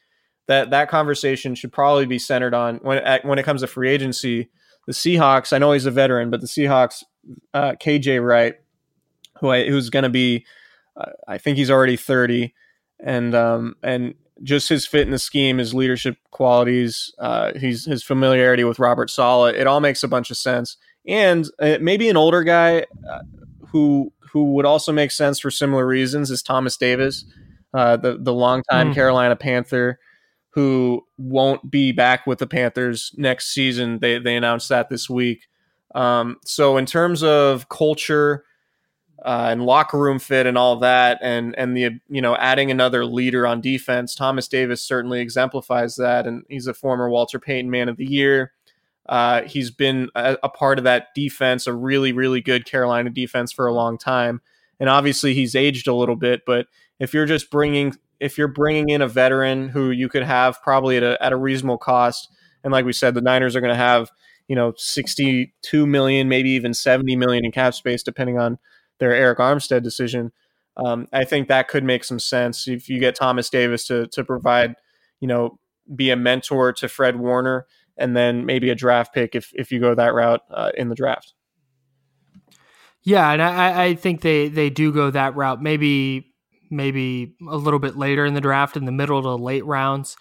that 0.48 0.70
that 0.70 0.90
conversation 0.90 1.56
should 1.56 1.74
probably 1.74 2.06
be 2.06 2.20
centered 2.20 2.54
on 2.54 2.78
when 2.78 3.20
when 3.24 3.38
it 3.38 3.44
comes 3.44 3.62
to 3.62 3.68
free 3.68 3.90
agency 3.90 4.50
the 4.86 4.94
Seahawks, 4.94 5.54
I 5.54 5.58
know 5.58 5.72
he's 5.72 5.86
a 5.86 5.92
veteran, 5.92 6.30
but 6.30 6.42
the 6.42 6.48
Seahawks, 6.48 7.04
uh, 7.54 7.74
KJ 7.74 8.26
Wright, 8.26 8.56
who 9.40 9.50
I, 9.50 9.68
who's 9.68 9.90
going 9.90 10.04
to 10.04 10.10
be, 10.10 10.46
uh, 10.96 11.12
I 11.28 11.38
think 11.38 11.58
he's 11.58 11.72
already 11.72 11.98
30. 11.98 12.54
and 13.00 13.36
um, 13.36 13.76
and 13.84 14.16
just 14.44 14.70
his 14.70 14.86
fit 14.86 15.02
in 15.02 15.12
the 15.12 15.20
scheme, 15.20 15.58
his 15.58 15.74
leadership 15.74 16.18
qualities, 16.32 17.14
uh, 17.20 17.54
he's 17.58 17.86
his 17.86 18.04
familiarity 18.04 18.64
with 18.64 18.80
Robert 18.80 19.10
Saleh. 19.10 19.56
It 19.56 19.68
all 19.68 19.80
makes 19.80 20.04
a 20.04 20.08
bunch 20.08 20.30
of 20.30 20.38
sense. 20.38 20.78
And 21.08 21.50
uh, 21.60 21.78
maybe 21.80 22.10
an 22.10 22.18
older 22.18 22.44
guy 22.44 22.86
uh, 23.10 23.20
who 23.68 24.12
who 24.32 24.54
would 24.54 24.66
also 24.66 24.92
make 24.92 25.12
sense 25.12 25.40
for 25.40 25.50
similar 25.50 25.86
reasons 25.86 26.30
is 26.32 26.44
Thomas 26.44 26.76
Davis, 26.76 27.26
uh, 27.74 27.98
the 27.98 28.18
the 28.20 28.34
longtime 28.34 28.92
mm. 28.92 28.94
Carolina 28.94 29.36
Panther, 29.36 30.00
who 30.56 31.06
won't 31.18 31.70
be 31.70 31.92
back 31.92 32.26
with 32.26 32.40
the 32.40 32.48
Panthers 32.48 33.14
next 33.18 33.54
season. 33.54 34.00
They 34.00 34.20
they 34.20 34.38
announced 34.38 34.70
that 34.70 34.90
this 34.90 35.10
week. 35.10 35.48
Um, 35.94 36.38
so 36.46 36.78
in 36.78 36.86
terms 36.86 37.24
of 37.24 37.68
culture 37.68 38.46
uh, 39.24 39.48
and 39.52 39.66
locker 39.66 40.00
room 40.00 40.18
fit 40.18 40.46
and 40.46 40.58
all 40.58 40.78
that, 40.78 41.20
and 41.22 41.54
and 41.58 41.76
the 41.76 42.00
you 42.08 42.22
know 42.22 42.38
adding 42.38 42.72
another 42.72 43.06
leader 43.06 43.46
on 43.46 43.60
defense, 43.60 44.16
Thomas 44.16 44.48
Davis 44.48 44.82
certainly 44.82 45.20
exemplifies 45.20 45.98
that, 45.98 46.26
and 46.26 46.44
he's 46.48 46.68
a 46.68 46.74
former 46.74 47.10
Walter 47.10 47.38
Payton 47.38 47.70
Man 47.70 47.90
of 47.90 47.98
the 47.98 48.10
Year. 48.10 48.54
Uh, 49.08 49.42
he's 49.42 49.70
been 49.70 50.10
a, 50.16 50.38
a, 50.42 50.50
part 50.50 50.80
of 50.80 50.86
that 50.86 51.10
defense, 51.14 51.68
a 51.68 51.74
really 51.74 52.14
really 52.14 52.40
good 52.40 52.66
Carolina 52.66 53.10
defense 53.10 53.52
for 53.52 53.68
a 53.68 53.74
long 53.74 53.98
time, 53.98 54.40
and 54.80 54.90
obviously 54.90 55.34
he's 55.34 55.54
aged 55.54 55.90
a 55.90 55.94
little 55.94 56.16
bit. 56.16 56.44
But 56.46 56.68
if 56.98 57.14
you're 57.14 57.26
just 57.26 57.52
bringing 57.52 57.98
if 58.20 58.38
you're 58.38 58.48
bringing 58.48 58.90
in 58.90 59.02
a 59.02 59.08
veteran 59.08 59.70
who 59.70 59.92
you 59.92 60.10
could 60.10 60.24
have 60.24 60.62
probably 60.62 60.98
at 60.98 61.04
a 61.04 61.22
at 61.24 61.34
a 61.34 61.38
reasonable 61.38 61.78
cost, 61.78 62.30
and 62.64 62.72
like 62.72 62.86
we 62.86 62.94
said, 62.94 63.14
the 63.14 63.22
Niners 63.22 63.56
are 63.56 63.62
going 63.62 63.74
to 63.74 63.78
have 63.78 64.12
you 64.48 64.56
know 64.56 64.74
62 64.78 65.88
million, 65.88 66.30
maybe 66.30 66.52
even 66.52 66.74
70 66.74 67.16
million 67.16 67.46
in 67.46 67.52
cap 67.52 67.74
space, 67.74 68.04
depending 68.04 68.40
on 68.40 68.58
their 69.00 69.12
Arik 69.12 69.38
Armstead 69.38 69.84
decision. 69.84 70.32
Um, 70.78 71.08
I 71.14 71.24
think 71.24 71.48
that 71.48 71.68
could 71.68 71.84
make 71.84 72.04
some 72.04 72.20
sense 72.20 72.68
if 72.68 72.90
you 72.90 73.00
get 73.00 73.16
Thomas 73.16 73.50
Davis 73.50 73.88
to 73.88 74.08
to 74.08 74.24
provide, 74.24 74.76
you 75.20 75.28
know, 75.28 75.60
be 75.96 76.10
a 76.10 76.16
mentor 76.16 76.74
to 76.74 76.88
Fred 76.88 77.18
Warner, 77.18 77.66
and 77.98 78.16
then 78.16 78.46
maybe 78.46 78.70
a 78.70 78.76
draft 78.76 79.14
pick 79.14 79.36
if 79.36 79.52
if 79.54 79.72
you 79.72 79.80
go 79.80 79.96
that 79.96 80.14
route 80.14 80.42
uh, 80.52 80.72
in 80.76 80.90
the 80.90 80.96
draft. 80.96 81.34
Yeah, 83.04 83.32
and 83.32 83.42
I, 83.42 83.84
I 83.86 83.96
think 83.96 84.22
they 84.22 84.48
they 84.48 84.70
do 84.70 84.92
go 84.92 85.12
that 85.12 85.36
route. 85.36 85.62
Maybe 85.62 86.34
maybe 86.70 87.36
a 87.48 87.58
little 87.58 87.80
bit 87.80 87.98
later 87.98 88.26
in 88.26 88.34
the 88.34 88.42
draft, 88.42 88.78
in 88.78 88.86
the 88.86 88.92
middle 88.92 89.22
to 89.22 89.36
late 89.36 89.66
rounds. 89.66 90.18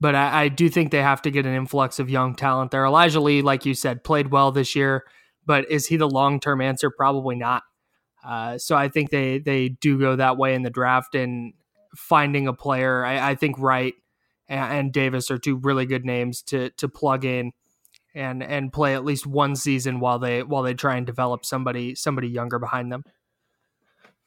But 0.00 0.14
I, 0.14 0.44
I 0.44 0.48
do 0.48 0.68
think 0.68 0.90
they 0.90 1.02
have 1.02 1.22
to 1.22 1.30
get 1.30 1.46
an 1.46 1.54
influx 1.54 1.98
of 1.98 2.08
young 2.08 2.34
talent 2.34 2.70
there. 2.70 2.84
Elijah 2.84 3.20
Lee, 3.20 3.42
like 3.42 3.66
you 3.66 3.74
said, 3.74 4.04
played 4.04 4.30
well 4.30 4.52
this 4.52 4.76
year, 4.76 5.04
but 5.44 5.70
is 5.70 5.86
he 5.86 5.96
the 5.96 6.08
long 6.08 6.40
term 6.40 6.60
answer? 6.60 6.90
Probably 6.90 7.36
not. 7.36 7.62
Uh, 8.24 8.58
so 8.58 8.76
I 8.76 8.88
think 8.88 9.10
they 9.10 9.38
they 9.38 9.68
do 9.68 9.98
go 9.98 10.16
that 10.16 10.36
way 10.36 10.54
in 10.54 10.62
the 10.62 10.70
draft 10.70 11.14
and 11.14 11.54
finding 11.96 12.46
a 12.46 12.52
player. 12.52 13.04
I, 13.04 13.30
I 13.30 13.34
think 13.34 13.58
Wright 13.58 13.94
and, 14.48 14.72
and, 14.72 14.92
Davis 14.92 15.30
are 15.30 15.38
two 15.38 15.56
really 15.56 15.86
good 15.86 16.04
names 16.04 16.42
to 16.42 16.70
to 16.70 16.88
plug 16.88 17.24
in 17.24 17.52
and 18.14 18.42
and 18.42 18.72
play 18.72 18.94
at 18.94 19.04
least 19.04 19.26
one 19.26 19.56
season 19.56 20.00
while 20.00 20.18
they 20.18 20.42
while 20.42 20.62
they 20.62 20.74
try 20.74 20.96
and 20.96 21.06
develop 21.06 21.44
somebody 21.44 21.94
somebody 21.94 22.28
younger 22.28 22.58
behind 22.58 22.90
them. 22.92 23.04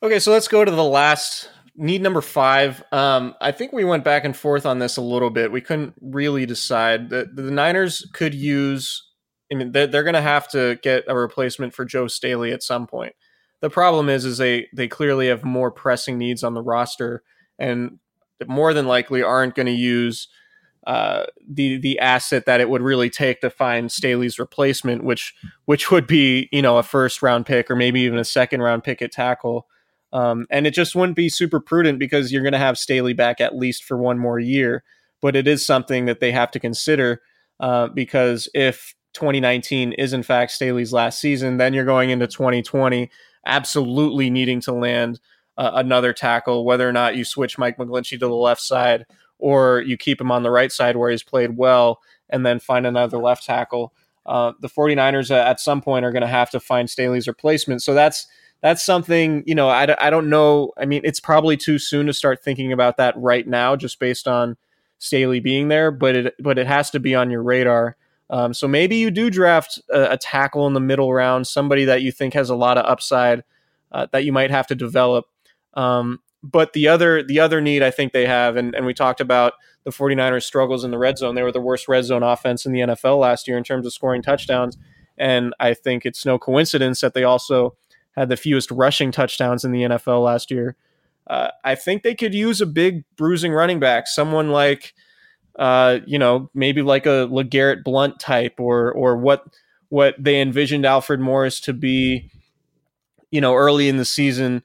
Okay, 0.01 0.19
so 0.19 0.32
let's 0.32 0.47
go 0.47 0.65
to 0.65 0.72
the 0.72 0.84
last 0.84 1.49
need 1.82 2.01
number 2.01 2.21
five. 2.21 2.84
Um, 2.91 3.34
I 3.41 3.51
think 3.51 3.73
we 3.73 3.84
went 3.84 4.03
back 4.03 4.23
and 4.23 4.38
forth 4.38 4.65
on 4.65 4.79
this 4.79 4.97
a 4.97 5.01
little 5.01 5.32
bit. 5.32 5.51
We 5.51 5.61
couldn't 5.61 5.95
really 5.99 6.45
decide. 6.45 7.09
The, 7.09 7.29
the 7.34 7.49
Niners 7.49 8.07
could 8.13 8.34
use. 8.34 9.03
I 9.51 9.55
mean, 9.55 9.71
they're, 9.71 9.88
they're 9.88 10.03
going 10.03 10.13
to 10.13 10.21
have 10.21 10.47
to 10.51 10.79
get 10.84 11.03
a 11.07 11.15
replacement 11.15 11.73
for 11.73 11.84
Joe 11.84 12.07
Staley 12.07 12.51
at 12.51 12.63
some 12.63 12.88
point. 12.88 13.13
The 13.61 13.69
problem 13.69 14.09
is, 14.09 14.25
is 14.25 14.38
they 14.38 14.67
they 14.73 14.88
clearly 14.88 15.27
have 15.27 15.43
more 15.43 15.71
pressing 15.71 16.17
needs 16.17 16.43
on 16.43 16.53
the 16.53 16.61
roster, 16.61 17.23
and 17.59 17.99
more 18.47 18.73
than 18.73 18.88
likely 18.88 19.21
aren't 19.21 19.55
going 19.55 19.67
to 19.67 19.71
use 19.71 20.27
uh, 20.88 21.25
the 21.47 21.77
the 21.77 21.99
asset 21.99 22.45
that 22.45 22.61
it 22.61 22.69
would 22.69 22.82
really 22.82 23.09
take 23.09 23.41
to 23.41 23.49
find 23.49 23.91
Staley's 23.91 24.39
replacement, 24.39 25.03
which 25.03 25.34
which 25.65 25.91
would 25.91 26.07
be 26.07 26.47
you 26.51 26.61
know 26.61 26.77
a 26.77 26.84
first 26.84 27.21
round 27.21 27.45
pick 27.45 27.69
or 27.69 27.75
maybe 27.75 28.01
even 28.01 28.19
a 28.19 28.25
second 28.25 28.61
round 28.61 28.84
pick 28.84 29.01
at 29.01 29.11
tackle. 29.11 29.67
Um, 30.14 30.45
and 30.49 30.68
it 30.68 30.74
just 30.74 30.95
wouldn't 30.95 31.16
be 31.16 31.30
super 31.30 31.59
prudent 31.59 31.99
because 31.99 32.32
you're 32.32 32.43
going 32.43 32.51
to 32.51 32.59
have 32.59 32.78
Staley 32.78 33.14
back 33.14 33.39
at 33.39 33.55
least 33.55 33.84
for 33.84 33.97
one 33.97 34.20
more 34.20 34.39
year. 34.39 34.84
But 35.22 35.36
it 35.36 35.47
is 35.47 35.66
something 35.66 36.05
that 36.05 36.20
they 36.20 36.32
have 36.32 36.51
to 36.51 36.59
consider 36.59 37.22
uh, 37.59 37.88
because 37.88 38.49
if 38.53 38.95
2019 39.14 39.93
is 39.93 40.14
in 40.14 40.24
fact 40.24 40.51
Staley's 40.51 40.93
last 40.93 41.20
season, 41.20 41.57
then 41.57 41.74
you're 41.74 41.86
going 41.86 42.09
into 42.09 42.28
2020 42.28 43.09
absolutely 43.45 44.30
needing 44.30 44.62
to 44.62 44.74
land 44.74 45.20
uh, 45.57 45.72
another 45.76 46.14
tackle, 46.14 46.66
whether 46.66 46.88
or 46.88 46.91
not 46.91 47.16
you 47.16 47.24
switch 47.24 47.57
Mike 47.57 47.78
McGlinchey 47.78 48.12
to 48.12 48.18
the 48.20 48.30
left 48.30 48.62
side 48.62 49.05
or 49.38 49.82
you 49.82 49.97
keep 49.97 50.22
him 50.22 50.32
on 50.32 50.43
the 50.43 50.51
right 50.51 50.72
side 50.72 50.95
where 50.95 51.12
he's 51.12 51.24
played 51.24 51.57
well 51.57 51.99
and 52.30 52.45
then 52.45 52.59
find 52.59 52.86
another 52.86 53.18
left 53.18 53.43
tackle. 53.45 53.93
Uh, 54.26 54.53
the 54.59 54.70
49ers 54.70 55.32
uh, 55.32 55.36
at 55.36 55.59
some 55.59 55.82
point 55.82 56.05
are 56.05 56.12
going 56.12 56.22
to 56.22 56.28
have 56.28 56.49
to 56.51 56.59
find 56.59 56.89
Staley's 56.89 57.28
replacement. 57.28 57.82
So 57.82 57.93
that's 57.93 58.28
that's 58.62 58.84
something, 58.84 59.43
you 59.45 59.55
know, 59.55 59.70
I, 59.70 59.95
I 59.99 60.09
don't 60.09 60.30
know. 60.30 60.72
I 60.78 60.86
mean, 60.86 61.01
it's 61.03 61.20
probably 61.20 61.57
too 61.57 61.80
soon 61.80 62.05
to 62.07 62.14
start 62.14 62.43
thinking 62.43 62.72
about 62.72 62.97
that 62.97 63.16
right 63.18 63.47
now, 63.47 63.76
just 63.76 63.99
based 63.99 64.28
on 64.28 64.55
Staley 64.99 65.39
being 65.39 65.68
there, 65.68 65.89
but 65.89 66.16
it 66.16 66.36
but 66.39 66.59
it 66.59 66.68
has 66.68 66.91
to 66.91 66.99
be 66.99 67.16
on 67.16 67.32
your 67.32 67.41
radar. 67.41 67.97
Um, 68.30 68.53
so 68.53 68.68
maybe 68.68 68.95
you 68.95 69.12
do 69.12 69.30
draft 69.30 69.82
a, 69.89 70.14
a, 70.14 70.18
tackle 70.18 70.66
in 70.66 70.74
the 70.74 70.80
middle 70.80 71.12
round, 71.14 71.47
somebody 71.47 71.84
that 71.86 72.01
you 72.01 72.14
think 72.14 72.34
has 72.34 72.49
a 72.49 72.55
lot 72.55 72.78
of 72.78 72.86
upside 72.86 73.43
uh, 73.91 74.07
that 74.12 74.24
you 74.24 74.32
might 74.32 74.51
have 74.51 74.68
to 74.68 74.76
develop. 74.76 75.26
Um, 75.74 76.20
but 76.43 76.72
the 76.74 76.88
other 76.88 77.24
the 77.24 77.39
other 77.39 77.62
need 77.62 77.84
I 77.84 77.91
think 77.91 78.14
they 78.14 78.28
have, 78.28 78.55
and, 78.55 78.74
and 78.74 78.86
we 78.86 78.93
talked 78.93 79.22
about 79.22 79.53
the 79.84 79.91
49ers 79.91 80.43
struggles 80.43 80.84
in 80.84 80.91
the 80.91 80.97
red 80.97 81.18
zone. 81.18 81.36
They 81.36 81.43
were 81.43 81.51
the 81.51 81.59
worst 81.59 81.88
red 81.88 82.05
zone 82.05 82.24
offense 82.24 82.66
in 82.66 82.72
the 82.72 82.82
NFL 82.82 83.20
last 83.20 83.47
year 83.47 83.57
in 83.57 83.64
terms 83.64 83.86
of 83.86 83.93
scoring 83.93 84.22
touchdowns. 84.22 84.78
And 85.18 85.53
I 85.59 85.74
think 85.74 86.05
it's 86.05 86.26
no 86.26 86.38
coincidence 86.38 87.01
that 87.01 87.14
they 87.14 87.24
also 87.24 87.76
had 88.16 88.30
the 88.30 88.38
fewest 88.38 88.72
rushing 88.72 89.12
touchdowns 89.12 89.64
in 89.64 89.72
the 89.72 89.84
NFL 89.84 90.24
last 90.24 90.51
year. 90.51 90.76
Uh, 91.28 91.49
I 91.64 91.76
think 91.76 92.03
they 92.03 92.16
could 92.16 92.34
use 92.34 92.62
a 92.62 92.66
big 92.66 93.03
bruising 93.16 93.53
running 93.53 93.80
back, 93.80 94.07
someone 94.07 94.49
like 94.49 94.93
uh, 95.59 95.99
you 96.05 96.18
know, 96.18 96.49
maybe 96.53 96.82
like 96.82 97.05
a 97.05 97.28
LeGarrette 97.30 97.84
Blunt 97.84 98.20
type 98.20 98.59
or 98.59 98.91
or 98.91 99.18
what 99.18 99.45
what 99.89 100.16
they 100.18 100.41
envisioned 100.41 100.86
Alfred 100.86 101.20
Morris 101.20 101.59
to 101.62 101.74
be, 101.74 102.30
you 103.30 103.41
know, 103.41 103.53
early 103.53 103.89
in 103.89 103.97
the 103.97 104.05
season, 104.05 104.64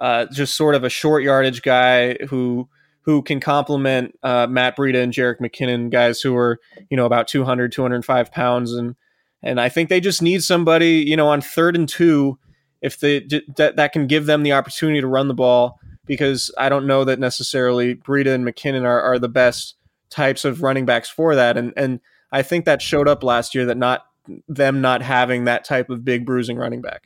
uh, 0.00 0.26
just 0.26 0.54
sort 0.54 0.74
of 0.74 0.84
a 0.84 0.90
short 0.90 1.22
yardage 1.22 1.62
guy 1.62 2.14
who 2.28 2.68
who 3.06 3.22
can 3.22 3.40
complement 3.40 4.18
uh, 4.22 4.46
Matt 4.48 4.76
Breida 4.76 5.02
and 5.02 5.12
Jerick 5.12 5.38
McKinnon, 5.38 5.90
guys 5.90 6.20
who 6.20 6.36
are, 6.36 6.60
you 6.90 6.96
know, 6.96 7.06
about 7.06 7.28
200, 7.28 7.70
205 7.70 8.32
pounds. 8.32 8.72
And, 8.72 8.96
and 9.44 9.60
I 9.60 9.68
think 9.68 9.88
they 9.88 10.00
just 10.00 10.22
need 10.22 10.42
somebody, 10.42 11.04
you 11.06 11.16
know, 11.16 11.28
on 11.28 11.40
third 11.40 11.76
and 11.76 11.88
two, 11.88 12.36
if 12.80 12.98
they, 12.98 13.20
that, 13.56 13.76
that 13.76 13.92
can 13.92 14.06
give 14.06 14.26
them 14.26 14.42
the 14.42 14.52
opportunity 14.52 15.00
to 15.00 15.06
run 15.06 15.28
the 15.28 15.34
ball, 15.34 15.78
because 16.06 16.50
I 16.56 16.68
don't 16.68 16.86
know 16.86 17.04
that 17.04 17.18
necessarily 17.18 17.94
Breida 17.94 18.34
and 18.34 18.44
McKinnon 18.46 18.84
are, 18.84 19.00
are 19.00 19.18
the 19.18 19.28
best 19.28 19.74
types 20.10 20.44
of 20.44 20.62
running 20.62 20.86
backs 20.86 21.08
for 21.08 21.34
that. 21.34 21.56
And 21.56 21.72
and 21.76 22.00
I 22.32 22.42
think 22.42 22.64
that 22.64 22.82
showed 22.82 23.08
up 23.08 23.22
last 23.22 23.54
year 23.54 23.66
that 23.66 23.76
not 23.76 24.06
them 24.48 24.80
not 24.80 25.02
having 25.02 25.44
that 25.44 25.64
type 25.64 25.90
of 25.90 26.04
big 26.04 26.26
bruising 26.26 26.56
running 26.56 26.80
back. 26.80 27.04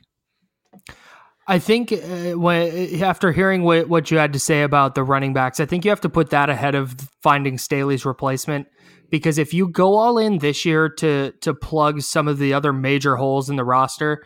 I 1.47 1.59
think 1.59 1.91
uh, 1.91 2.37
when 2.37 3.01
after 3.03 3.31
hearing 3.31 3.63
what, 3.63 3.89
what 3.89 4.11
you 4.11 4.17
had 4.17 4.33
to 4.33 4.39
say 4.39 4.61
about 4.61 4.95
the 4.95 5.03
running 5.03 5.33
backs, 5.33 5.59
I 5.59 5.65
think 5.65 5.83
you 5.83 5.89
have 5.89 6.01
to 6.01 6.09
put 6.09 6.29
that 6.29 6.49
ahead 6.49 6.75
of 6.75 6.95
finding 7.21 7.57
Staley's 7.57 8.05
replacement 8.05 8.67
because 9.09 9.37
if 9.37 9.53
you 9.53 9.67
go 9.67 9.95
all 9.95 10.17
in 10.17 10.37
this 10.37 10.65
year 10.65 10.89
to 10.89 11.31
to 11.41 11.53
plug 11.53 12.01
some 12.01 12.27
of 12.27 12.37
the 12.37 12.53
other 12.53 12.71
major 12.71 13.15
holes 13.15 13.49
in 13.49 13.55
the 13.55 13.65
roster, 13.65 14.23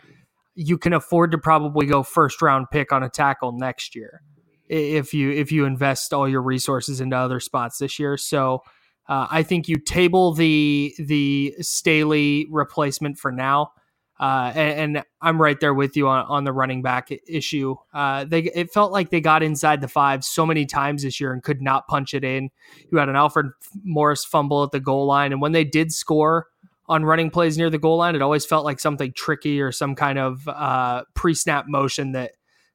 you 0.56 0.78
can 0.78 0.92
afford 0.92 1.30
to 1.30 1.38
probably 1.38 1.86
go 1.86 2.02
first 2.02 2.42
round 2.42 2.66
pick 2.72 2.90
on 2.90 3.02
a 3.02 3.10
tackle 3.10 3.52
next 3.52 3.94
year 3.94 4.22
if 4.68 5.14
you 5.14 5.30
if 5.30 5.52
you 5.52 5.64
invest 5.64 6.12
all 6.12 6.28
your 6.28 6.42
resources 6.42 7.00
into 7.00 7.16
other 7.16 7.40
spots 7.40 7.78
this 7.78 7.98
year. 7.98 8.16
So 8.16 8.62
uh, 9.08 9.26
I 9.30 9.42
think 9.42 9.68
you 9.68 9.76
table 9.76 10.32
the 10.32 10.94
the 10.98 11.54
Staley 11.60 12.46
replacement 12.50 13.18
for 13.18 13.30
now. 13.30 13.72
Uh, 14.18 14.50
and, 14.54 14.96
and, 14.96 15.04
I'm 15.20 15.38
right 15.38 15.60
there 15.60 15.74
with 15.74 15.94
you 15.94 16.08
on, 16.08 16.24
on 16.24 16.44
the 16.44 16.52
running 16.52 16.80
back 16.80 17.10
issue. 17.28 17.76
Uh, 17.92 18.24
they 18.24 18.44
it 18.44 18.72
felt 18.72 18.90
like 18.90 19.10
they 19.10 19.20
got 19.20 19.42
inside 19.42 19.82
the 19.82 19.88
five 19.88 20.24
so 20.24 20.46
many 20.46 20.64
times 20.64 21.02
this 21.02 21.20
year 21.20 21.34
and 21.34 21.42
could 21.42 21.60
not 21.60 21.86
punch 21.86 22.14
it 22.14 22.24
in. 22.24 22.48
You 22.90 22.96
had 22.96 23.10
an 23.10 23.16
Alfred 23.16 23.46
Morris 23.84 24.24
fumble 24.24 24.62
at 24.62 24.70
the 24.70 24.80
goal 24.80 25.04
line, 25.04 25.32
and 25.32 25.42
when 25.42 25.52
they 25.52 25.64
did 25.64 25.92
score 25.92 26.46
on 26.88 27.04
running 27.04 27.30
plays 27.30 27.58
near 27.58 27.70
the 27.70 27.78
goal 27.78 27.98
line, 27.98 28.14
it 28.14 28.22
always 28.22 28.44
felt 28.44 28.64
like 28.64 28.80
something 28.80 29.12
tricky 29.14 29.60
or 29.60 29.72
some 29.72 29.94
kind 29.94 30.18
of 30.18 30.46
uh, 30.48 31.02
pre-snap 31.14 31.66
motion 31.68 32.12
that 32.12 32.32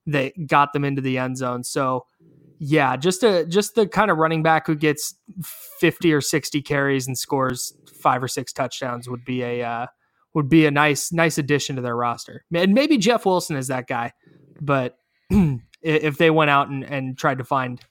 that 0.08 0.34
got 0.48 0.74
them 0.74 0.84
into 0.84 1.02
the 1.02 1.18
end 1.18 1.38
zone. 1.38 1.64
So 1.64 2.06
yeah, 2.60 2.96
just 2.96 3.24
a 3.24 3.46
just 3.46 3.76
the 3.76 3.88
kind 3.88 4.12
of 4.12 4.18
running 4.18 4.44
back 4.44 4.68
who 4.68 4.76
gets 4.76 5.16
50 5.80 6.14
or 6.14 6.22
60 6.22 6.62
carries 6.62 7.08
and 7.08 7.18
scores 7.18 7.74
five 8.02 8.22
or 8.22 8.28
six 8.28 8.54
touchdowns 8.54 9.10
would 9.10 9.26
be 9.26 9.42
a 9.44 9.64
uh, 9.64 9.88
would 10.34 10.50
be 10.50 10.66
a 10.66 10.72
nice 10.72 11.12
nice 11.12 11.38
addition 11.38 11.76
to 11.78 11.82
their 11.82 11.96
roster. 11.96 12.46
And 12.54 12.74
maybe 12.74 12.98
Jeff 12.98 13.26
Wilson 13.26 13.56
is 13.56 13.68
that 13.68 13.88
guy, 13.88 14.14
but 14.60 14.96
if 15.82 16.18
they 16.18 16.30
went 16.30 16.52
out 16.52 16.70
and, 16.70 16.84
and 16.84 17.18
tried 17.18 17.40
to 17.40 17.44
find 17.44 17.82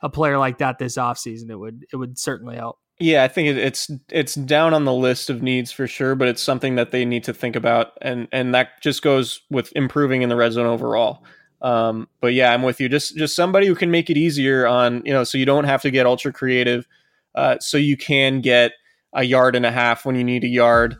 a 0.00 0.10
player 0.10 0.38
like 0.38 0.58
that 0.58 0.78
this 0.78 0.96
offseason, 0.96 1.50
it 1.50 1.56
would 1.56 1.86
it 1.92 1.96
would 1.96 2.18
certainly 2.18 2.56
help. 2.56 2.78
Yeah, 3.00 3.22
I 3.22 3.28
think 3.28 3.56
it's 3.56 3.90
it's 4.10 4.34
down 4.34 4.74
on 4.74 4.84
the 4.84 4.92
list 4.92 5.30
of 5.30 5.40
needs 5.40 5.70
for 5.70 5.86
sure, 5.86 6.16
but 6.16 6.26
it's 6.26 6.42
something 6.42 6.74
that 6.74 6.90
they 6.90 7.04
need 7.04 7.22
to 7.24 7.32
think 7.32 7.54
about, 7.54 7.92
and 8.02 8.26
and 8.32 8.52
that 8.54 8.80
just 8.80 9.02
goes 9.02 9.42
with 9.50 9.72
improving 9.76 10.22
in 10.22 10.28
the 10.28 10.34
red 10.34 10.52
zone 10.52 10.66
overall. 10.66 11.22
Um, 11.62 12.08
but 12.20 12.34
yeah, 12.34 12.52
I'm 12.52 12.62
with 12.62 12.80
you. 12.80 12.88
Just 12.88 13.16
just 13.16 13.36
somebody 13.36 13.68
who 13.68 13.76
can 13.76 13.92
make 13.92 14.10
it 14.10 14.16
easier 14.16 14.66
on 14.66 15.02
you 15.04 15.12
know, 15.12 15.22
so 15.22 15.38
you 15.38 15.46
don't 15.46 15.64
have 15.64 15.80
to 15.82 15.92
get 15.92 16.06
ultra 16.06 16.32
creative, 16.32 16.88
uh, 17.36 17.58
so 17.60 17.78
you 17.78 17.96
can 17.96 18.40
get 18.40 18.72
a 19.12 19.22
yard 19.22 19.54
and 19.54 19.64
a 19.64 19.70
half 19.70 20.04
when 20.04 20.16
you 20.16 20.24
need 20.24 20.42
a 20.42 20.48
yard, 20.48 20.96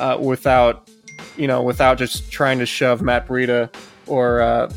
uh, 0.00 0.16
without 0.18 0.90
you 1.36 1.46
know 1.46 1.62
without 1.62 1.98
just 1.98 2.32
trying 2.32 2.60
to 2.60 2.66
shove 2.66 3.02
Matt 3.02 3.28
Breida 3.28 3.70
or 4.06 4.40
uh, 4.40 4.72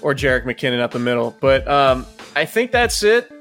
or 0.00 0.14
Jerick 0.14 0.44
McKinnon 0.44 0.78
up 0.78 0.92
the 0.92 1.00
middle. 1.00 1.36
But 1.40 1.66
um, 1.66 2.06
I 2.36 2.44
think 2.44 2.70
that's 2.70 3.02
it. 3.02 3.33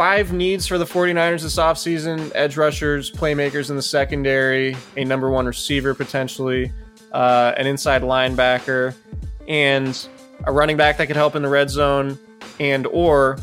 Five 0.00 0.32
needs 0.32 0.66
for 0.66 0.78
the 0.78 0.86
49ers 0.86 1.42
this 1.42 1.56
offseason 1.56 2.32
edge 2.34 2.56
rushers, 2.56 3.10
playmakers 3.10 3.68
in 3.68 3.76
the 3.76 3.82
secondary, 3.82 4.74
a 4.96 5.04
number 5.04 5.28
one 5.28 5.44
receiver 5.44 5.92
potentially, 5.92 6.72
uh, 7.12 7.52
an 7.58 7.66
inside 7.66 8.00
linebacker, 8.00 8.94
and 9.46 10.08
a 10.44 10.52
running 10.52 10.78
back 10.78 10.96
that 10.96 11.06
could 11.06 11.16
help 11.16 11.36
in 11.36 11.42
the 11.42 11.50
red 11.50 11.68
zone, 11.68 12.18
and 12.58 12.86
or 12.86 13.38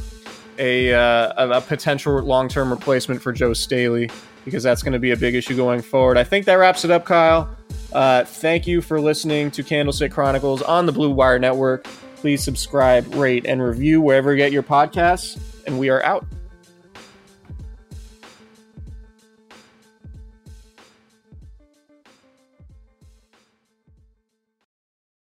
a, 0.58 0.96
uh, 0.96 1.60
a 1.60 1.62
potential 1.62 2.20
long 2.24 2.50
term 2.50 2.72
replacement 2.72 3.22
for 3.22 3.32
Joe 3.32 3.54
Staley 3.54 4.10
because 4.44 4.64
that's 4.64 4.82
going 4.82 4.94
to 4.94 5.00
be 5.00 5.12
a 5.12 5.18
big 5.18 5.36
issue 5.36 5.56
going 5.56 5.84
forward. 5.84 6.18
I 6.18 6.24
think 6.24 6.48
that 6.48 6.56
wraps 6.56 6.84
it 6.84 6.90
up, 6.90 7.06
Kyle. 7.06 7.56
Uh, 7.94 8.24
thank 8.24 8.66
you 8.66 8.82
for 8.82 9.00
listening 9.00 9.52
to 9.52 9.62
Candlestick 9.62 10.12
Chronicles 10.12 10.64
on 10.64 10.88
the 10.88 10.92
Blue 10.92 11.12
Wire 11.12 11.38
Network. 11.38 11.84
Please 12.16 12.44
subscribe, 12.44 13.14
rate, 13.14 13.46
and 13.46 13.62
review 13.62 14.02
wherever 14.02 14.32
you 14.32 14.38
get 14.38 14.52
your 14.52 14.64
podcasts, 14.64 15.40
and 15.68 15.78
we 15.78 15.90
are 15.90 16.04
out. 16.04 16.26